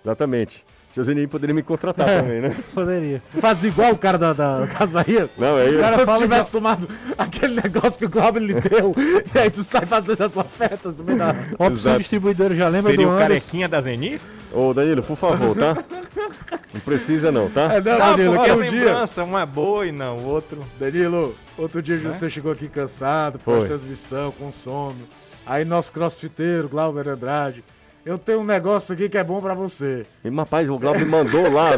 Exatamente. 0.04 0.64
Seus 0.96 1.08
inimigos 1.08 1.32
poderiam 1.32 1.54
me 1.54 1.62
contratar 1.62 2.06
também, 2.06 2.40
né? 2.40 2.56
Poderia. 2.72 3.22
Faz 3.38 3.62
igual 3.62 3.92
o 3.92 3.98
cara 3.98 4.16
da, 4.16 4.32
da 4.32 4.66
Casa 4.66 4.94
Bahia. 4.94 5.28
Não, 5.36 5.58
aí 5.58 5.76
O 5.76 5.78
cara 5.78 6.06
fala 6.06 6.16
se 6.16 6.24
tivesse 6.24 6.50
tomado 6.50 6.88
aquele 7.18 7.60
negócio 7.60 7.98
que 7.98 8.06
o 8.06 8.08
Glauber 8.08 8.40
lhe 8.40 8.54
deu, 8.54 8.94
e 9.34 9.38
aí 9.38 9.50
tu 9.50 9.62
sai 9.62 9.84
fazendo 9.84 10.24
as 10.24 10.34
ofertas 10.34 10.96
no 10.96 11.04
meio 11.04 11.18
da... 11.18 11.34
Opção 11.52 11.74
Exato. 11.74 11.98
distribuidora 11.98 12.54
já 12.54 12.68
lembra 12.68 12.92
Seria 12.92 13.04
do 13.04 13.12
o 13.12 13.14
Anderson. 13.14 13.28
carequinha 13.28 13.68
da 13.68 13.78
Zenir? 13.78 14.22
Ô, 14.50 14.72
Danilo, 14.72 15.02
por 15.02 15.18
favor, 15.18 15.54
tá? 15.54 15.76
Não 16.72 16.80
precisa 16.80 17.30
não, 17.30 17.50
tá? 17.50 17.74
É, 17.74 17.80
não, 17.80 17.98
Tá, 17.98 18.10
Danilo, 18.12 18.42
que 18.42 18.50
a 18.50 18.54
um 18.54 18.62
dia... 18.62 19.24
um 19.26 19.38
é 19.38 19.44
boa 19.44 19.86
e 19.86 19.92
não, 19.92 20.16
o 20.16 20.24
outro... 20.24 20.64
Danilo, 20.80 21.34
outro 21.58 21.82
dia 21.82 21.98
você 21.98 22.30
chegou 22.30 22.52
aqui 22.52 22.68
cansado, 22.68 23.38
Foi. 23.38 23.56
pós-transmissão, 23.56 24.32
com 24.32 24.50
sono. 24.50 24.96
Aí 25.44 25.62
nosso 25.62 25.92
crossfiteiro, 25.92 26.70
Glauber 26.70 27.06
Andrade, 27.06 27.62
eu 28.06 28.16
tenho 28.16 28.38
um 28.40 28.44
negócio 28.44 28.94
aqui 28.94 29.08
que 29.08 29.18
é 29.18 29.24
bom 29.24 29.40
pra 29.40 29.52
você. 29.52 30.06
E, 30.24 30.30
rapaz, 30.30 30.68
o 30.70 30.78
Glauber 30.78 31.04
mandou 31.04 31.50
lá. 31.52 31.70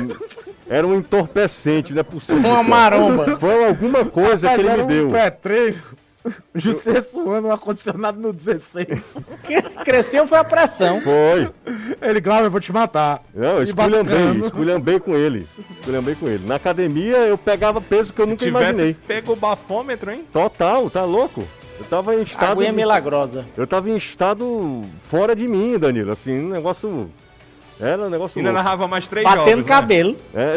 Era 0.69 0.87
um 0.87 0.95
entorpecente, 0.95 1.95
não 1.95 2.01
é 2.01 2.03
possível. 2.03 2.39
Uma 2.51 2.63
maromba. 2.63 3.39
Foi 3.39 3.65
alguma 3.67 4.05
coisa 4.05 4.47
Mas 4.49 4.57
que 4.57 4.61
ele 4.63 4.69
era 4.69 4.85
me 4.85 4.93
deu. 4.93 5.09
um 5.09 5.11
pré-treino. 5.11 5.83
José 6.55 7.01
suando, 7.01 7.49
um 7.49 7.53
ar-condicionado 7.53 8.21
no 8.21 8.35
16. 8.35 9.17
Cresceu 9.83 10.27
foi 10.27 10.37
a 10.37 10.45
pressão. 10.45 11.01
Foi. 11.01 11.49
Ele, 12.03 12.21
Glauber, 12.21 12.45
eu 12.47 12.51
vou 12.51 12.61
te 12.61 12.71
matar. 12.71 13.23
Não, 13.35 13.57
eu 13.57 13.63
esculhambei, 13.63 14.41
esculhambei 14.45 15.01
com 15.01 15.17
ele. 15.17 15.49
Esculhambei 15.79 16.15
com 16.15 16.29
ele. 16.29 16.47
Na 16.47 16.57
academia 16.57 17.17
eu 17.19 17.39
pegava 17.39 17.81
peso 17.81 18.13
que 18.13 18.21
eu 18.21 18.27
nunca 18.27 18.45
Tivesse 18.45 18.65
imaginei. 18.73 18.95
pego 19.07 19.33
o 19.33 19.37
bafômetro, 19.37 20.11
hein? 20.11 20.27
Total, 20.31 20.91
tá 20.91 21.05
louco? 21.05 21.43
Eu 21.79 21.85
tava 21.87 22.15
em 22.15 22.23
estado. 22.23 22.53
Aguinha 22.53 22.71
de- 22.71 22.77
milagrosa. 22.77 23.47
Eu 23.57 23.67
tava 23.67 23.89
em 23.91 23.97
estado 23.97 24.83
fora 25.05 25.35
de 25.35 25.47
mim, 25.49 25.79
Danilo. 25.79 26.13
Assim, 26.13 26.39
um 26.39 26.49
negócio. 26.51 27.11
Era 27.81 28.03
um 28.03 28.11
negócio. 28.11 28.39
Ainda 28.39 28.53
narrava 28.53 28.89
mais 28.89 29.07
três 29.07 29.25
Batendo 29.25 29.45
jogos, 29.51 29.63
né? 29.65 29.69
cabelo. 29.69 30.17
É. 30.35 30.57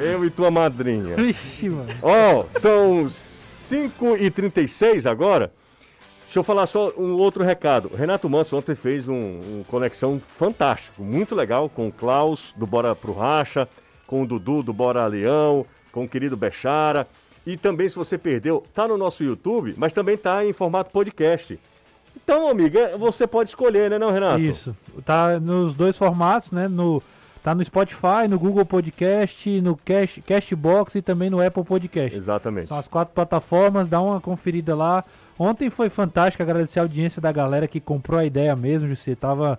eu 0.12 0.24
e 0.24 0.30
tua 0.30 0.50
madrinha. 0.50 1.16
Vixe, 1.16 1.68
mano. 1.68 1.86
Ó, 2.02 2.44
são 2.58 3.06
5h36 3.06 5.04
agora. 5.08 5.52
Deixa 6.24 6.38
eu 6.40 6.44
falar 6.44 6.66
só 6.66 6.92
um 6.96 7.12
outro 7.12 7.44
recado. 7.44 7.90
Renato 7.94 8.28
Manso 8.28 8.56
ontem 8.56 8.74
fez 8.74 9.06
um, 9.08 9.14
um 9.14 9.64
conexão 9.68 10.18
fantástico, 10.20 11.02
muito 11.02 11.32
legal, 11.34 11.68
com 11.68 11.86
o 11.86 11.92
Klaus, 11.92 12.52
do 12.56 12.66
Bora 12.66 12.92
Pro 12.94 13.12
Racha, 13.12 13.68
com 14.06 14.22
o 14.22 14.26
Dudu, 14.26 14.62
do 14.62 14.72
Bora 14.72 15.06
Leão, 15.06 15.64
com 15.92 16.04
o 16.04 16.08
querido 16.08 16.36
Bechara. 16.36 17.06
E 17.46 17.56
também, 17.56 17.88
se 17.88 17.94
você 17.94 18.16
perdeu, 18.16 18.64
tá 18.74 18.88
no 18.88 18.96
nosso 18.96 19.22
YouTube, 19.22 19.74
mas 19.76 19.92
também 19.92 20.16
tá 20.16 20.44
em 20.44 20.52
formato 20.52 20.90
podcast. 20.90 21.58
Então, 22.16 22.48
amiga, 22.48 22.96
você 22.96 23.26
pode 23.26 23.50
escolher, 23.50 23.90
né, 23.90 23.98
não, 23.98 24.10
Renato? 24.10 24.40
Isso. 24.40 24.74
Tá 25.04 25.38
nos 25.38 25.74
dois 25.74 25.98
formatos, 25.98 26.52
né? 26.52 26.68
No, 26.68 27.02
tá 27.42 27.54
no 27.54 27.62
Spotify, 27.62 28.26
no 28.28 28.38
Google 28.38 28.64
Podcast, 28.64 29.60
no 29.60 29.76
Cash, 29.76 30.20
Cashbox 30.26 30.94
e 30.94 31.02
também 31.02 31.28
no 31.28 31.44
Apple 31.44 31.64
Podcast. 31.64 32.16
Exatamente. 32.16 32.68
São 32.68 32.78
as 32.78 32.88
quatro 32.88 33.14
plataformas, 33.14 33.88
dá 33.88 34.00
uma 34.00 34.20
conferida 34.20 34.74
lá. 34.74 35.04
Ontem 35.38 35.68
foi 35.68 35.90
fantástico, 35.90 36.42
agradecer 36.42 36.78
a 36.78 36.82
audiência 36.82 37.20
da 37.20 37.30
galera 37.32 37.68
que 37.68 37.80
comprou 37.80 38.18
a 38.18 38.24
ideia 38.24 38.54
mesmo, 38.56 38.88
Jussi. 38.88 39.14
Tava. 39.14 39.58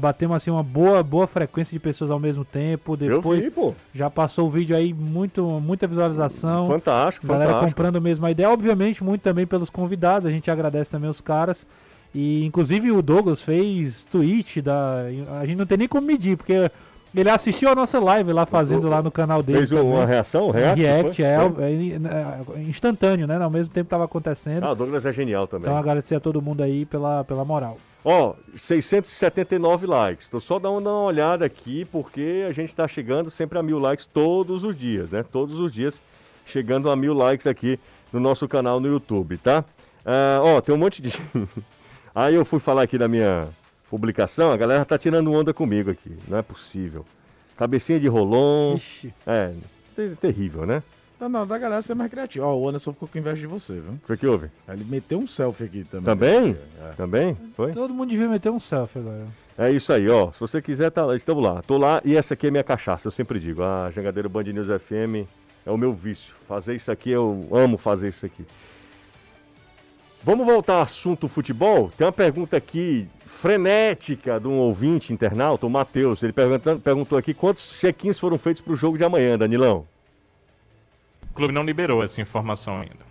Batemos 0.00 0.36
assim 0.36 0.50
uma 0.50 0.62
boa, 0.62 1.02
boa 1.02 1.26
frequência 1.26 1.72
de 1.72 1.80
pessoas 1.80 2.10
ao 2.10 2.18
mesmo 2.18 2.44
tempo. 2.44 2.96
Depois 2.96 3.44
vi, 3.44 3.52
já 3.92 4.08
passou 4.08 4.46
o 4.46 4.50
vídeo 4.50 4.76
aí, 4.76 4.94
muito, 4.94 5.42
muita 5.60 5.86
visualização. 5.86 6.66
Fantástico, 6.68 7.26
Galera 7.26 7.52
fantástico. 7.52 7.70
comprando 7.76 8.00
mesmo 8.00 8.24
a 8.24 8.30
ideia. 8.30 8.50
Obviamente, 8.50 9.02
muito 9.02 9.22
também 9.22 9.46
pelos 9.46 9.68
convidados. 9.68 10.26
A 10.26 10.30
gente 10.30 10.48
agradece 10.50 10.90
também 10.90 11.10
os 11.10 11.20
caras. 11.20 11.66
E 12.14 12.44
inclusive 12.44 12.90
o 12.92 13.02
Douglas 13.02 13.42
fez 13.42 14.04
tweet 14.04 14.62
da. 14.62 15.06
A 15.40 15.44
gente 15.44 15.58
não 15.58 15.66
tem 15.66 15.78
nem 15.78 15.88
como 15.88 16.06
medir, 16.06 16.36
porque 16.36 16.70
ele 17.14 17.28
assistiu 17.28 17.70
a 17.70 17.74
nossa 17.74 17.98
live 17.98 18.32
lá 18.32 18.46
fazendo 18.46 18.88
lá 18.88 19.02
no 19.02 19.10
canal 19.10 19.42
dele. 19.42 19.58
Fez 19.58 19.72
uma 19.72 19.82
também. 19.82 20.06
reação, 20.06 20.48
um 20.48 20.50
react? 20.50 20.80
React, 20.80 21.22
é, 21.22 21.36
é, 21.36 22.58
é 22.58 22.62
instantâneo, 22.62 23.26
né? 23.26 23.36
Ao 23.42 23.50
mesmo 23.50 23.72
tempo 23.72 23.86
estava 23.86 24.04
acontecendo. 24.04 24.64
Ah, 24.64 24.72
o 24.72 24.74
Douglas 24.74 25.04
é 25.04 25.12
genial 25.12 25.46
também. 25.46 25.68
então 25.68 25.76
agradecer 25.76 26.14
a 26.14 26.20
todo 26.20 26.40
mundo 26.40 26.62
aí 26.62 26.84
pela, 26.84 27.24
pela 27.24 27.44
moral. 27.44 27.76
Ó, 28.04 28.34
679 28.56 29.86
likes. 29.86 30.28
Tô 30.28 30.40
só 30.40 30.58
dando 30.58 30.88
uma 30.88 31.02
olhada 31.02 31.44
aqui, 31.44 31.84
porque 31.86 32.44
a 32.48 32.52
gente 32.52 32.74
tá 32.74 32.86
chegando 32.88 33.30
sempre 33.30 33.58
a 33.58 33.62
mil 33.62 33.78
likes 33.78 34.06
todos 34.06 34.64
os 34.64 34.76
dias, 34.76 35.10
né? 35.10 35.22
Todos 35.22 35.58
os 35.60 35.72
dias 35.72 36.00
chegando 36.46 36.90
a 36.90 36.96
mil 36.96 37.12
likes 37.12 37.46
aqui 37.46 37.78
no 38.12 38.20
nosso 38.20 38.48
canal 38.48 38.80
no 38.80 38.88
YouTube, 38.88 39.36
tá? 39.38 39.64
Ah, 40.06 40.40
ó, 40.42 40.60
tem 40.60 40.74
um 40.74 40.78
monte 40.78 41.02
de. 41.02 41.12
Aí 42.14 42.34
eu 42.34 42.44
fui 42.44 42.58
falar 42.60 42.82
aqui 42.82 42.96
da 42.96 43.06
minha 43.08 43.48
publicação, 43.90 44.50
a 44.50 44.56
galera 44.56 44.84
tá 44.84 44.96
tirando 44.96 45.32
onda 45.32 45.52
comigo 45.52 45.90
aqui. 45.90 46.16
Não 46.26 46.38
é 46.38 46.42
possível. 46.42 47.04
Cabecinha 47.56 47.98
de 48.00 48.06
rolon. 48.08 48.76
Ixi. 48.76 49.12
É, 49.26 49.52
ter- 49.94 50.16
terrível, 50.16 50.64
né? 50.64 50.82
Não, 51.20 51.28
não, 51.28 51.46
da 51.46 51.58
galera 51.58 51.82
ser 51.82 51.94
mais 51.94 52.10
criativa. 52.10 52.46
Ó, 52.46 52.56
o 52.56 52.68
Anderson 52.68 52.92
ficou 52.92 53.08
com 53.08 53.18
inveja 53.18 53.40
de 53.40 53.46
você, 53.46 53.74
viu? 53.74 53.98
Foi 54.04 54.16
que 54.16 54.26
houve? 54.26 54.48
Ele 54.68 54.84
meteu 54.84 55.18
um 55.18 55.26
selfie 55.26 55.64
aqui 55.64 55.84
também. 55.84 56.04
Também? 56.04 56.56
É. 56.80 56.92
Também? 56.92 57.36
Foi? 57.56 57.72
Todo 57.72 57.92
mundo 57.92 58.10
devia 58.10 58.28
meter 58.28 58.50
um 58.50 58.60
selfie 58.60 59.00
agora. 59.00 59.26
É 59.56 59.70
isso 59.72 59.92
aí, 59.92 60.08
ó. 60.08 60.30
Se 60.30 60.38
você 60.38 60.62
quiser, 60.62 60.90
tá 60.90 61.04
lá. 61.04 61.16
Estamos 61.16 61.42
lá. 61.42 61.60
Tô 61.62 61.76
lá 61.76 62.00
e 62.04 62.16
essa 62.16 62.34
aqui 62.34 62.46
é 62.46 62.50
minha 62.50 62.62
cachaça, 62.62 63.08
eu 63.08 63.12
sempre 63.12 63.40
digo. 63.40 63.62
A 63.62 63.90
Jangadeiro 63.90 64.28
Band 64.28 64.44
News 64.44 64.68
FM 64.80 65.26
é 65.66 65.70
o 65.70 65.76
meu 65.76 65.92
vício. 65.92 66.34
Fazer 66.46 66.76
isso 66.76 66.92
aqui, 66.92 67.10
eu 67.10 67.48
amo 67.50 67.76
fazer 67.76 68.08
isso 68.08 68.24
aqui. 68.24 68.44
Vamos 70.22 70.46
voltar 70.46 70.74
ao 70.74 70.82
assunto 70.82 71.28
futebol? 71.28 71.90
Tem 71.96 72.06
uma 72.06 72.12
pergunta 72.12 72.56
aqui 72.56 73.08
frenética 73.26 74.38
de 74.38 74.46
um 74.46 74.58
ouvinte 74.58 75.12
internauta, 75.12 75.66
o 75.66 75.70
Matheus. 75.70 76.22
Ele 76.22 76.32
perguntou 76.32 77.18
aqui 77.18 77.34
quantos 77.34 77.78
check-ins 77.80 78.18
foram 78.18 78.38
feitos 78.38 78.62
para 78.62 78.72
o 78.72 78.76
jogo 78.76 78.96
de 78.96 79.04
amanhã, 79.04 79.36
Danilão. 79.36 79.86
O 81.38 81.40
clube 81.40 81.54
não 81.54 81.62
liberou 81.62 82.02
essa 82.02 82.20
informação 82.20 82.80
ainda. 82.80 83.06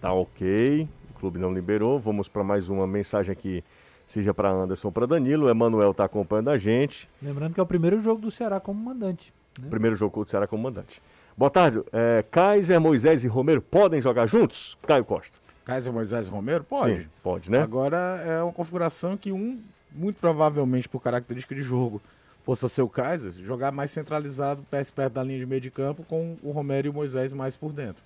Tá 0.00 0.12
ok. 0.12 0.88
O 1.10 1.18
clube 1.18 1.40
não 1.40 1.52
liberou. 1.52 1.98
Vamos 1.98 2.28
para 2.28 2.44
mais 2.44 2.68
uma 2.68 2.86
mensagem 2.86 3.32
aqui, 3.32 3.64
seja 4.06 4.32
para 4.32 4.48
Anderson 4.48 4.86
ou 4.86 4.92
para 4.92 5.08
Danilo. 5.08 5.46
O 5.46 5.50
Emanuel 5.50 5.92
tá 5.92 6.04
acompanhando 6.04 6.50
a 6.50 6.56
gente. 6.56 7.08
Lembrando 7.20 7.52
que 7.52 7.58
é 7.58 7.62
o 7.64 7.66
primeiro 7.66 8.00
jogo 8.00 8.20
do 8.20 8.30
Ceará 8.30 8.60
como 8.60 8.78
mandante. 8.78 9.34
Primeiro 9.68 9.96
jogo 9.96 10.12
contra 10.12 10.28
o 10.28 10.30
Ceará 10.30 10.46
como 10.46 10.62
mandante. 10.62 11.02
Boa 11.36 11.50
tarde. 11.50 11.82
É, 11.92 12.24
Kaiser, 12.30 12.80
Moisés 12.80 13.24
e 13.24 13.26
Romero 13.26 13.60
podem 13.60 14.00
jogar 14.00 14.28
juntos? 14.28 14.78
Caio 14.86 15.04
Costa. 15.04 15.36
Kaiser 15.64 15.92
Moisés 15.92 16.28
e 16.28 16.30
Romero? 16.30 16.62
Pode. 16.62 16.96
Sim, 16.96 17.08
pode, 17.24 17.50
né? 17.50 17.60
Agora 17.60 18.22
é 18.24 18.40
uma 18.40 18.52
configuração 18.52 19.16
que 19.16 19.32
um, 19.32 19.60
muito 19.92 20.20
provavelmente 20.20 20.88
por 20.88 21.02
característica 21.02 21.56
de 21.56 21.62
jogo, 21.62 22.00
possa 22.46 22.68
ser 22.68 22.80
o 22.80 22.88
Kaiser, 22.88 23.32
jogar 23.44 23.72
mais 23.72 23.90
centralizado, 23.90 24.62
perto 24.70 24.92
perto 24.92 25.12
da 25.14 25.22
linha 25.22 25.40
de 25.40 25.44
meio 25.46 25.60
de 25.60 25.70
campo, 25.70 26.04
com 26.08 26.36
o 26.42 26.52
Romero 26.52 26.86
e 26.86 26.90
o 26.90 26.94
Moisés 26.94 27.32
mais 27.32 27.56
por 27.56 27.72
dentro. 27.72 28.02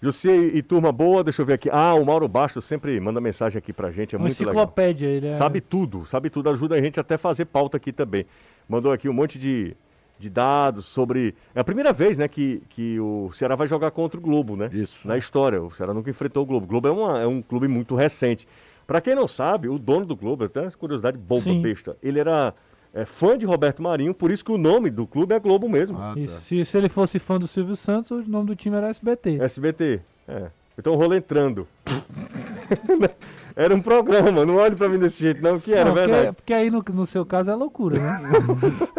Jussi 0.00 0.28
e, 0.30 0.62
turma 0.62 0.92
boa, 0.92 1.24
deixa 1.24 1.42
eu 1.42 1.46
ver 1.46 1.54
aqui. 1.54 1.68
Ah, 1.72 1.92
o 1.94 2.04
Mauro 2.06 2.28
Bastos 2.28 2.64
sempre 2.64 2.98
manda 3.00 3.20
mensagem 3.20 3.58
aqui 3.58 3.72
pra 3.72 3.90
gente, 3.90 4.14
é 4.14 4.18
Uma 4.18 4.26
muito 4.26 4.38
legal. 4.38 4.54
enciclopédia, 4.54 5.08
ele 5.08 5.26
é. 5.26 5.32
Sabe 5.32 5.60
tudo, 5.60 6.06
sabe 6.06 6.30
tudo, 6.30 6.48
ajuda 6.50 6.76
a 6.76 6.80
gente 6.80 7.00
até 7.00 7.16
a 7.16 7.18
fazer 7.18 7.46
pauta 7.46 7.76
aqui 7.78 7.90
também. 7.90 8.24
Mandou 8.68 8.92
aqui 8.92 9.08
um 9.08 9.12
monte 9.12 9.40
de, 9.40 9.76
de 10.16 10.30
dados 10.30 10.86
sobre. 10.86 11.34
É 11.52 11.58
a 11.58 11.64
primeira 11.64 11.92
vez, 11.92 12.16
né, 12.16 12.28
que, 12.28 12.62
que 12.68 13.00
o 13.00 13.32
Ceará 13.32 13.56
vai 13.56 13.66
jogar 13.66 13.90
contra 13.90 14.20
o 14.20 14.22
Globo, 14.22 14.54
né? 14.54 14.70
Isso. 14.72 15.06
Na 15.08 15.18
história. 15.18 15.60
O 15.60 15.68
Ceará 15.74 15.92
nunca 15.92 16.08
enfrentou 16.08 16.44
o 16.44 16.46
Globo. 16.46 16.64
O 16.64 16.68
Globo 16.68 16.86
é, 16.86 16.92
uma- 16.92 17.20
é 17.20 17.26
um 17.26 17.42
clube 17.42 17.66
muito 17.66 17.96
recente. 17.96 18.46
Pra 18.86 19.00
quem 19.00 19.16
não 19.16 19.26
sabe, 19.26 19.68
o 19.68 19.80
dono 19.80 20.06
do 20.06 20.14
Globo, 20.14 20.44
até 20.44 20.64
essa 20.64 20.78
curiosidade 20.78 21.18
boba, 21.18 21.42
Sim. 21.42 21.60
besta, 21.60 21.96
ele 22.00 22.20
era 22.20 22.54
é, 22.94 23.04
fã 23.04 23.36
de 23.38 23.44
Roberto 23.46 23.82
Marinho, 23.82 24.14
por 24.14 24.30
isso 24.30 24.44
que 24.44 24.52
o 24.52 24.58
nome 24.58 24.90
do 24.90 25.06
clube 25.06 25.34
é 25.34 25.38
Globo 25.38 25.68
mesmo. 25.68 25.98
Ah, 26.00 26.14
E 26.16 26.26
se, 26.28 26.64
se 26.64 26.78
ele 26.78 26.88
fosse 26.88 27.18
fã 27.18 27.38
do 27.38 27.46
Silvio 27.46 27.76
Santos, 27.76 28.10
o 28.26 28.30
nome 28.30 28.46
do 28.46 28.56
time 28.56 28.76
era 28.76 28.88
SBT. 28.88 29.38
SBT. 29.40 30.00
É. 30.26 30.46
Então 30.78 30.92
o 30.92 30.96
rolo 30.96 31.14
entrando. 31.14 31.66
era 33.56 33.74
um 33.74 33.80
programa, 33.80 34.44
não 34.46 34.56
olhe 34.56 34.76
pra 34.76 34.88
mim 34.88 34.98
desse 34.98 35.20
jeito, 35.20 35.42
não, 35.42 35.58
que 35.58 35.72
era 35.72 35.86
Não, 35.86 35.92
porque, 35.94 36.08
verdade. 36.10 36.36
porque 36.36 36.52
aí 36.52 36.70
no, 36.70 36.84
no 36.92 37.04
seu 37.06 37.26
caso 37.26 37.50
é 37.50 37.54
loucura, 37.54 37.98
né? 37.98 38.20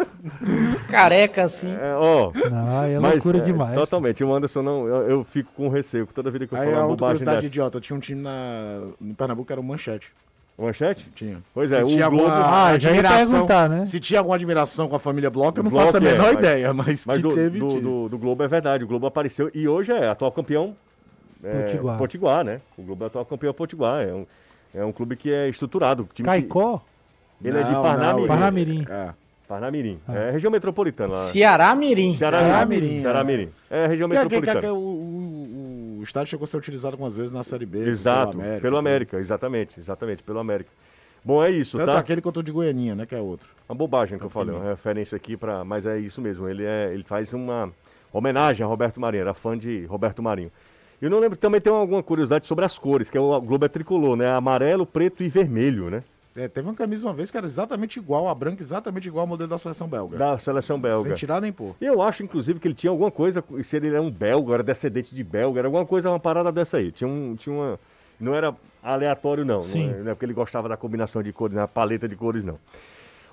Careca 0.90 1.44
assim. 1.44 1.72
É, 1.72 1.94
ó, 1.94 2.30
Não, 2.50 2.80
aí 2.80 2.92
é 2.92 2.98
mas, 2.98 3.14
loucura 3.14 3.38
é, 3.38 3.40
demais. 3.40 3.74
Totalmente. 3.74 4.22
O 4.22 4.34
Anderson 4.34 4.62
não, 4.62 4.86
eu, 4.86 4.96
eu 5.08 5.24
fico 5.24 5.50
com 5.54 5.68
receio 5.68 6.06
toda 6.14 6.30
vida 6.30 6.46
que 6.46 6.54
eu 6.54 6.58
Aí 6.58 6.66
falo 6.66 6.76
a 6.76 6.80
uma 6.80 6.86
outra 6.88 6.96
bobagem 7.06 7.18
curiosidade 7.24 7.36
dessa. 7.38 7.46
idiota, 7.46 7.80
tinha 7.80 7.96
um 7.96 8.00
time 8.00 8.20
na, 8.20 8.82
em 9.00 9.14
Pernambuco 9.14 9.46
que 9.46 9.52
era 9.52 9.60
o 9.60 9.64
Manchete. 9.64 10.12
Manchete? 10.66 11.10
Tinha. 11.14 11.38
Pois 11.54 11.70
Se 11.70 11.76
é, 11.76 11.82
o 11.82 11.86
tinha 11.86 12.08
Globo- 12.08 12.26
alguma 12.30 12.66
Ah, 12.68 12.78
já 12.78 12.90
ia 12.92 13.02
perguntar, 13.02 13.68
né? 13.68 13.84
Se 13.86 13.98
tinha 13.98 14.20
alguma 14.20 14.36
admiração 14.36 14.88
com 14.88 14.96
a 14.96 14.98
família 14.98 15.30
Bloch, 15.30 15.56
eu 15.56 15.62
não 15.62 15.70
Bloch 15.70 15.86
faço 15.86 15.96
a 15.96 16.00
é, 16.00 16.02
menor 16.12 16.26
mas- 16.34 16.36
ideia, 16.36 16.74
mas, 16.74 17.06
Mas 17.06 17.16
que 17.16 17.22
do, 17.22 17.32
teve. 17.34 17.58
do, 17.58 17.80
do- 17.80 18.08
do 18.10 18.18
Globo 18.18 18.42
é 18.42 18.48
verdade, 18.48 18.84
o 18.84 18.86
Globo 18.86 19.06
apareceu 19.06 19.50
e 19.54 19.66
hoje 19.66 19.90
é 19.92 20.08
atual 20.08 20.30
campeão 20.32 20.76
é, 21.42 21.62
Potiguar. 21.62 21.96
Potiguar, 21.98 22.44
né? 22.44 22.60
O 22.76 22.82
Globo 22.82 23.04
é 23.04 23.06
atual 23.06 23.24
campeão 23.24 23.54
Potiguar. 23.54 24.02
É 24.06 24.12
um, 24.12 24.26
é 24.74 24.84
um 24.84 24.92
clube 24.92 25.16
que 25.16 25.32
é 25.32 25.48
estruturado. 25.48 26.02
time 26.14 26.28
que- 26.28 26.30
Caicó? 26.30 26.82
ele 27.42 27.56
é 27.58 27.62
de 27.62 27.72
Não, 27.72 27.82
Parnamirim. 27.82 28.20
não, 28.20 28.28
Parnamirim. 28.28 28.86
É. 28.90 29.08
Parnamirim. 29.48 29.98
É 30.08 30.30
região 30.30 30.50
metropolitana 30.52 31.14
lá. 31.14 31.18
Ceará 31.22 31.74
Mirim. 31.74 32.14
Ceará 32.14 32.64
Mirim. 32.66 33.00
Ceará 33.00 33.20
é. 33.20 33.24
Mirim. 33.24 33.48
É 33.70 33.86
região 33.86 34.08
Que- 34.08 34.14
que- 34.14 34.20
que- 34.20 34.30
metropolitana. 34.36 34.60
que 34.60 34.66
o, 34.68 35.39
o- 36.00 36.02
estádio 36.02 36.30
chegou 36.30 36.44
a 36.44 36.48
ser 36.48 36.56
utilizado 36.56 36.94
algumas 36.94 37.14
vezes 37.14 37.32
na 37.32 37.42
Série 37.44 37.66
B. 37.66 37.78
Exato, 37.88 38.32
pelo 38.32 38.42
América. 38.42 38.60
pelo 38.62 38.78
América, 38.78 39.18
exatamente, 39.18 39.78
exatamente, 39.80 40.22
pelo 40.22 40.38
América. 40.38 40.70
Bom, 41.24 41.44
é 41.44 41.50
isso, 41.50 41.76
Tanto 41.76 41.92
tá? 41.92 41.98
aquele 41.98 42.20
quanto 42.22 42.40
o 42.40 42.42
de 42.42 42.50
Goianinha, 42.50 42.94
né? 42.94 43.04
Que 43.06 43.14
é 43.14 43.20
outro. 43.20 43.48
Uma 43.68 43.74
bobagem 43.74 44.18
que 44.18 44.24
eu 44.24 44.30
falei, 44.30 44.54
uma 44.54 44.70
referência 44.70 45.14
aqui 45.16 45.36
para, 45.36 45.62
mas 45.64 45.84
é 45.84 45.98
isso 45.98 46.20
mesmo. 46.20 46.48
Ele 46.48 46.64
é, 46.64 46.90
ele 46.94 47.02
faz 47.04 47.32
uma 47.34 47.70
homenagem 48.12 48.64
a 48.64 48.68
Roberto 48.68 48.98
Marinho, 49.00 49.20
era 49.20 49.34
fã 49.34 49.56
de 49.56 49.84
Roberto 49.84 50.22
Marinho. 50.22 50.50
Eu 51.00 51.08
não 51.10 51.18
lembro, 51.18 51.36
também 51.38 51.60
tem 51.60 51.72
alguma 51.72 52.02
curiosidade 52.02 52.46
sobre 52.46 52.64
as 52.64 52.78
cores, 52.78 53.08
que 53.10 53.16
é 53.16 53.20
o 53.20 53.40
Globo 53.40 53.64
é 53.64 53.68
tricolor, 53.68 54.16
né? 54.16 54.30
Amarelo, 54.30 54.84
preto 54.86 55.22
e 55.22 55.28
vermelho, 55.28 55.90
né? 55.90 56.02
É, 56.40 56.48
teve 56.48 56.66
uma 56.66 56.74
camisa 56.74 57.06
uma 57.06 57.12
vez 57.12 57.30
que 57.30 57.36
era 57.36 57.44
exatamente 57.46 57.98
igual, 57.98 58.26
a 58.26 58.34
branca 58.34 58.62
exatamente 58.62 59.06
igual 59.06 59.22
ao 59.22 59.26
modelo 59.26 59.50
da 59.50 59.58
seleção 59.58 59.86
belga. 59.86 60.16
Da 60.16 60.38
seleção 60.38 60.80
belga. 60.80 61.08
Sem 61.08 61.16
tirar 61.18 61.38
nem 61.40 61.52
pôr. 61.52 61.74
Eu 61.78 62.00
acho, 62.00 62.22
inclusive, 62.22 62.58
que 62.58 62.66
ele 62.66 62.74
tinha 62.74 62.90
alguma 62.90 63.10
coisa, 63.10 63.44
se 63.62 63.76
ele 63.76 63.88
era 63.88 64.00
um 64.00 64.10
belga, 64.10 64.54
era 64.54 64.62
descendente 64.62 65.14
de 65.14 65.22
belga, 65.22 65.60
era 65.60 65.68
alguma 65.68 65.84
coisa, 65.84 66.08
uma 66.08 66.18
parada 66.18 66.50
dessa 66.50 66.78
aí. 66.78 66.90
Tinha, 66.90 67.08
um, 67.08 67.36
tinha 67.36 67.54
uma. 67.54 67.78
Não 68.18 68.34
era 68.34 68.54
aleatório, 68.82 69.44
não. 69.44 69.60
Sim. 69.62 69.88
Não 69.88 69.94
é, 69.94 69.98
não 69.98 70.10
é 70.12 70.14
porque 70.14 70.24
ele 70.24 70.32
gostava 70.32 70.66
da 70.66 70.78
combinação 70.78 71.22
de 71.22 71.30
cores, 71.30 71.54
na 71.54 71.68
paleta 71.68 72.08
de 72.08 72.16
cores, 72.16 72.42
não. 72.42 72.58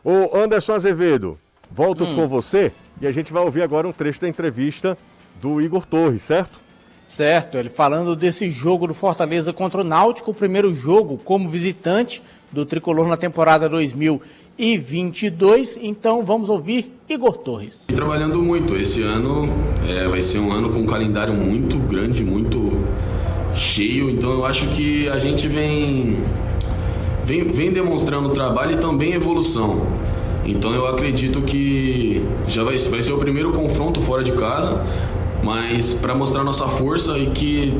Ô, 0.03 0.35
Anderson 0.37 0.73
Azevedo, 0.73 1.39
volto 1.71 2.03
Hum. 2.03 2.13
com 2.15 2.27
você 2.27 2.73
e 2.99 3.07
a 3.07 3.11
gente 3.13 3.31
vai 3.31 3.41
ouvir 3.43 3.61
agora 3.61 3.87
um 3.87 3.93
trecho 3.93 4.19
da 4.19 4.27
entrevista 4.27 4.97
do 5.41 5.61
Igor 5.61 5.85
Torres, 5.85 6.23
certo? 6.23 6.59
Certo, 7.07 7.57
ele 7.57 7.69
falando 7.69 8.15
desse 8.15 8.49
jogo 8.49 8.87
do 8.87 8.93
Fortaleza 8.93 9.53
contra 9.53 9.81
o 9.81 9.83
Náutico, 9.83 10.31
o 10.31 10.33
primeiro 10.33 10.73
jogo 10.73 11.19
como 11.23 11.49
visitante 11.49 12.23
do 12.51 12.65
Tricolor 12.65 13.07
na 13.07 13.17
temporada 13.17 13.69
2022. 13.69 15.79
Então 15.81 16.25
vamos 16.25 16.49
ouvir 16.49 16.91
Igor 17.09 17.37
Torres. 17.37 17.87
Trabalhando 17.87 18.41
muito. 18.41 18.75
Esse 18.75 19.03
ano 19.03 19.49
é, 19.87 20.05
vai 20.07 20.21
ser 20.21 20.39
um 20.39 20.51
ano 20.51 20.69
com 20.69 20.79
um 20.79 20.85
calendário 20.85 21.33
muito 21.33 21.77
grande, 21.77 22.23
muito 22.23 22.71
cheio. 23.55 24.09
Então 24.09 24.31
eu 24.31 24.45
acho 24.45 24.67
que 24.69 25.07
a 25.09 25.17
gente 25.17 25.47
vem, 25.47 26.17
vem, 27.25 27.45
vem 27.45 27.71
demonstrando 27.71 28.29
trabalho 28.29 28.73
e 28.73 28.77
também 28.77 29.13
evolução. 29.13 29.81
Então 30.45 30.73
eu 30.73 30.87
acredito 30.87 31.41
que 31.41 32.23
já 32.47 32.63
vai, 32.63 32.77
vai 32.77 33.03
ser 33.03 33.11
o 33.11 33.17
primeiro 33.17 33.51
confronto 33.51 34.01
fora 34.01 34.23
de 34.23 34.31
casa, 34.31 34.81
mas 35.43 35.93
para 35.93 36.13
mostrar 36.15 36.43
nossa 36.43 36.67
força 36.67 37.17
e 37.17 37.27
que 37.31 37.73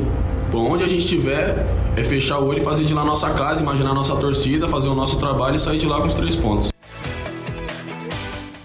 por 0.50 0.60
onde 0.60 0.84
a 0.84 0.86
gente 0.86 1.00
estiver 1.04 1.66
é 1.96 2.02
fechar 2.02 2.38
o 2.38 2.46
olho 2.46 2.58
e 2.58 2.64
fazer 2.64 2.84
de 2.84 2.94
lá 2.94 3.04
nossa 3.04 3.30
casa, 3.34 3.62
imaginar 3.62 3.92
nossa 3.92 4.16
torcida, 4.16 4.68
fazer 4.68 4.88
o 4.88 4.94
nosso 4.94 5.18
trabalho 5.18 5.56
e 5.56 5.60
sair 5.60 5.78
de 5.78 5.86
lá 5.86 6.00
com 6.00 6.06
os 6.06 6.14
três 6.14 6.34
pontos. 6.36 6.72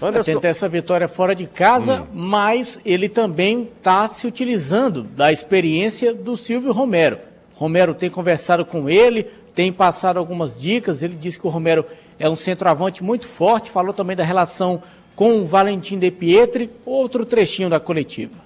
Anderson, 0.00 0.32
Tentar 0.34 0.48
essa 0.48 0.68
vitória 0.68 1.08
fora 1.08 1.34
de 1.34 1.46
casa, 1.46 2.02
Hum. 2.02 2.06
mas 2.12 2.78
ele 2.84 3.08
também 3.08 3.70
está 3.78 4.06
se 4.06 4.26
utilizando 4.26 5.02
da 5.02 5.32
experiência 5.32 6.12
do 6.12 6.36
Silvio 6.36 6.72
Romero. 6.72 7.18
Romero 7.54 7.94
tem 7.94 8.10
conversado 8.10 8.64
com 8.66 8.88
ele, 8.88 9.24
tem 9.54 9.72
passado 9.72 10.18
algumas 10.18 10.60
dicas. 10.60 11.02
Ele 11.02 11.14
disse 11.14 11.38
que 11.38 11.46
o 11.46 11.50
Romero 11.50 11.86
é 12.18 12.28
um 12.28 12.36
centroavante 12.36 13.02
muito 13.02 13.26
forte. 13.26 13.70
Falou 13.70 13.94
também 13.94 14.16
da 14.16 14.24
relação 14.24 14.82
com 15.16 15.38
o 15.40 15.46
Valentim 15.46 15.98
De 15.98 16.10
Pietri. 16.10 16.68
Outro 16.84 17.24
trechinho 17.24 17.70
da 17.70 17.78
coletiva. 17.80 18.43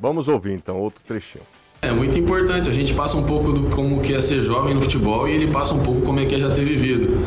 Vamos 0.00 0.26
ouvir 0.28 0.52
então 0.52 0.78
outro 0.78 1.02
trechinho. 1.06 1.44
É 1.82 1.90
muito 1.90 2.18
importante, 2.18 2.68
a 2.68 2.72
gente 2.72 2.92
passa 2.92 3.16
um 3.16 3.22
pouco 3.22 3.52
do 3.52 3.74
como 3.74 4.00
que 4.00 4.12
é 4.12 4.20
ser 4.20 4.42
jovem 4.42 4.74
no 4.74 4.82
futebol 4.82 5.26
e 5.26 5.32
ele 5.32 5.46
passa 5.46 5.74
um 5.74 5.82
pouco 5.82 6.02
como 6.02 6.20
é 6.20 6.26
que 6.26 6.34
é 6.34 6.38
já 6.38 6.50
ter 6.50 6.62
vivido. 6.62 7.24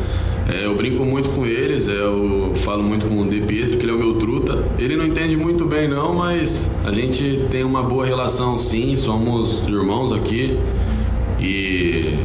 É, 0.48 0.66
eu 0.66 0.76
brinco 0.76 1.04
muito 1.04 1.30
com 1.30 1.44
eles, 1.44 1.88
é, 1.88 1.92
eu 1.92 2.52
falo 2.56 2.80
muito 2.80 3.06
com 3.06 3.18
o 3.18 3.28
De 3.28 3.40
Pietro, 3.40 3.78
que 3.78 3.84
ele 3.84 3.90
é 3.90 3.94
o 3.94 3.98
meu 3.98 4.14
truta. 4.14 4.64
Ele 4.78 4.96
não 4.96 5.04
entende 5.04 5.36
muito 5.36 5.64
bem 5.64 5.88
não, 5.88 6.14
mas 6.14 6.72
a 6.84 6.92
gente 6.92 7.46
tem 7.50 7.64
uma 7.64 7.82
boa 7.82 8.06
relação 8.06 8.56
sim, 8.56 8.94
somos 8.94 9.66
irmãos 9.66 10.12
aqui 10.12 10.56
e, 11.40 12.16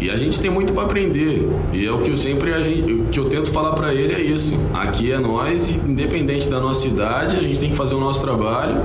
e 0.00 0.10
a 0.10 0.16
gente 0.16 0.40
tem 0.40 0.50
muito 0.50 0.72
para 0.72 0.82
aprender. 0.82 1.48
E 1.72 1.86
é 1.86 1.92
o 1.92 2.00
que 2.00 2.10
eu 2.10 2.16
sempre 2.16 2.64
gente, 2.64 2.92
o 2.92 3.04
que 3.04 3.20
eu 3.20 3.26
tento 3.26 3.52
falar 3.52 3.74
para 3.74 3.94
ele 3.94 4.12
é 4.12 4.20
isso. 4.20 4.58
Aqui 4.74 5.12
é 5.12 5.20
nós, 5.20 5.70
independente 5.70 6.50
da 6.50 6.58
nossa 6.58 6.88
idade, 6.88 7.36
a 7.36 7.42
gente 7.44 7.60
tem 7.60 7.70
que 7.70 7.76
fazer 7.76 7.94
o 7.94 8.00
nosso 8.00 8.20
trabalho 8.20 8.82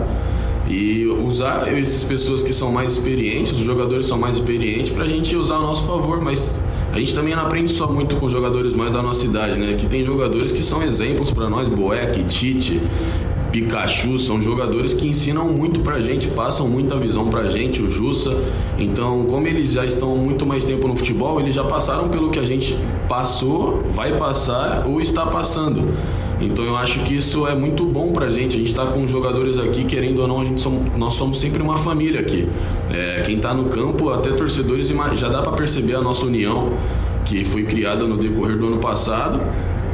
e 0.68 1.06
usar 1.08 1.68
essas 1.68 2.04
pessoas 2.04 2.44
que 2.44 2.54
são 2.54 2.72
mais 2.72 2.94
experientes, 2.94 3.54
os 3.54 3.66
jogadores 3.66 4.08
são 4.08 4.20
mais 4.20 4.36
experientes, 4.36 4.92
para 4.92 5.04
a 5.04 5.08
gente 5.08 5.36
usar 5.36 5.56
a 5.56 5.60
nosso 5.60 5.86
favor, 5.86 6.22
mas 6.22 6.60
a 6.92 7.00
gente 7.00 7.14
também 7.14 7.36
não 7.36 7.44
aprende 7.44 7.72
só 7.72 7.92
muito 7.92 8.16
com 8.16 8.30
jogadores 8.30 8.74
mais 8.74 8.94
da 8.94 9.02
nossa 9.02 9.26
idade, 9.26 9.58
né? 9.58 9.76
Que 9.76 9.86
tem 9.86 10.04
jogadores 10.04 10.52
que 10.52 10.64
são 10.64 10.82
exemplos 10.84 11.32
para 11.32 11.50
nós, 11.50 11.68
Boeck, 11.68 12.24
Tite, 12.24 12.82
Pikachu, 13.52 14.18
são 14.18 14.42
jogadores 14.42 14.94
que 14.94 15.08
ensinam 15.08 15.48
muito 15.50 15.80
pra 15.80 16.00
gente, 16.00 16.28
passam 16.28 16.68
muita 16.68 16.98
visão 16.98 17.30
pra 17.30 17.48
gente, 17.48 17.82
o 17.82 17.90
Jussa. 17.90 18.36
Então, 18.78 19.26
como 19.26 19.48
eles 19.48 19.72
já 19.72 19.86
estão 19.86 20.16
muito 20.16 20.46
mais 20.46 20.64
tempo 20.64 20.88
no 20.88 20.96
futebol, 20.96 21.40
eles 21.40 21.56
já 21.56 21.64
passaram 21.64 22.10
pelo 22.10 22.30
que 22.30 22.40
a 22.40 22.44
gente 22.44 22.78
passou, 23.08 23.84
vai 23.92 24.16
passar 24.18 24.86
ou 24.88 25.02
está 25.02 25.26
passando. 25.26 25.84
Então 26.42 26.64
eu 26.64 26.78
acho 26.78 27.02
que 27.02 27.16
isso 27.16 27.46
é 27.48 27.54
muito 27.54 27.86
bom 27.86 28.14
pra 28.14 28.30
gente. 28.30 28.56
A 28.56 28.60
gente 28.60 28.74
tá 28.74 28.86
com 28.86 29.06
jogadores 29.06 29.58
aqui, 29.58 29.84
querendo 29.84 30.22
ou 30.22 30.28
não, 30.28 30.40
a 30.40 30.46
gente 30.46 30.62
somos, 30.62 30.96
nós 30.98 31.14
somos 31.14 31.40
sempre 31.40 31.62
uma 31.62 31.78
família 31.78 32.22
aqui. 32.22 32.48
É, 32.90 33.22
quem 33.26 33.40
tá 33.40 33.54
no 33.54 33.66
campo, 33.66 34.10
até 34.10 34.32
torcedores, 34.32 34.88
já 35.16 35.28
dá 35.28 35.42
pra 35.42 35.52
perceber 35.52 35.96
a 35.96 36.02
nossa 36.02 36.26
união, 36.26 36.72
que 37.26 37.44
foi 37.44 37.64
criada 37.64 38.08
no 38.08 38.18
decorrer 38.18 38.58
do 38.58 38.68
ano 38.68 38.78
passado. 38.78 39.42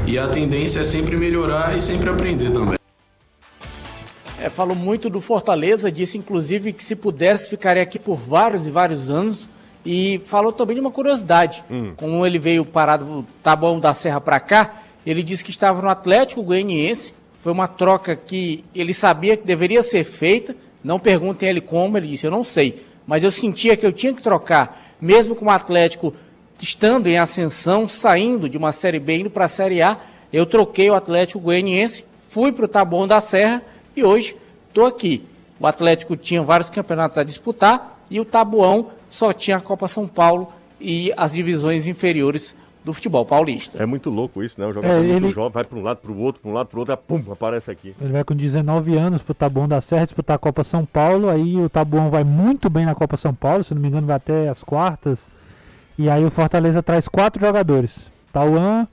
E 0.05 0.19
a 0.19 0.27
tendência 0.27 0.81
é 0.81 0.83
sempre 0.83 1.17
melhorar 1.17 1.75
e 1.75 1.81
sempre 1.81 2.09
aprender 2.09 2.51
também. 2.51 2.75
É, 4.45 4.49
falou 4.49 4.75
muito 4.75 5.09
do 5.09 5.19
Fortaleza, 5.19 5.91
disse 5.91 6.19
inclusive 6.19 6.71
que 6.71 6.83
se 6.83 6.95
pudesse 6.95 7.49
ficaria 7.49 7.81
aqui 7.81 7.97
por 7.97 8.15
vários 8.15 8.67
e 8.67 8.69
vários 8.69 9.09
anos. 9.09 9.49
E 9.83 10.21
falou 10.23 10.53
também 10.53 10.75
de 10.75 10.81
uma 10.81 10.91
curiosidade. 10.91 11.63
Como 11.97 12.23
ele 12.23 12.37
veio 12.37 12.63
parar 12.63 12.97
do 12.97 13.25
Taboão 13.41 13.79
da 13.79 13.91
Serra 13.91 14.21
para 14.21 14.39
cá, 14.39 14.83
ele 15.03 15.23
disse 15.23 15.43
que 15.43 15.49
estava 15.49 15.81
no 15.81 15.89
Atlético 15.89 16.43
Goianiense. 16.43 17.15
Foi 17.39 17.51
uma 17.51 17.67
troca 17.67 18.15
que 18.15 18.63
ele 18.75 18.93
sabia 18.93 19.35
que 19.35 19.47
deveria 19.47 19.81
ser 19.81 20.03
feita. 20.03 20.55
Não 20.83 20.99
perguntem 20.99 21.49
ele 21.49 21.61
como, 21.61 21.97
ele 21.97 22.09
disse, 22.09 22.27
eu 22.27 22.31
não 22.31 22.43
sei. 22.43 22.83
Mas 23.07 23.23
eu 23.23 23.31
sentia 23.31 23.75
que 23.75 23.85
eu 23.85 23.91
tinha 23.91 24.13
que 24.13 24.21
trocar, 24.21 24.79
mesmo 25.01 25.33
com 25.33 25.45
o 25.45 25.49
Atlético 25.49 26.13
estando 26.61 27.07
em 27.07 27.17
ascensão, 27.17 27.89
saindo 27.89 28.47
de 28.47 28.59
uma 28.59 28.71
Série 28.71 28.99
B 28.99 29.17
indo 29.17 29.29
para 29.31 29.45
a 29.45 29.47
Série 29.47 29.81
A, 29.81 29.97
eu 30.31 30.45
troquei 30.45 30.87
o 30.87 30.95
Atlético 30.95 31.39
Goianiense, 31.39 32.05
fui 32.21 32.51
para 32.51 32.65
o 32.65 32.67
Taboão 32.67 33.07
da 33.07 33.19
Serra 33.19 33.63
e 33.95 34.03
hoje 34.03 34.35
estou 34.67 34.85
aqui. 34.85 35.25
O 35.59 35.65
Atlético 35.67 36.15
tinha 36.17 36.41
vários 36.43 36.69
campeonatos 36.69 37.17
a 37.17 37.23
disputar 37.23 37.99
e 38.11 38.19
o 38.19 38.25
Tabuão 38.25 38.89
só 39.09 39.31
tinha 39.31 39.57
a 39.57 39.61
Copa 39.61 39.87
São 39.87 40.07
Paulo 40.07 40.49
e 40.79 41.13
as 41.15 41.31
divisões 41.31 41.87
inferiores 41.87 42.55
do 42.83 42.93
futebol 42.93 43.25
paulista. 43.25 43.81
É 43.81 43.85
muito 43.85 44.11
louco 44.11 44.43
isso, 44.43 44.59
né? 44.61 44.67
O 44.67 44.73
jogador 44.73 44.93
É, 44.93 44.99
muito 45.01 45.25
ele- 45.25 45.33
jovem, 45.33 45.51
vai 45.51 45.63
para 45.63 45.79
um 45.79 45.81
lado, 45.81 45.97
para 45.97 46.11
o 46.11 46.19
outro, 46.19 46.39
para 46.41 46.51
um 46.51 46.53
lado, 46.53 46.67
para 46.67 46.77
o 46.77 46.79
outro, 46.81 46.93
aí, 46.93 46.99
pum, 47.07 47.31
aparece 47.31 47.71
aqui. 47.71 47.95
Ele 47.99 48.11
vai 48.13 48.23
com 48.23 48.35
19 48.35 48.95
anos 48.95 49.23
pro 49.23 49.33
Tabuão 49.33 49.67
da 49.67 49.81
Serra 49.81 50.05
disputar 50.05 50.35
a 50.35 50.37
Copa 50.39 50.63
São 50.63 50.85
Paulo. 50.85 51.27
Aí 51.29 51.55
o 51.57 51.67
Tabuão 51.67 52.11
vai 52.11 52.23
muito 52.23 52.69
bem 52.69 52.85
na 52.85 52.93
Copa 52.93 53.17
São 53.17 53.33
Paulo, 53.33 53.63
se 53.63 53.73
não 53.73 53.81
me 53.81 53.87
engano, 53.87 54.05
vai 54.05 54.17
até 54.17 54.49
as 54.49 54.63
quartas. 54.63 55.31
E 55.97 56.09
aí 56.09 56.23
o 56.23 56.29
Fortaleza 56.29 56.83
traz 56.83 57.07
quatro 57.07 57.41
jogadores: 57.43 58.05
Tauan, 58.31 58.87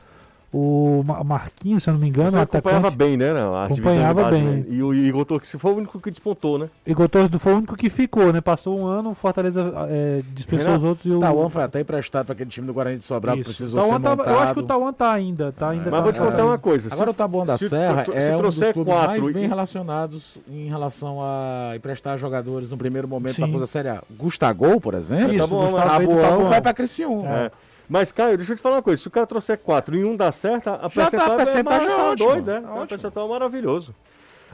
o 0.53 1.03
Ma- 1.07 1.25
Marquinhos, 1.25 1.83
se 1.83 1.89
eu 1.89 1.95
não 1.95 2.01
me 2.01 2.09
engano, 2.09 2.31
Você 2.31 2.37
o 2.37 2.41
acompanhava 2.43 2.89
atacante. 2.89 2.97
bem, 2.97 3.17
né? 3.17 3.33
De 3.33 3.41
Acompanhava 3.41 4.23
base, 4.25 4.37
bem. 4.37 4.45
né? 4.45 4.65
E 4.69 4.83
o 4.83 4.93
Igor 4.93 5.25
Torres 5.25 5.49
se 5.49 5.57
foi 5.59 5.73
o 5.73 5.77
único 5.77 5.99
que 5.99 6.11
despontou, 6.11 6.59
né? 6.59 6.69
Igor 6.87 7.09
Torres 7.09 7.31
foi 7.39 7.53
o 7.55 7.57
único 7.57 7.75
que 7.77 7.89
ficou, 7.89 8.33
né? 8.33 8.41
Passou 8.43 8.79
um 8.79 8.87
ano, 8.87 9.11
o 9.11 9.15
Fortaleza 9.15 9.73
é, 9.89 10.23
dispensou 10.35 10.67
Renato, 10.67 10.83
os 10.85 10.89
outros 10.89 11.07
e 11.07 11.11
o. 11.11 11.21
Tauan 11.21 11.49
foi 11.49 11.63
até 11.63 11.81
emprestado 11.81 12.27
para 12.27 12.35
aquele 12.35 12.51
time 12.51 12.67
do 12.67 12.75
Guarani 12.75 12.99
de 12.99 13.05
Sobral 13.05 13.35
que 13.37 13.41
Isso. 13.41 13.49
precisou 13.51 13.81
Tauan 13.81 13.97
ser 13.97 14.03
tava- 14.03 14.17
montado. 14.17 14.35
eu 14.35 14.41
acho 14.41 14.55
que 14.55 14.61
o 14.61 14.63
Tauan 14.65 14.93
tá 14.93 15.13
ainda, 15.13 15.53
tá 15.53 15.71
ainda. 15.71 15.85
Mas 15.91 15.93
tá- 15.93 16.01
vou 16.03 16.13
te 16.13 16.21
contar 16.21 16.45
uma 16.45 16.59
coisa. 16.59 16.89
se- 16.89 16.95
Agora 16.95 17.11
o 17.11 17.15
Taboão 17.15 17.47
da 17.47 17.57
se 17.57 17.69
Serra 17.71 18.05
tro- 18.05 18.13
se 18.13 18.19
é 18.19 18.37
um 18.37 18.43
dos 18.43 18.59
clubes 18.59 18.93
quatro 18.95 19.09
mais 19.09 19.27
e- 19.27 19.33
bem 19.33 19.49
relacionados 19.49 20.37
em 20.51 20.69
relação 20.69 21.19
a 21.23 21.73
emprestar 21.77 22.19
jogadores 22.19 22.69
no 22.71 22.77
primeiro 22.77 23.09
momento 23.09 23.37
para 23.37 23.47
a 23.47 23.51
coisa 23.51 23.67
séria. 23.67 24.03
Gustavo, 24.19 24.81
por 24.81 24.95
exemplo, 24.95 25.33
Isso, 25.33 25.47
Gustavo 25.49 26.07
Tabuão. 26.21 26.49
vai 26.49 26.61
para 26.61 26.75
Criciúma. 26.75 27.29
É. 27.29 27.51
Mas, 27.93 28.11
Caio, 28.11 28.39
deixa 28.39 28.55
eu 28.55 28.57
te 28.57 28.63
falar 28.63 28.77
uma 28.77 28.83
coisa. 28.83 29.03
Se 29.03 29.07
o 29.07 29.11
cara 29.11 29.27
trouxer 29.27 29.59
quatro 29.59 29.95
e 29.95 30.03
um 30.03 30.17
dá 30.17 30.33
certo, 30.33 30.69
a 30.71 30.73
Já 30.73 30.79
tá, 30.79 30.87
a 30.87 30.89
percentual 30.89 31.37
percentagem 31.37 31.89
é, 31.89 31.91
é 31.91 31.95
ótima. 31.97 32.27
doido, 32.33 32.47
né? 32.47 32.57
Ótimo. 32.57 32.83
A 32.83 32.87
percentual 32.87 33.27
é 33.27 33.29
maravilhoso. 33.29 33.95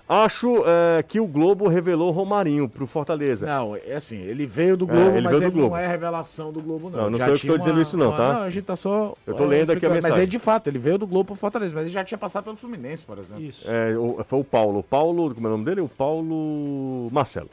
Acho 0.08 0.64
é, 0.66 1.04
que 1.04 1.20
o 1.20 1.26
Globo 1.26 1.68
revelou 1.68 2.10
Romarinho 2.10 2.68
pro 2.68 2.84
Fortaleza. 2.84 3.46
Não, 3.46 3.76
é 3.76 3.94
assim, 3.94 4.16
ele 4.16 4.44
veio 4.44 4.76
do 4.76 4.86
É, 4.86 4.88
Globo, 4.88 5.16
ele 5.16 5.20
mas 5.20 5.40
ele 5.40 5.50
Globo. 5.52 5.68
não 5.68 5.76
é 5.76 5.86
revelação 5.86 6.52
do 6.52 6.60
Globo, 6.60 6.90
não. 6.90 7.02
Não, 7.02 7.10
não 7.10 7.18
Já 7.18 7.26
sou 7.26 7.34
eu 7.34 7.40
que 7.40 7.46
tô 7.46 7.58
dizendo 7.58 7.80
isso 7.80 7.96
não, 7.96 8.10
tá? 8.10 8.32
Não, 8.32 8.42
a 8.42 8.50
gente 8.50 8.64
tá 8.64 8.74
só... 8.74 9.14
Eu 9.24 9.34
tô 9.34 9.44
é, 9.44 9.46
lendo 9.46 9.70
aqui 9.70 9.86
a 9.86 9.88
explicando. 9.88 9.94
Mas 9.94 10.02
mensagem. 10.02 10.22
ele, 10.22 10.30
de 10.32 10.38
fato, 10.40 10.66
ele 10.66 10.78
veio 10.80 10.98
do 10.98 11.06
Globo 11.06 11.26
pro 11.26 11.36
Fortaleza, 11.36 11.72
mas 11.72 11.84
ele 11.84 11.92
já 11.92 12.02
tinha 12.02 12.18
passado 12.18 12.42
pelo 12.42 12.56
Fluminense, 12.56 13.04
por 13.04 13.18
exemplo. 13.18 13.44
Isso. 13.44 13.64
É, 13.70 13.96
o- 13.96 14.24
foi 14.24 14.40
o 14.40 14.44
Paulo. 14.44 14.80
O 14.80 14.82
Paulo, 14.82 15.32
como 15.32 15.46
é 15.46 15.50
o 15.50 15.52
nome 15.52 15.64
dele? 15.64 15.80
O 15.80 15.88
Paulo 15.88 17.08
Marcelo. 17.12 17.50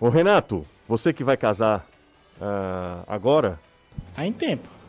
Ô, 0.00 0.08
Renato, 0.08 0.66
você 0.88 1.12
que 1.12 1.22
vai 1.22 1.36
casar 1.36 1.86
ah, 2.40 3.04
agora? 3.06 3.56
Tá 4.16 4.26
em 4.26 4.32
tempo. 4.32 4.81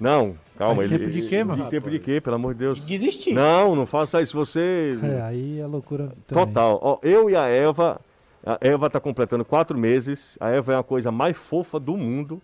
Não, 0.00 0.34
calma. 0.56 0.82
Ele, 0.82 0.98
tempo 0.98 1.10
de 1.10 1.28
quê, 1.28 1.44
mano? 1.44 1.64
De 1.64 1.70
tempo 1.70 1.90
de 1.90 1.98
quê, 1.98 2.20
pelo 2.22 2.36
amor 2.36 2.54
de 2.54 2.60
Deus? 2.60 2.82
Desistir. 2.82 3.34
Não, 3.34 3.76
não 3.76 3.84
faça 3.84 4.22
isso. 4.22 4.34
Você... 4.34 4.98
É, 5.02 5.20
aí 5.20 5.60
é 5.60 5.66
loucura. 5.66 6.10
também. 6.26 6.46
Total. 6.46 6.78
Ó, 6.82 6.98
eu 7.02 7.28
e 7.28 7.36
a 7.36 7.46
Eva, 7.46 8.00
a 8.44 8.56
Eva 8.62 8.88
tá 8.88 8.98
completando 8.98 9.44
quatro 9.44 9.76
meses. 9.76 10.38
A 10.40 10.48
Eva 10.48 10.72
é 10.72 10.78
a 10.78 10.82
coisa 10.82 11.12
mais 11.12 11.36
fofa 11.36 11.78
do 11.78 11.98
mundo. 11.98 12.40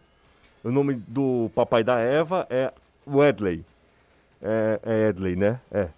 O 0.62 0.70
nome 0.70 1.00
do 1.08 1.50
papai 1.54 1.82
da 1.82 1.98
Eva 1.98 2.46
é 2.50 2.70
Wedley. 3.08 3.64
É, 4.42 4.80
é 4.84 5.08
Edley, 5.08 5.34
né? 5.34 5.58
É. 5.72 5.88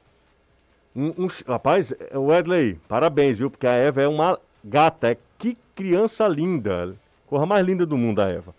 Um, 0.95 1.25
um 1.25 1.27
rapaz, 1.47 1.93
é, 1.93 2.17
Wedley, 2.17 2.79
parabéns, 2.87 3.37
viu? 3.37 3.51
Porque 3.51 3.67
a 3.67 3.73
Eva 3.73 4.01
é 4.01 4.07
uma 4.07 4.39
gata. 4.65 5.11
É 5.11 5.17
que 5.37 5.57
criança 5.75 6.29
linda. 6.29 6.95
Corra 7.27 7.47
mais 7.47 7.67
linda 7.67 7.85
do 7.85 7.99
mundo, 7.99 8.21
a 8.21 8.29
Eva. 8.29 8.55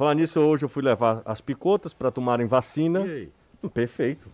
Falar 0.00 0.14
nisso, 0.14 0.40
hoje 0.40 0.64
eu 0.64 0.68
fui 0.70 0.82
levar 0.82 1.20
as 1.26 1.42
picotas 1.42 1.92
para 1.92 2.10
tomarem 2.10 2.46
vacina. 2.46 3.00
E 3.00 3.10
aí? 3.10 3.68
Perfeito. 3.68 4.30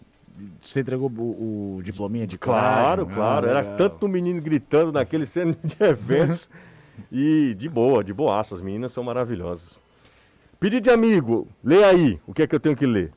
Você 0.62 0.78
entregou 0.78 1.10
o, 1.10 1.78
o 1.78 1.82
diplominha 1.82 2.24
de 2.24 2.38
Claro, 2.38 3.04
claro. 3.04 3.48
Ah, 3.48 3.50
Era 3.50 3.60
legal. 3.62 3.76
tanto 3.76 4.06
menino 4.06 4.40
gritando 4.40 4.92
naquele 4.92 5.26
centro 5.26 5.58
de 5.66 5.74
eventos. 5.82 6.48
e 7.10 7.52
de 7.58 7.68
boa, 7.68 8.04
de 8.04 8.14
boaça. 8.14 8.54
As 8.54 8.60
meninas 8.60 8.92
são 8.92 9.02
maravilhosas. 9.02 9.80
Pedido 10.60 10.84
de 10.84 10.90
amigo, 10.90 11.48
lê 11.64 11.82
aí. 11.82 12.20
O 12.28 12.32
que 12.32 12.42
é 12.42 12.46
que 12.46 12.54
eu 12.54 12.60
tenho 12.60 12.76
que 12.76 12.86
ler? 12.86 13.12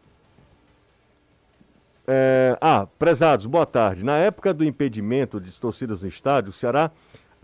É, 2.07 2.57
ah, 2.59 2.87
prezados, 2.97 3.45
boa 3.45 3.67
tarde. 3.67 4.03
Na 4.03 4.17
época 4.17 4.55
do 4.55 4.65
impedimento 4.65 5.39
de 5.39 5.51
torcidas 5.61 6.01
no 6.01 6.07
estádio, 6.07 6.49
o 6.49 6.53
Ceará 6.53 6.89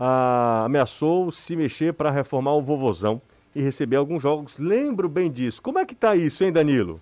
ah, 0.00 0.64
ameaçou 0.64 1.30
se 1.30 1.54
mexer 1.54 1.94
para 1.94 2.10
reformar 2.10 2.54
o 2.54 2.60
vovozão 2.60 3.22
e 3.56 3.62
receber 3.62 3.96
alguns 3.96 4.22
jogos. 4.22 4.58
Lembro 4.58 5.08
bem 5.08 5.30
disso. 5.30 5.62
Como 5.62 5.78
é 5.78 5.86
que 5.86 5.94
tá 5.94 6.14
isso, 6.14 6.44
hein, 6.44 6.52
Danilo? 6.52 7.00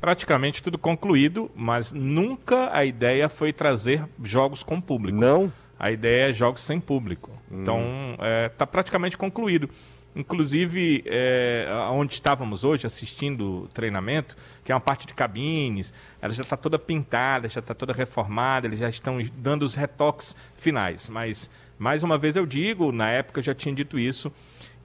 Praticamente 0.00 0.62
tudo 0.62 0.78
concluído, 0.78 1.50
mas 1.56 1.92
nunca 1.92 2.70
a 2.72 2.84
ideia 2.84 3.28
foi 3.28 3.52
trazer 3.52 4.04
jogos 4.22 4.62
com 4.62 4.80
público. 4.80 5.18
Não? 5.18 5.52
A 5.76 5.90
ideia 5.90 6.30
é 6.30 6.32
jogos 6.32 6.60
sem 6.60 6.78
público. 6.78 7.32
Então, 7.50 7.82
está 8.46 8.64
praticamente 8.64 9.18
concluído. 9.18 9.68
Inclusive, 10.14 11.02
é, 11.06 11.66
onde 11.90 12.14
estávamos 12.14 12.62
hoje 12.62 12.86
assistindo 12.86 13.64
o 13.64 13.68
treinamento, 13.74 14.36
que 14.64 14.70
é 14.70 14.74
uma 14.74 14.80
parte 14.80 15.08
de 15.08 15.14
cabines, 15.14 15.92
ela 16.22 16.32
já 16.32 16.44
está 16.44 16.56
toda 16.56 16.78
pintada, 16.78 17.48
já 17.48 17.58
está 17.58 17.74
toda 17.74 17.92
reformada, 17.92 18.68
eles 18.68 18.78
já 18.78 18.88
estão 18.88 19.18
dando 19.36 19.64
os 19.64 19.74
retoques 19.74 20.36
finais. 20.54 21.08
Mas, 21.08 21.50
mais 21.76 22.04
uma 22.04 22.16
vez 22.16 22.36
eu 22.36 22.46
digo, 22.46 22.92
na 22.92 23.10
época 23.10 23.40
eu 23.40 23.44
já 23.44 23.54
tinha 23.56 23.74
dito 23.74 23.98
isso, 23.98 24.30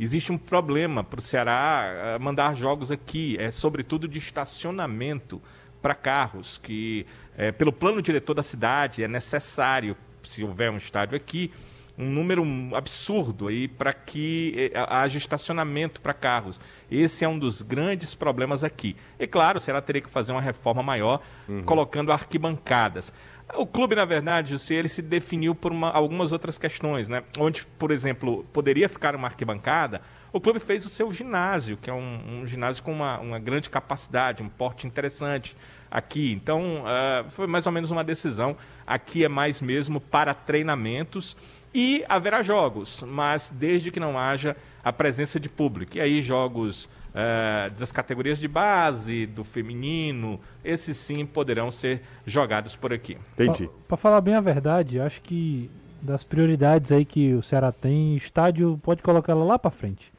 existe 0.04 0.32
um 0.32 0.38
problema 0.38 1.04
para 1.04 1.20
o 1.20 1.22
Ceará 1.22 1.84
eh, 1.86 2.20
mandar 2.20 2.56
jogos 2.56 2.92
aqui, 2.92 3.38
é 3.40 3.52
sobretudo 3.52 4.08
de 4.08 4.18
estacionamento 4.18 5.42
para 5.82 5.96
carros, 5.96 6.58
que 6.58 7.06
é, 7.38 7.52
pelo 7.52 7.72
plano 7.72 8.02
diretor 8.02 8.34
da 8.34 8.44
cidade 8.44 9.04
é 9.04 9.08
necessário, 9.08 9.96
se 10.22 10.44
houver 10.44 10.70
um 10.70 10.78
estádio 10.78 11.16
aqui, 11.16 11.52
um 11.98 12.10
número 12.10 12.46
absurdo 12.74 13.50
aí 13.50 13.68
para 13.68 13.92
que 13.92 14.72
eh, 14.74 14.86
haja 14.88 15.18
estacionamento 15.18 16.00
para 16.00 16.14
carros. 16.14 16.60
Esse 16.90 17.26
é 17.26 17.28
um 17.28 17.38
dos 17.38 17.62
grandes 17.62 18.16
problemas 18.16 18.64
aqui. 18.64 18.96
E 19.20 19.28
claro, 19.28 19.60
será 19.60 19.82
teria 19.82 20.02
que 20.02 20.10
fazer 20.10 20.32
uma 20.32 20.42
reforma 20.42 20.82
maior, 20.82 21.22
uhum. 21.48 21.62
colocando 21.64 22.14
arquibancadas. 22.14 23.12
O 23.56 23.66
clube, 23.66 23.96
na 23.96 24.06
verdade, 24.06 24.52
José, 24.52 24.76
ele 24.76 24.88
se 24.88 25.02
definiu 25.02 25.56
por 25.56 25.72
uma, 25.72 25.90
algumas 25.90 26.32
outras 26.32 26.58
questões, 26.58 27.10
né? 27.10 27.24
Onde, 27.38 27.66
por 27.78 27.90
exemplo, 27.90 28.46
poderia 28.54 28.88
ficar 28.88 29.16
uma 29.16 29.28
arquibancada, 29.28 30.02
o 30.32 30.40
clube 30.40 30.60
fez 30.60 30.86
o 30.86 30.90
seu 30.90 31.12
ginásio, 31.12 31.76
que 31.76 31.90
é 31.90 31.94
um, 31.94 32.42
um 32.42 32.46
ginásio 32.46 32.84
com 32.84 32.92
uma, 32.92 33.18
uma, 33.20 33.40
grande 33.40 33.70
capacidade, 33.70 34.44
um 34.44 34.50
porte 34.50 34.86
interessante 34.86 35.58
aqui. 35.90 36.32
Então, 36.32 36.84
uh, 36.84 37.30
foi 37.32 37.48
mais 37.48 37.66
ou 37.66 37.72
menos 37.72 37.90
uma 37.90 38.04
decisão. 38.04 38.56
Aqui 38.86 39.26
é 39.26 39.28
mais 39.28 39.60
mesmo 39.60 40.00
para 40.00 40.34
treinamentos 40.36 41.36
e 41.74 42.06
haverá 42.08 42.44
jogos, 42.44 43.04
mas 43.08 43.50
desde 43.50 43.90
que 43.90 44.00
não 44.00 44.20
haja 44.20 44.56
a 44.84 44.94
presença 44.94 45.40
de 45.40 45.50
público. 45.50 45.98
E 45.98 46.02
aí, 46.02 46.22
jogos 46.22 46.88
uh, 47.10 47.72
das 47.78 47.92
categorias 47.92 48.40
de 48.40 48.48
base, 48.48 49.26
do 49.26 49.44
feminino, 49.44 50.40
esses 50.64 50.98
sim 50.98 51.26
poderão 51.26 51.72
ser 51.72 52.02
jogados 52.26 52.76
por 52.76 52.94
aqui. 52.94 53.18
Entendi. 53.34 53.70
Para 53.88 53.98
falar 53.98 54.22
bem 54.22 54.36
a 54.36 54.42
verdade, 54.42 55.00
acho 55.00 55.22
que 55.22 55.70
das 56.02 56.24
prioridades 56.24 56.92
aí 56.92 57.04
que 57.06 57.34
o 57.34 57.42
Ceará 57.42 57.72
tem, 57.72 58.16
estádio 58.16 58.80
pode 58.82 59.04
colocar 59.04 59.34
ela 59.34 59.44
lá 59.44 59.60
para 59.60 59.72
frente. 59.72 60.12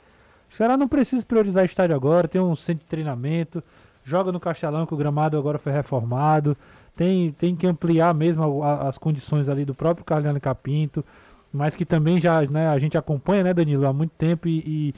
O 0.51 0.55
Ceará 0.55 0.77
não 0.77 0.89
precisa 0.89 1.25
priorizar 1.25 1.65
estádio 1.65 1.95
agora, 1.95 2.29
tem 2.29 2.41
um 2.41 2.57
centro 2.57 2.83
de 2.83 2.91
treinamento, 2.91 3.63
joga 4.05 4.33
no 4.33 4.41
Castelão 4.41 4.85
que 4.85 4.95
o 4.95 4.97
gramado 4.97 5.39
agora 5.39 5.59
foi 5.59 5.73
reformado, 5.73 6.57
tem, 6.97 7.33
tem 7.33 7.57
que 7.57 7.67
ampliar 7.67 8.13
mesmo 8.13 8.63
as 8.63 8.99
condições 8.99 9.49
ali 9.49 9.65
do 9.65 9.75
próprio 9.75 10.05
Carliano 10.05 10.41
Capinto, 10.41 11.05
mas 11.53 11.75
que 11.75 11.85
também 11.85 12.21
já 12.21 12.43
né, 12.43 12.69
a 12.69 12.79
gente 12.79 12.99
acompanha, 12.99 13.43
né, 13.43 13.55
Danilo, 13.55 13.87
há 13.87 13.93
muito 13.93 14.13
tempo 14.13 14.49
e, 14.49 14.59
e, 14.59 14.95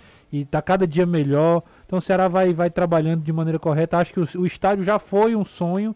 tá 0.51 0.63
cada 0.63 0.87
dia 0.87 1.07
melhor. 1.07 1.63
Então 1.87 1.99
o 1.99 2.03
Ceará 2.03 2.29
vai, 2.29 2.53
vai 2.53 2.71
trabalhando 2.71 3.23
de 3.23 3.33
maneira 3.33 3.59
correta. 3.59 3.99
Acho 3.99 4.13
que 4.13 4.21
o, 4.21 4.43
o 4.43 4.47
estádio 4.47 4.85
já 4.85 4.99
foi 4.99 5.37
um 5.37 5.45
sonho 5.45 5.95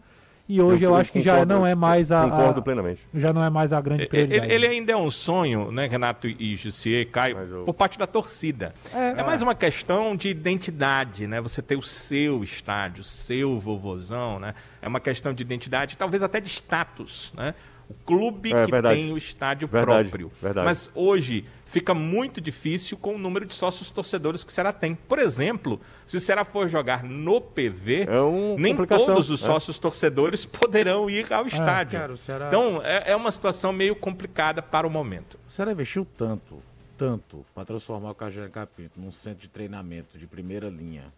e 0.49 0.61
hoje 0.61 0.85
eu, 0.85 0.91
eu 0.91 0.95
acho 0.95 1.11
que 1.11 1.19
concordo, 1.19 1.39
já 1.39 1.45
não 1.45 1.67
é 1.67 1.75
mais 1.75 2.09
a. 2.09 2.23
Concordo 2.23 2.63
plenamente. 2.63 3.01
Já 3.13 3.33
não 3.33 3.43
é 3.43 3.49
mais 3.49 3.73
a 3.73 3.81
grande 3.81 4.07
prioridade. 4.07 4.45
Ele, 4.45 4.65
ele 4.65 4.67
ainda 4.67 4.93
é 4.93 4.95
um 4.95 5.11
sonho, 5.11 5.71
né, 5.71 5.87
Renato 5.87 6.27
e 6.27 6.55
Jussier, 6.55 7.05
Caio, 7.07 7.37
eu... 7.37 7.63
por 7.65 7.73
parte 7.73 7.99
da 7.99 8.07
torcida. 8.07 8.73
É, 8.93 9.19
é 9.19 9.23
mais 9.23 9.41
uma 9.41 9.53
questão 9.53 10.15
de 10.15 10.29
identidade, 10.29 11.27
né? 11.27 11.41
Você 11.41 11.61
ter 11.61 11.75
o 11.75 11.81
seu 11.81 12.43
estádio, 12.43 13.01
o 13.01 13.03
seu 13.03 13.59
vovozão, 13.59 14.39
né? 14.39 14.55
É 14.81 14.87
uma 14.87 15.01
questão 15.01 15.33
de 15.33 15.43
identidade, 15.43 15.97
talvez 15.97 16.23
até 16.23 16.39
de 16.39 16.47
status, 16.47 17.33
né? 17.35 17.53
O 17.89 17.93
clube 18.05 18.53
é, 18.53 18.65
que 18.65 18.71
verdade. 18.71 18.95
tem 18.95 19.11
o 19.11 19.17
estádio 19.17 19.67
verdade, 19.67 20.09
próprio. 20.09 20.31
Verdade. 20.41 20.65
Mas 20.65 20.89
hoje 20.95 21.45
fica 21.67 21.93
muito 21.93 22.41
difícil 22.41 22.97
com 22.97 23.15
o 23.15 23.17
número 23.17 23.45
de 23.45 23.53
sócios 23.53 23.91
torcedores 23.91 24.43
que 24.43 24.51
o 24.51 24.53
Ceará 24.53 24.73
tem. 24.73 24.95
Por 24.95 25.19
exemplo, 25.19 25.79
se 26.05 26.17
o 26.17 26.19
Ceará 26.19 26.43
for 26.43 26.67
jogar 26.67 27.03
no 27.03 27.39
PV, 27.39 28.07
é 28.09 28.21
um 28.21 28.57
nem 28.57 28.75
todos 28.75 29.29
os 29.29 29.43
é. 29.43 29.45
sócios 29.45 29.77
torcedores 29.77 30.45
poderão 30.47 31.09
ir 31.09 31.31
ao 31.31 31.43
é, 31.43 31.47
estádio. 31.47 31.99
Cara, 31.99 32.17
Ceará... 32.17 32.47
Então 32.47 32.81
é, 32.83 33.11
é, 33.11 33.15
uma 33.15 33.31
situação 33.31 33.71
meio 33.71 33.95
complicada 33.95 34.61
para 34.61 34.87
o 34.87 34.89
momento. 34.89 35.37
O 35.47 35.51
Ceará 35.51 35.71
investiu 35.71 36.07
tanto, 36.17 36.61
tanto, 36.97 37.45
para 37.53 37.65
transformar 37.65 38.11
o 38.11 38.15
Cajé 38.15 38.47
Capinto 38.49 38.99
num 38.99 39.11
centro 39.11 39.41
de 39.41 39.49
treinamento 39.49 40.17
de 40.17 40.25
primeira 40.25 40.69
linha 40.69 41.11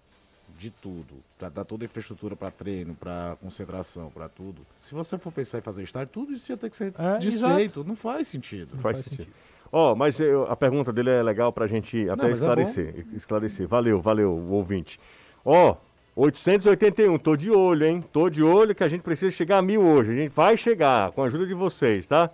de 0.57 0.69
tudo, 0.69 1.23
para 1.37 1.47
dar 1.47 1.63
toda 1.63 1.85
a 1.85 1.85
infraestrutura 1.85 2.35
para 2.35 2.51
treino, 2.51 2.93
para 2.93 3.37
concentração, 3.39 4.11
para 4.11 4.27
tudo. 4.27 4.65
Se 4.75 4.93
você 4.93 5.17
for 5.17 5.31
pensar 5.31 5.59
em 5.59 5.61
fazer 5.61 5.83
estádio, 5.83 6.11
tudo 6.11 6.33
isso 6.33 6.51
ia 6.51 6.57
ter 6.57 6.69
que 6.69 6.75
ser 6.75 6.93
é, 6.97 7.17
desfeito. 7.17 7.79
Exato. 7.79 7.83
Não 7.85 7.95
faz 7.95 8.27
sentido. 8.27 8.75
Não 8.75 8.81
faz, 8.81 8.97
faz 8.97 9.09
sentido. 9.09 9.33
Ó, 9.71 9.91
oh, 9.91 9.95
mas 9.95 10.19
eu, 10.19 10.45
a 10.49 10.55
pergunta 10.55 10.91
dele 10.91 11.11
é 11.11 11.21
legal 11.21 11.53
para 11.53 11.65
a 11.65 11.67
gente 11.67 12.09
até 12.09 12.23
Não, 12.23 12.29
é 12.29 12.33
esclarecer. 12.33 13.05
É 13.11 13.15
esclarecer. 13.15 13.67
Valeu, 13.67 14.01
valeu, 14.01 14.31
ouvinte. 14.49 14.99
Ó, 15.45 15.71
oh, 15.71 16.21
881, 16.23 17.17
tô 17.19 17.35
de 17.35 17.51
olho, 17.51 17.85
hein? 17.85 18.03
Tô 18.11 18.29
de 18.29 18.43
olho 18.43 18.75
que 18.75 18.83
a 18.83 18.89
gente 18.89 19.01
precisa 19.01 19.31
chegar 19.31 19.59
a 19.59 19.61
mil 19.61 19.81
hoje. 19.81 20.11
A 20.11 20.15
gente 20.15 20.29
vai 20.29 20.57
chegar 20.57 21.11
com 21.11 21.23
a 21.23 21.27
ajuda 21.27 21.45
de 21.45 21.53
vocês, 21.53 22.07
tá? 22.07 22.29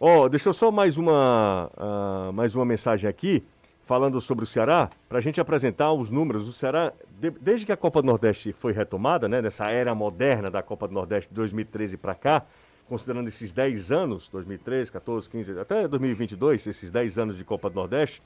Ó, 0.00 0.22
oh, 0.22 0.28
deixa 0.28 0.48
eu 0.48 0.52
só 0.52 0.70
mais 0.70 0.98
uma, 0.98 1.70
uh, 1.76 2.32
mais 2.32 2.54
uma 2.54 2.64
mensagem 2.64 3.08
aqui 3.08 3.44
falando 3.84 4.20
sobre 4.20 4.44
o 4.44 4.46
Ceará, 4.46 4.90
para 5.08 5.18
a 5.18 5.20
gente 5.20 5.40
apresentar 5.40 5.92
os 5.92 6.10
números. 6.10 6.48
O 6.48 6.52
Ceará, 6.52 6.92
de, 7.20 7.30
desde 7.30 7.66
que 7.66 7.72
a 7.72 7.76
Copa 7.76 8.00
do 8.00 8.06
Nordeste 8.06 8.52
foi 8.52 8.72
retomada, 8.72 9.28
né, 9.28 9.40
nessa 9.40 9.66
era 9.66 9.94
moderna 9.94 10.50
da 10.50 10.62
Copa 10.62 10.88
do 10.88 10.94
Nordeste 10.94 11.28
de 11.28 11.34
2013 11.34 11.96
para 11.96 12.14
cá, 12.14 12.42
considerando 12.88 13.28
esses 13.28 13.52
10 13.52 13.92
anos, 13.92 14.28
2013, 14.28 14.92
14, 14.92 15.28
15, 15.28 15.58
até 15.58 15.88
2022, 15.88 16.66
esses 16.66 16.90
10 16.90 17.18
anos 17.18 17.36
de 17.36 17.44
Copa 17.44 17.70
do 17.70 17.76
Nordeste, 17.76 18.22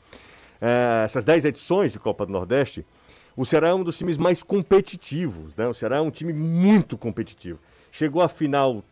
é, 0.60 1.02
essas 1.04 1.24
10 1.24 1.44
edições 1.44 1.92
de 1.92 1.98
Copa 1.98 2.26
do 2.26 2.32
Nordeste, 2.32 2.84
o 3.36 3.44
Ceará 3.44 3.68
é 3.68 3.74
um 3.74 3.84
dos 3.84 3.96
times 3.96 4.18
mais 4.18 4.42
competitivos. 4.42 5.54
Né? 5.56 5.68
O 5.68 5.74
Ceará 5.74 5.98
é 5.98 6.00
um 6.00 6.10
time 6.10 6.32
muito 6.32 6.98
competitivo. 6.98 7.60
Chegou 7.92 8.20
à 8.20 8.28
final 8.28 8.82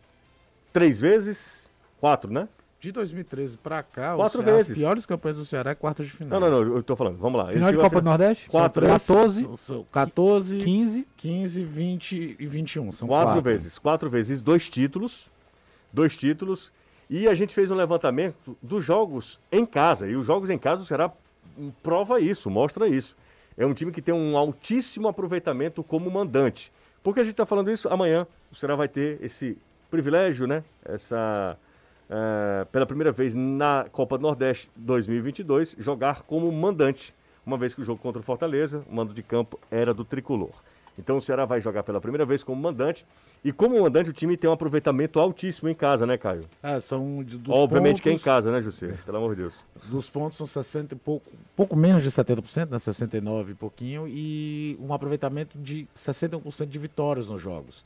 três 0.71 0.99
vezes, 0.99 1.69
quatro, 1.99 2.31
né? 2.31 2.47
De 2.79 2.91
2013 2.91 3.57
para 3.57 3.81
cá, 3.81 4.15
Quatro 4.15 4.37
Ceará, 4.37 4.57
vezes. 4.57 4.71
as 4.71 4.77
piores 4.77 5.05
campanhas 5.05 5.37
do 5.37 5.45
Ceará 5.45 5.71
é 5.71 5.75
quarta 5.75 6.03
de 6.03 6.11
final. 6.11 6.39
Não, 6.39 6.49
não, 6.49 6.63
não, 6.63 6.75
eu 6.77 6.83
tô 6.83 6.95
falando, 6.95 7.17
vamos 7.17 7.41
lá. 7.41 7.47
Final 7.47 7.71
de 7.71 7.77
Copa 7.77 7.99
do 7.99 8.05
Nordeste? 8.05 8.47
Quatro, 8.47 8.85
14, 8.85 9.49
14, 9.91 10.63
15, 10.63 11.07
15, 11.17 11.63
20 11.63 12.35
e 12.39 12.47
21. 12.47 12.91
São 12.91 13.07
quatro, 13.07 13.27
quatro 13.27 13.41
vezes. 13.41 13.79
Quatro 13.79 14.09
vezes, 14.09 14.41
dois 14.43 14.69
títulos. 14.69 15.27
Dois 15.91 16.15
títulos. 16.17 16.71
E 17.09 17.27
a 17.27 17.33
gente 17.33 17.53
fez 17.53 17.71
um 17.71 17.75
levantamento 17.75 18.57
dos 18.61 18.83
jogos 18.83 19.39
em 19.51 19.65
casa. 19.65 20.07
E 20.07 20.15
os 20.15 20.25
jogos 20.25 20.49
em 20.49 20.57
casa 20.57 20.81
o 20.81 20.85
Ceará 20.85 21.11
prova 21.81 22.19
isso, 22.19 22.49
mostra 22.49 22.87
isso. 22.87 23.15
É 23.57 23.65
um 23.65 23.73
time 23.73 23.91
que 23.91 24.01
tem 24.01 24.13
um 24.13 24.37
altíssimo 24.37 25.07
aproveitamento 25.07 25.83
como 25.83 26.11
mandante. 26.11 26.71
Por 27.01 27.13
que 27.13 27.21
a 27.21 27.23
gente 27.23 27.33
está 27.33 27.45
falando 27.45 27.71
isso? 27.71 27.87
Amanhã 27.89 28.27
o 28.51 28.55
Ceará 28.55 28.75
vai 28.75 28.87
ter 28.87 29.17
esse 29.23 29.57
privilégio, 29.89 30.45
né? 30.45 30.63
Essa 30.83 31.57
é, 32.09 32.65
pela 32.71 32.85
primeira 32.85 33.11
vez 33.11 33.35
na 33.35 33.85
Copa 33.91 34.17
do 34.17 34.21
Nordeste 34.21 34.69
2022, 34.75 35.75
jogar 35.79 36.23
como 36.23 36.49
mandante, 36.51 37.13
uma 37.45 37.57
vez 37.57 37.75
que 37.75 37.81
o 37.81 37.83
jogo 37.83 38.01
contra 38.01 38.19
o 38.19 38.23
Fortaleza, 38.23 38.83
o 38.89 38.95
mando 38.95 39.13
de 39.13 39.21
campo 39.21 39.59
era 39.69 39.93
do 39.93 40.05
tricolor. 40.05 40.51
Então 40.97 41.17
o 41.17 41.21
Ceará 41.21 41.45
vai 41.45 41.61
jogar 41.61 41.83
pela 41.83 42.01
primeira 42.01 42.25
vez 42.25 42.43
como 42.43 42.61
mandante. 42.61 43.05
E 43.43 43.51
como 43.51 43.79
mandante, 43.79 44.09
o 44.09 44.13
time 44.13 44.35
tem 44.35 44.49
um 44.49 44.53
aproveitamento 44.53 45.19
altíssimo 45.19 45.69
em 45.69 45.75
casa, 45.75 46.05
né, 46.05 46.17
Caio? 46.17 46.43
É, 46.61 46.79
são 46.79 47.23
dos 47.23 47.55
Obviamente 47.55 47.97
pontos, 47.97 48.01
que 48.01 48.09
é 48.09 48.13
em 48.13 48.17
casa, 48.17 48.51
né, 48.51 48.61
José? 48.61 48.95
Pelo 49.05 49.17
amor 49.17 49.35
de 49.35 49.43
Deus. 49.43 49.53
Dos 49.85 50.09
pontos 50.09 50.35
são 50.35 50.47
60 50.47 50.95
e 50.95 50.97
pouco, 50.97 51.31
pouco 51.55 51.75
menos 51.75 52.01
de 52.01 52.09
70%, 52.09 52.69
né? 52.71 52.79
69 52.79 53.51
e 53.51 53.55
pouquinho, 53.55 54.07
e 54.07 54.77
um 54.81 54.91
aproveitamento 54.91 55.57
de 55.57 55.87
61% 55.95 56.65
de 56.65 56.79
vitórias 56.79 57.29
nos 57.29 57.41
jogos. 57.41 57.85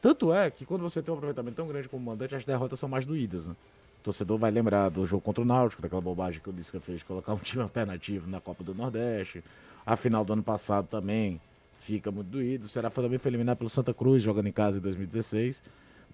Tanto 0.00 0.32
é 0.32 0.50
que 0.50 0.64
quando 0.64 0.82
você 0.82 1.02
tem 1.02 1.12
um 1.12 1.16
aproveitamento 1.16 1.56
tão 1.56 1.66
grande 1.66 1.88
como 1.88 2.04
mandante, 2.04 2.34
as 2.34 2.44
derrotas 2.44 2.78
são 2.78 2.88
mais 2.88 3.04
doídas, 3.04 3.46
né? 3.46 3.54
O 4.00 4.04
torcedor 4.04 4.38
vai 4.38 4.50
lembrar 4.50 4.88
do 4.88 5.06
jogo 5.06 5.22
contra 5.22 5.42
o 5.42 5.44
Náutico, 5.44 5.80
daquela 5.82 6.00
bobagem 6.00 6.40
que 6.40 6.48
o 6.48 6.52
Lisca 6.52 6.80
fez 6.80 6.98
de 6.98 7.04
colocar 7.04 7.34
um 7.34 7.38
time 7.38 7.62
alternativo 7.62 8.28
na 8.28 8.40
Copa 8.40 8.64
do 8.64 8.74
Nordeste. 8.74 9.44
A 9.86 9.96
final 9.96 10.24
do 10.24 10.32
ano 10.32 10.42
passado 10.42 10.88
também 10.88 11.40
fica 11.82 12.10
muito 12.10 12.28
doído. 12.28 12.66
O 12.66 12.68
Ceará 12.68 12.90
também 12.90 13.18
foi 13.18 13.30
eliminado 13.30 13.58
pelo 13.58 13.70
Santa 13.70 13.92
Cruz, 13.92 14.22
jogando 14.22 14.46
em 14.46 14.52
casa 14.52 14.78
em 14.78 14.80
2016. 14.80 15.62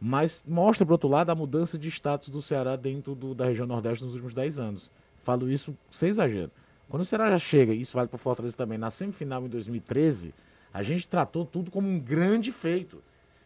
Mas 0.00 0.42
mostra, 0.46 0.86
por 0.86 0.92
outro 0.92 1.08
lado, 1.08 1.30
a 1.30 1.34
mudança 1.34 1.78
de 1.78 1.88
status 1.88 2.30
do 2.30 2.40
Ceará 2.40 2.76
dentro 2.76 3.14
do, 3.14 3.34
da 3.34 3.46
região 3.46 3.66
Nordeste 3.66 4.04
nos 4.04 4.14
últimos 4.14 4.34
10 4.34 4.58
anos. 4.58 4.90
Falo 5.24 5.50
isso 5.50 5.76
sem 5.90 6.08
exagero. 6.08 6.50
Quando 6.88 7.02
o 7.02 7.04
Ceará 7.04 7.30
já 7.30 7.38
chega, 7.38 7.74
e 7.74 7.80
isso 7.80 7.94
vale 7.94 8.08
para 8.08 8.16
o 8.16 8.18
Fortaleza 8.18 8.56
também, 8.56 8.78
na 8.78 8.90
semifinal 8.90 9.44
em 9.44 9.48
2013, 9.48 10.32
a 10.72 10.82
gente 10.82 11.08
tratou 11.08 11.44
tudo 11.44 11.70
como 11.70 11.88
um 11.88 11.98
grande 11.98 12.50
feito. 12.50 13.02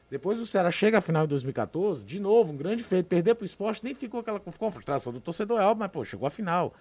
Depois 0.08 0.38
o 0.38 0.46
Ceará 0.46 0.70
chega 0.70 0.98
à 0.98 1.00
final 1.00 1.24
em 1.24 1.28
2014, 1.28 2.04
de 2.04 2.20
novo, 2.20 2.52
um 2.52 2.56
grande 2.56 2.84
feito. 2.84 3.06
Perder 3.06 3.34
para 3.34 3.42
o 3.42 3.46
esporte 3.46 3.82
nem 3.82 3.94
ficou 3.94 4.20
aquela 4.20 4.38
ficou 4.38 4.70
frustração 4.70 5.12
do 5.12 5.20
torcedor, 5.20 5.58
é 5.58 5.64
óbvio, 5.64 5.80
mas 5.80 5.90
pô, 5.90 6.04
chegou 6.04 6.26
à 6.26 6.30
final. 6.30 6.74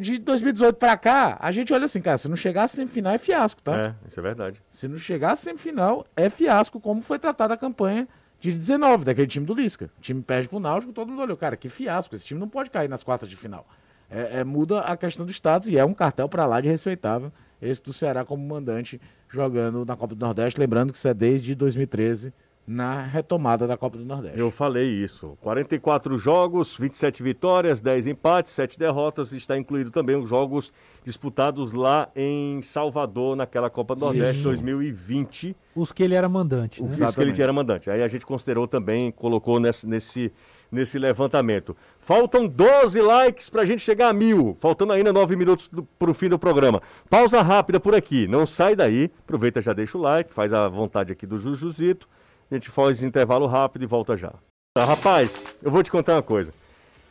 De 0.00 0.18
2018 0.18 0.76
para 0.76 0.96
cá, 0.96 1.38
a 1.40 1.52
gente 1.52 1.72
olha 1.72 1.84
assim, 1.84 2.00
cara, 2.00 2.18
se 2.18 2.28
não 2.28 2.34
chegar 2.34 2.64
à 2.64 2.68
semifinal 2.68 3.12
é 3.12 3.18
fiasco, 3.18 3.62
tá? 3.62 3.76
É, 3.76 4.08
isso 4.08 4.18
é 4.18 4.22
verdade. 4.22 4.60
Se 4.68 4.88
não 4.88 4.98
chegar 4.98 5.32
à 5.32 5.36
semifinal 5.36 6.04
é 6.16 6.28
fiasco, 6.28 6.80
como 6.80 7.00
foi 7.00 7.18
tratada 7.18 7.54
a 7.54 7.56
campanha 7.56 8.08
de 8.40 8.52
19, 8.52 9.04
daquele 9.04 9.28
time 9.28 9.46
do 9.46 9.54
Lisca. 9.54 9.90
O 9.98 10.00
time 10.00 10.20
perde 10.20 10.48
pro 10.48 10.58
Náutico, 10.58 10.92
todo 10.92 11.08
mundo 11.08 11.22
olhou, 11.22 11.36
cara, 11.36 11.56
que 11.56 11.68
fiasco, 11.68 12.14
esse 12.14 12.24
time 12.24 12.40
não 12.40 12.48
pode 12.48 12.70
cair 12.70 12.88
nas 12.88 13.04
quartas 13.04 13.28
de 13.28 13.36
final. 13.36 13.66
É, 14.10 14.40
é 14.40 14.44
muda 14.44 14.80
a 14.80 14.96
questão 14.96 15.24
do 15.24 15.30
status 15.30 15.68
e 15.68 15.78
é 15.78 15.84
um 15.84 15.94
cartel 15.94 16.28
para 16.28 16.44
lá 16.46 16.60
de 16.60 16.68
respeitável 16.68 17.32
esse 17.60 17.82
do 17.82 17.92
Ceará 17.92 18.24
como 18.24 18.46
mandante 18.46 19.00
jogando 19.28 19.84
na 19.84 19.96
Copa 19.96 20.14
do 20.14 20.24
Nordeste. 20.24 20.58
Lembrando 20.58 20.92
que 20.92 20.98
isso 20.98 21.08
é 21.08 21.14
desde 21.14 21.54
2013, 21.54 22.32
na 22.68 23.00
retomada 23.00 23.66
da 23.66 23.78
Copa 23.78 23.96
do 23.96 24.04
Nordeste. 24.04 24.38
Eu 24.38 24.50
falei 24.50 24.84
isso. 24.84 25.38
44 25.40 26.18
jogos, 26.18 26.76
27 26.76 27.22
vitórias, 27.22 27.80
10 27.80 28.08
empates, 28.08 28.52
7 28.52 28.78
derrotas. 28.78 29.32
Está 29.32 29.56
incluído 29.56 29.90
também 29.90 30.14
os 30.16 30.28
jogos 30.28 30.70
disputados 31.02 31.72
lá 31.72 32.10
em 32.14 32.60
Salvador, 32.60 33.34
naquela 33.34 33.70
Copa 33.70 33.94
do 33.94 34.02
Nordeste 34.02 34.42
Sim. 34.42 34.44
2020. 34.44 35.56
Os 35.74 35.92
que 35.92 36.02
ele 36.02 36.14
era 36.14 36.28
mandante, 36.28 36.82
né? 36.82 36.90
Isso 36.92 37.14
que 37.14 37.20
ele 37.22 37.42
era 37.42 37.52
mandante. 37.54 37.90
Aí 37.90 38.02
a 38.02 38.08
gente 38.08 38.26
considerou 38.26 38.68
também, 38.68 39.10
colocou 39.12 39.58
nesse, 39.58 39.86
nesse, 39.86 40.30
nesse 40.70 40.98
levantamento. 40.98 41.74
Faltam 41.98 42.46
12 42.46 43.00
likes 43.00 43.48
pra 43.48 43.64
gente 43.64 43.80
chegar 43.80 44.10
a 44.10 44.12
mil. 44.12 44.54
Faltando 44.60 44.92
ainda 44.92 45.10
9 45.10 45.36
minutos 45.36 45.68
do, 45.68 45.84
pro 45.98 46.12
fim 46.12 46.28
do 46.28 46.38
programa. 46.38 46.82
Pausa 47.08 47.40
rápida 47.40 47.80
por 47.80 47.94
aqui. 47.94 48.28
Não 48.28 48.44
sai 48.44 48.76
daí. 48.76 49.10
Aproveita, 49.20 49.62
já 49.62 49.72
deixa 49.72 49.96
o 49.96 50.02
like, 50.02 50.34
faz 50.34 50.52
a 50.52 50.68
vontade 50.68 51.14
aqui 51.14 51.26
do 51.26 51.38
Jujuzito. 51.38 52.06
A 52.50 52.54
gente 52.54 52.68
faz 52.70 53.02
intervalo 53.02 53.46
rápido 53.46 53.82
e 53.82 53.86
volta 53.86 54.16
já. 54.16 54.32
Tá, 54.74 54.84
rapaz, 54.84 55.44
eu 55.62 55.70
vou 55.70 55.82
te 55.82 55.90
contar 55.90 56.14
uma 56.14 56.22
coisa. 56.22 56.52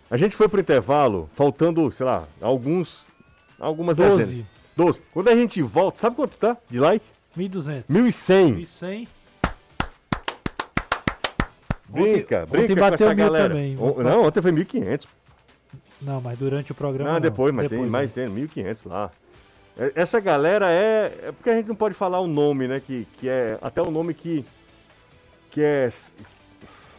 A 0.09 0.17
gente 0.17 0.35
foi 0.35 0.47
pro 0.47 0.59
intervalo, 0.61 1.29
faltando, 1.33 1.91
sei 1.91 2.05
lá, 2.05 2.27
alguns. 2.41 3.05
Algumas 3.59 3.95
12. 3.95 4.17
dezenas. 4.17 4.45
12. 4.75 5.01
Quando 5.13 5.27
a 5.29 5.35
gente 5.35 5.61
volta, 5.61 5.99
sabe 5.99 6.15
quanto 6.15 6.37
tá 6.37 6.55
de 6.69 6.79
like? 6.79 7.05
1.200. 7.37 7.83
1.100. 7.89 8.55
1.100. 8.57 9.07
Brinca, 11.89 12.43
Ontem- 12.43 12.51
brinca 12.51 12.63
ontem 12.63 12.75
com 12.75 12.81
bateu 12.81 13.07
essa 13.07 13.15
mil 13.15 13.25
galera. 13.25 13.49
também. 13.49 13.77
On- 13.79 14.03
não, 14.03 14.23
ontem 14.25 14.41
foi 14.41 14.51
1.500. 14.51 15.07
Não, 16.01 16.21
mas 16.21 16.37
durante 16.37 16.71
o 16.71 16.75
programa. 16.75 17.09
Não, 17.09 17.15
não. 17.15 17.21
depois, 17.21 17.53
mas 17.53 17.63
Depois, 17.69 17.81
tem 17.81 17.89
mais, 17.89 18.09
né? 18.09 18.13
tem 18.15 18.29
1.500 18.29 18.85
lá. 18.85 19.09
É- 19.77 19.91
Essa 19.95 20.19
galera 20.19 20.69
é. 20.69 21.05
É 21.27 21.31
porque 21.31 21.49
a 21.49 21.55
gente 21.55 21.67
não 21.67 21.75
pode 21.75 21.93
falar 21.95 22.19
o 22.19 22.27
nome, 22.27 22.67
né? 22.67 22.79
Que, 22.79 23.07
que 23.19 23.27
é 23.29 23.57
até 23.61 23.81
o 23.81 23.89
nome 23.89 24.13
que. 24.13 24.45
Que 25.57 25.63
é. 25.63 25.89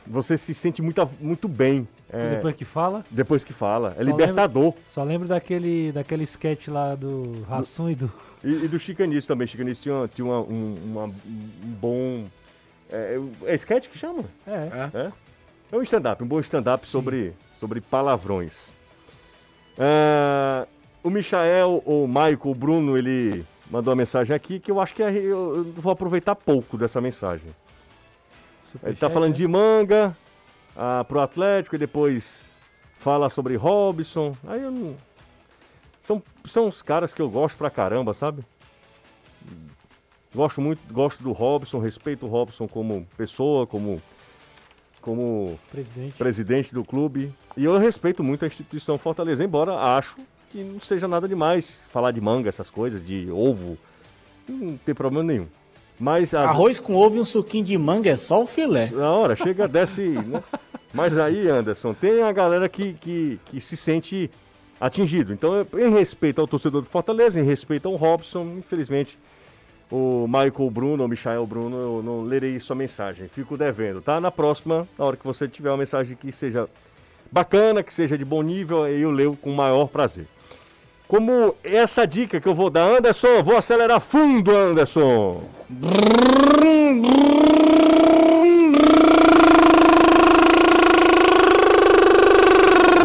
Você 0.05 0.37
se 0.37 0.53
sente 0.53 0.83
muito, 0.83 1.09
muito 1.21 1.47
bem. 1.47 1.87
É, 2.11 2.31
depois 2.35 2.57
que 2.57 2.65
fala, 2.65 3.05
depois 3.09 3.45
que 3.45 3.53
fala. 3.53 3.95
É 3.97 4.03
Só 4.03 4.11
libertador. 4.11 4.75
só 4.89 5.05
lembro 5.05 5.29
daquele, 5.29 5.93
daquele 5.93 6.25
sketch 6.25 6.67
lá 6.67 6.97
do 6.97 7.45
Rassum 7.49 7.89
e 7.89 7.95
do. 7.95 8.11
E, 8.43 8.65
e 8.65 8.67
do 8.67 8.77
Chicanis 8.77 9.29
também. 9.29 9.47
Chicanis 9.47 9.81
tinha, 9.81 10.09
tinha 10.13 10.25
uma- 10.27 10.41
um, 10.41 10.77
uma- 10.87 11.05
um 11.05 11.13
bom. 11.81 12.25
É, 12.91 13.21
é 13.45 13.55
sketch 13.55 13.87
que 13.91 13.97
chama? 13.97 14.25
É. 14.45 14.91
É? 14.93 15.13
É 15.71 15.77
um 15.77 15.83
stand-up, 15.83 16.21
um 16.25 16.27
bom 16.27 16.41
stand-up 16.41 16.85
sobre, 16.89 17.33
sobre 17.61 17.81
palavrões. 17.81 18.75
Ah, 19.79 20.67
o 21.01 21.11
Michael, 21.11 21.81
o 21.87 22.09
Michael, 22.09 22.39
o 22.43 22.55
Bruno, 22.57 22.99
ele 22.99 23.45
mandou 23.71 23.93
uma 23.93 23.99
mensagem 23.99 24.35
aqui 24.35 24.59
que 24.59 24.69
eu 24.69 24.81
acho 24.81 24.97
que 24.97 25.03
é- 25.05 25.15
eu 25.17 25.63
vou 25.77 25.93
aproveitar 25.93 26.35
pouco 26.35 26.77
dessa 26.77 27.01
mensagem. 27.01 27.55
Ele 28.83 28.95
tá 28.95 29.07
Superchat, 29.07 29.13
falando 29.13 29.35
de 29.35 29.47
manga 29.47 30.17
ah, 30.77 31.05
pro 31.05 31.21
Atlético 31.21 31.77
e 31.77 31.79
depois 31.79 32.45
fala 32.99 33.31
sobre 33.31 33.57
Robson. 33.57 34.37
Aí 34.47 34.63
eu 34.63 34.71
não. 34.71 34.97
São, 36.01 36.23
são 36.47 36.69
os 36.69 36.81
caras 36.81 37.13
que 37.13 37.21
eu 37.21 37.29
gosto 37.29 37.57
pra 37.57 37.71
caramba, 37.71 38.15
sabe? 38.15 38.43
Gosto 40.35 40.61
muito, 40.61 40.81
gosto 40.93 41.23
do 41.23 41.33
Robson, 41.33 41.79
respeito 41.79 42.27
o 42.27 42.29
Robson 42.29 42.69
como 42.69 43.07
pessoa, 43.17 43.67
como, 43.67 44.01
como 45.01 45.59
Presidente. 45.71 46.17
presidente 46.17 46.75
do 46.75 46.85
clube. 46.85 47.35
E 47.57 47.65
eu 47.65 47.77
respeito 47.79 48.23
muito 48.23 48.45
a 48.45 48.49
instituição 48.49 48.99
Fortaleza, 48.99 49.43
embora 49.43 49.75
acho 49.75 50.19
que 50.51 50.63
não 50.63 50.81
seja 50.81 51.09
nada 51.09 51.27
demais 51.27 51.79
falar 51.91 52.11
de 52.11 52.21
manga, 52.21 52.49
essas 52.49 52.71
coisas, 52.71 53.05
de 53.05 53.31
ovo. 53.31 53.79
Não 54.49 54.77
tem 54.79 54.95
problema 54.95 55.25
nenhum. 55.25 55.49
Mas 55.99 56.33
as- 56.35 56.49
Arroz 56.49 56.79
com 56.81 56.95
ovo 56.95 57.17
e 57.17 57.21
um 57.21 57.25
suquinho 57.25 57.65
de 57.65 57.77
manga 57.77 58.11
é 58.11 58.17
só 58.17 58.43
o 58.43 58.47
filé. 58.47 58.91
na 58.93 59.11
hora, 59.11 59.35
chega, 59.35 59.67
desce. 59.67 60.03
né? 60.03 60.43
Mas 60.93 61.19
aí, 61.19 61.49
Anderson, 61.49 61.93
tem 61.93 62.23
a 62.23 62.33
galera 62.33 62.69
que, 62.69 62.95
que, 62.95 63.39
que 63.47 63.61
se 63.61 63.77
sente 63.77 64.31
atingido. 64.81 65.33
Então, 65.33 65.67
em 65.77 65.91
respeito 65.91 66.41
ao 66.41 66.47
torcedor 66.47 66.83
do 66.83 66.89
Fortaleza, 66.89 67.41
em 67.41 67.45
respeito 67.45 67.89
ao 67.89 67.97
Robson, 67.97 68.57
infelizmente, 68.59 69.19
o 69.91 70.27
Michael 70.29 70.71
Bruno, 70.71 71.05
o 71.05 71.09
Michael 71.09 71.47
Bruno, 71.47 71.77
eu 71.77 72.03
não 72.03 72.23
lerei 72.23 72.59
sua 72.61 72.77
mensagem. 72.77 73.27
Fico 73.29 73.57
devendo, 73.57 74.01
tá? 74.01 74.21
Na 74.21 74.31
próxima, 74.31 74.87
na 74.99 75.05
hora 75.05 75.17
que 75.17 75.25
você 75.27 75.49
tiver 75.49 75.71
uma 75.71 75.79
mensagem 75.79 76.17
que 76.17 76.31
seja 76.31 76.69
bacana, 77.31 77.83
que 77.83 77.93
seja 77.93 78.17
de 78.17 78.25
bom 78.25 78.41
nível, 78.43 78.85
aí 78.85 79.01
eu 79.03 79.11
leio 79.11 79.37
com 79.37 79.51
o 79.51 79.57
maior 79.57 79.89
prazer. 79.89 80.27
Como 81.09 81.57
essa 81.65 82.07
dica 82.07 82.39
que 82.39 82.47
eu 82.47 82.55
vou 82.55 82.69
dar, 82.69 82.87
Anderson, 82.87 83.43
vou 83.43 83.57
acelerar 83.57 83.99
fundo, 83.99 84.55
Anderson. 84.55 85.43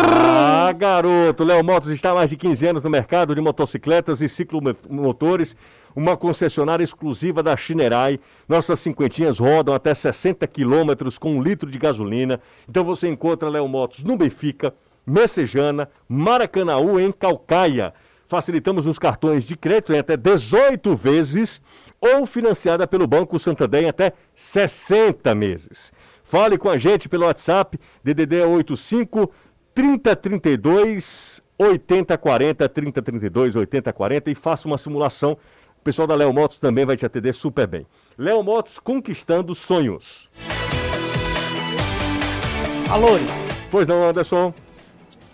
Ah, 0.02 0.74
garoto! 0.74 1.46
Léo 1.46 1.64
Motos 1.64 1.90
está 1.92 2.12
há 2.12 2.16
mais 2.16 2.30
de 2.30 2.36
15 2.36 2.68
anos 2.68 2.84
no 2.84 2.90
mercado 2.90 3.34
de 3.34 3.40
motocicletas 3.40 4.22
e 4.22 4.28
ciclomotores, 4.28 5.56
uma 5.96 6.18
concessionária 6.18 6.84
exclusiva 6.84 7.42
da 7.42 7.56
Chinerai. 7.56 8.20
Nossas 8.50 8.82
cinquentinhas 8.82 9.40
rodam 9.40 9.74
até 9.74 9.94
60 9.94 10.46
quilômetros 10.48 11.18
com 11.18 11.38
um 11.38 11.42
litro 11.42 11.72
de 11.72 11.80
gasolina. 11.80 12.42
Então 12.68 12.84
você 12.84 13.08
encontra 13.08 13.48
Léo 13.48 13.66
Motos 13.70 14.04
no 14.04 14.18
Benfica, 14.18 14.74
Messejana, 15.06 15.90
Maracanaú, 16.08 17.00
em 17.00 17.12
Calcaia. 17.12 17.94
Facilitamos 18.28 18.88
os 18.88 18.98
cartões 18.98 19.46
de 19.46 19.56
crédito 19.56 19.94
em 19.94 20.00
até 20.00 20.18
18 20.18 20.96
vezes 20.96 21.62
ou 22.00 22.26
financiada 22.26 22.88
pelo 22.88 23.08
Banco 23.08 23.38
Santander 23.38 23.84
em 23.84 23.90
até 23.90 24.14
60 24.36 25.36
meses. 25.36 25.92
Fale 26.24 26.58
com 26.58 26.70
a 26.70 26.78
gente 26.78 27.08
pelo 27.08 27.26
WhatsApp, 27.26 27.80
DDD 28.04 28.42
85 28.42 29.32
3032 29.76 31.42
8040, 31.58 32.70
3032 32.70 33.56
8040 33.56 34.32
e 34.32 34.36
faça 34.36 34.68
uma 34.68 34.78
simulação. 34.78 35.38
O 35.80 35.84
pessoal 35.84 36.08
da 36.08 36.16
Léo 36.16 36.34
Motos 36.34 36.60
também 36.60 36.86
vai 36.86 36.96
te 36.96 37.06
atender 37.06 37.34
super 37.34 37.68
bem. 37.68 37.86
Léo 38.18 38.42
Motos 38.42 38.80
conquistando 38.80 39.54
sonhos. 39.54 40.30
Alores, 42.90 43.54
Pois 43.74 43.88
não, 43.88 44.08
Anderson? 44.08 44.54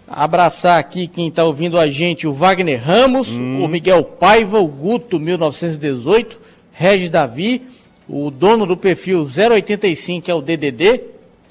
Abraçar 0.09 0.79
aqui 0.79 1.07
quem 1.07 1.29
tá 1.29 1.43
ouvindo 1.43 1.77
a 1.77 1.87
gente, 1.87 2.27
o 2.27 2.33
Wagner 2.33 2.83
Ramos, 2.83 3.29
o 3.29 3.67
Miguel 3.67 4.03
Paiva, 4.03 4.59
o 4.59 4.67
Guto 4.67 5.19
1918, 5.19 6.39
Regis 6.71 7.09
Davi, 7.09 7.61
o 8.07 8.31
dono 8.31 8.65
do 8.65 8.75
perfil 8.75 9.23
085 9.23 10.25
que 10.25 10.31
é 10.31 10.33
o 10.33 10.41
DDD, 10.41 11.01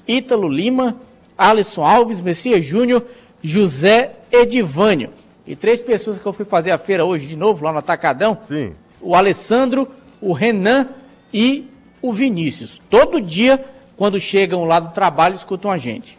Ítalo 0.05 0.49
Lima, 0.49 0.97
Alisson 1.37 1.85
Alves, 1.85 2.21
Messias 2.21 2.65
Júnior, 2.65 3.05
José 3.41 4.11
Edivânio. 4.29 5.11
E 5.47 5.55
três 5.55 5.81
pessoas 5.81 6.19
que 6.19 6.25
eu 6.25 6.33
fui 6.33 6.45
fazer 6.45 6.71
a 6.71 6.77
feira 6.77 7.05
hoje 7.05 7.27
de 7.27 7.37
novo, 7.37 7.63
lá 7.63 7.71
no 7.71 7.79
Atacadão. 7.79 8.37
Sim. 8.47 8.73
o 9.01 9.15
Alessandro, 9.15 9.87
o 10.21 10.33
Renan 10.33 10.89
e 11.33 11.65
o 12.01 12.11
Vinícius. 12.11 12.81
Todo 12.89 13.21
dia, 13.21 13.63
quando 13.95 14.19
chegam 14.19 14.65
lá 14.65 14.79
do 14.79 14.93
trabalho, 14.93 15.33
escutam 15.33 15.71
a 15.71 15.77
gente. 15.77 16.18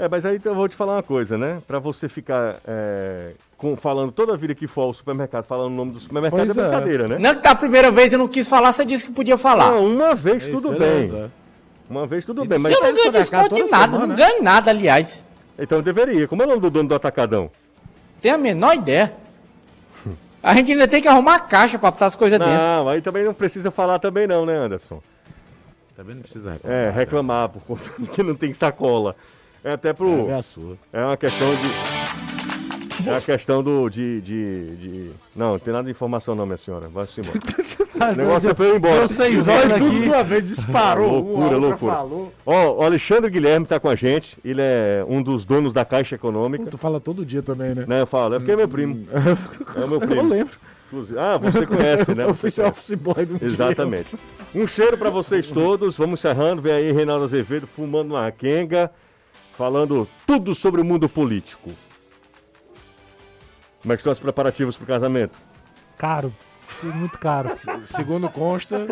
É, 0.00 0.08
mas 0.08 0.24
aí 0.24 0.40
eu 0.42 0.54
vou 0.54 0.66
te 0.66 0.74
falar 0.74 0.94
uma 0.94 1.02
coisa, 1.02 1.36
né? 1.36 1.60
Pra 1.66 1.78
você 1.78 2.08
ficar 2.08 2.56
é, 2.66 3.32
com- 3.58 3.76
falando 3.76 4.10
toda 4.10 4.32
a 4.32 4.36
vida 4.36 4.54
que 4.54 4.66
for 4.66 4.82
ao 4.82 4.94
supermercado, 4.94 5.44
falando 5.44 5.66
o 5.72 5.76
nome 5.76 5.92
do 5.92 6.00
supermercado 6.00 6.38
Pois 6.46 6.56
é 6.56 6.60
é. 6.60 6.64
brincadeira, 6.64 7.06
né? 7.08 7.18
Não 7.18 7.34
que 7.34 7.42
da 7.42 7.54
primeira 7.54 7.90
vez 7.90 8.10
eu 8.14 8.18
não 8.18 8.26
quis 8.26 8.48
falar, 8.48 8.72
você 8.72 8.82
disse 8.82 9.04
que 9.04 9.12
podia 9.12 9.36
falar. 9.36 9.72
Não, 9.72 9.84
uma 9.86 10.14
vez 10.14 10.42
Isso, 10.44 10.52
tudo 10.52 10.70
beleza. 10.72 11.14
bem. 11.14 11.32
Uma 11.90 12.06
vez 12.06 12.24
tudo 12.24 12.44
bem, 12.46 12.58
mas 12.58 12.72
eu 12.74 12.80
não 12.82 12.94
ganho 12.94 13.12
desconto 13.12 13.54
de 13.54 13.62
nada, 13.70 13.92
semana, 13.92 13.98
não 13.98 14.06
né? 14.06 14.14
ganho 14.16 14.42
nada, 14.42 14.70
aliás. 14.70 15.22
então 15.58 15.82
deveria. 15.82 16.26
Como 16.26 16.40
é 16.42 16.46
o 16.46 16.48
nome 16.48 16.60
do 16.62 16.70
dono 16.70 16.88
do 16.88 16.94
Atacadão? 16.94 17.50
Tem 18.22 18.30
a 18.30 18.38
menor 18.38 18.74
ideia. 18.76 19.12
A 20.42 20.54
gente 20.54 20.72
ainda 20.72 20.88
tem 20.88 21.02
que 21.02 21.08
arrumar 21.08 21.34
a 21.34 21.40
caixa 21.40 21.78
pra 21.78 21.90
botar 21.90 22.06
as 22.06 22.16
coisas 22.16 22.38
dentro. 22.38 22.54
Não, 22.54 22.88
aí 22.88 23.02
também 23.02 23.22
não 23.24 23.34
precisa 23.34 23.70
falar 23.70 23.98
também 23.98 24.26
não, 24.26 24.46
né, 24.46 24.56
Anderson? 24.56 25.02
Também 25.94 26.14
não 26.14 26.22
precisa 26.22 26.52
reclamar. 26.52 26.78
É, 26.78 26.90
reclamar 26.90 27.48
por 27.50 27.62
conta 27.64 27.82
de 27.98 28.06
que 28.08 28.22
não 28.22 28.34
tem 28.34 28.54
sacola. 28.54 29.14
É 29.64 29.72
até 29.72 29.92
pro. 29.92 30.28
é 30.30 30.34
a 30.34 30.42
sua. 30.42 30.76
É 30.92 31.04
uma 31.04 31.16
questão 31.16 31.48
de. 31.54 33.08
É 33.08 33.16
a 33.16 33.20
questão 33.20 33.62
do. 33.62 33.88
De, 33.88 34.20
de, 34.20 34.76
de- 34.76 35.10
Não, 35.36 35.52
não 35.52 35.58
tem 35.58 35.72
nada 35.72 35.84
de 35.84 35.90
informação 35.90 36.34
não, 36.34 36.44
minha 36.46 36.56
senhora. 36.56 36.88
Vai-se 36.88 37.20
embora. 37.20 37.40
O 38.00 38.16
negócio 38.16 38.48
é 38.48 38.54
pra 38.54 38.64
eu 38.64 38.74
ir 38.74 38.78
embora. 38.78 38.98
Deu 39.00 39.08
seis 39.08 39.46
horas 39.46 39.62
Tudo 39.64 39.74
aqui. 39.88 40.00
de 40.00 40.08
uma 40.08 40.24
vez 40.24 40.48
disparou. 40.48 41.10
Loucura, 41.22 41.48
uma, 41.58 41.66
loucura. 41.68 41.92
falou. 41.92 42.32
Ó, 42.46 42.78
o 42.78 42.82
Alexandre 42.82 43.30
Guilherme 43.30 43.66
tá 43.66 43.78
com 43.78 43.90
a 43.90 43.94
gente. 43.94 44.38
Ele 44.42 44.62
é 44.62 45.04
um 45.06 45.22
dos 45.22 45.44
donos 45.44 45.74
da 45.74 45.84
Caixa 45.84 46.14
Econômica. 46.14 46.64
Tu 46.70 46.78
fala 46.78 46.98
todo 46.98 47.26
dia 47.26 47.42
também, 47.42 47.74
né? 47.74 47.84
Né, 47.86 48.00
eu 48.00 48.06
falo, 48.06 48.36
é 48.36 48.38
porque 48.38 48.52
é 48.52 48.56
meu 48.56 48.66
primo. 48.68 49.04
É 49.76 49.84
o 49.84 49.88
meu 49.88 50.00
Eu 50.00 50.08
primo. 50.08 50.22
lembro. 50.26 50.54
Inclusive. 50.86 51.18
Ah, 51.18 51.36
você 51.36 51.66
conhece, 51.66 52.14
né? 52.14 52.24
Eu 52.24 52.28
Você 52.34 52.40
conhece. 52.62 52.62
office 52.62 52.94
boy 52.94 53.26
do 53.26 53.38
dia. 53.38 53.48
Exatamente. 53.48 54.16
Um 54.54 54.66
cheiro 54.66 54.96
pra 54.96 55.10
vocês 55.10 55.50
todos. 55.50 55.94
Vamos 55.98 56.20
encerrando. 56.20 56.62
Vem 56.62 56.72
aí 56.72 56.92
Reinaldo 56.92 57.24
Azevedo 57.24 57.66
fumando 57.66 58.12
uma 58.14 58.30
quenga, 58.32 58.90
falando 59.64 60.08
tudo 60.26 60.54
sobre 60.54 60.80
o 60.80 60.84
mundo 60.84 61.06
político. 61.06 61.70
Como 63.82 63.92
é 63.92 63.96
que 63.96 64.00
estão 64.00 64.10
os 64.12 64.18
preparativos 64.18 64.74
pro 64.74 64.86
casamento? 64.86 65.38
Caro. 65.98 66.32
muito 66.82 67.18
caro. 67.18 67.50
Segundo 67.84 68.26
consta, 68.30 68.86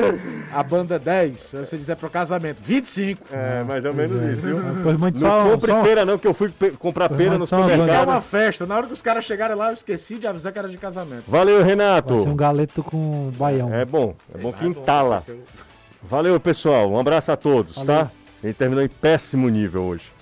a 0.52 0.62
banda 0.62 0.98
10, 0.98 1.40
se 1.40 1.56
você 1.56 1.78
dizer 1.78 1.96
pro 1.96 2.10
casamento, 2.10 2.60
25. 2.62 3.24
É, 3.32 3.64
mais 3.64 3.82
ou 3.86 3.94
menos 3.94 4.22
isso, 4.30 4.46
viu? 4.46 4.58
Pois 4.82 4.98
muito 4.98 5.18
Não 5.18 5.20
só, 5.44 5.50
compre 5.50 5.72
só- 5.72 5.82
pera 5.82 6.04
não, 6.04 6.18
que 6.18 6.26
eu 6.28 6.34
fui 6.34 6.52
comprar 6.78 7.08
pera 7.08 7.38
no 7.38 7.46
só 7.46 7.56
uma 7.62 7.74
Isso 7.74 7.90
é 7.90 8.00
uma 8.00 8.20
festa. 8.20 8.66
Na 8.66 8.76
hora 8.76 8.86
que 8.86 8.92
os 8.92 9.00
caras 9.00 9.24
chegarem 9.24 9.56
lá, 9.56 9.68
eu 9.68 9.72
esqueci 9.74 10.16
de 10.18 10.26
avisar 10.26 10.52
que 10.52 10.58
era 10.58 10.68
de 10.68 10.76
casamento. 10.76 11.24
Valeu, 11.28 11.64
Renato. 11.64 12.12
Vai 12.14 12.24
ser 12.24 12.28
um 12.28 12.36
galeto 12.36 12.82
com 12.82 13.32
baião. 13.38 13.72
É 13.72 13.86
bom, 13.86 14.14
é 14.34 14.36
bom 14.36 14.52
que 14.52 14.66
entala. 14.66 15.22
o- 15.26 16.06
Valeu, 16.06 16.38
pessoal. 16.38 16.90
Um 16.90 16.98
abraço 16.98 17.32
a 17.32 17.36
todos, 17.38 17.76
Valeu. 17.76 18.04
tá? 18.04 18.10
Ele 18.44 18.52
terminou 18.52 18.84
em 18.84 18.88
péssimo 18.88 19.48
nível 19.48 19.84
hoje. 19.84 20.17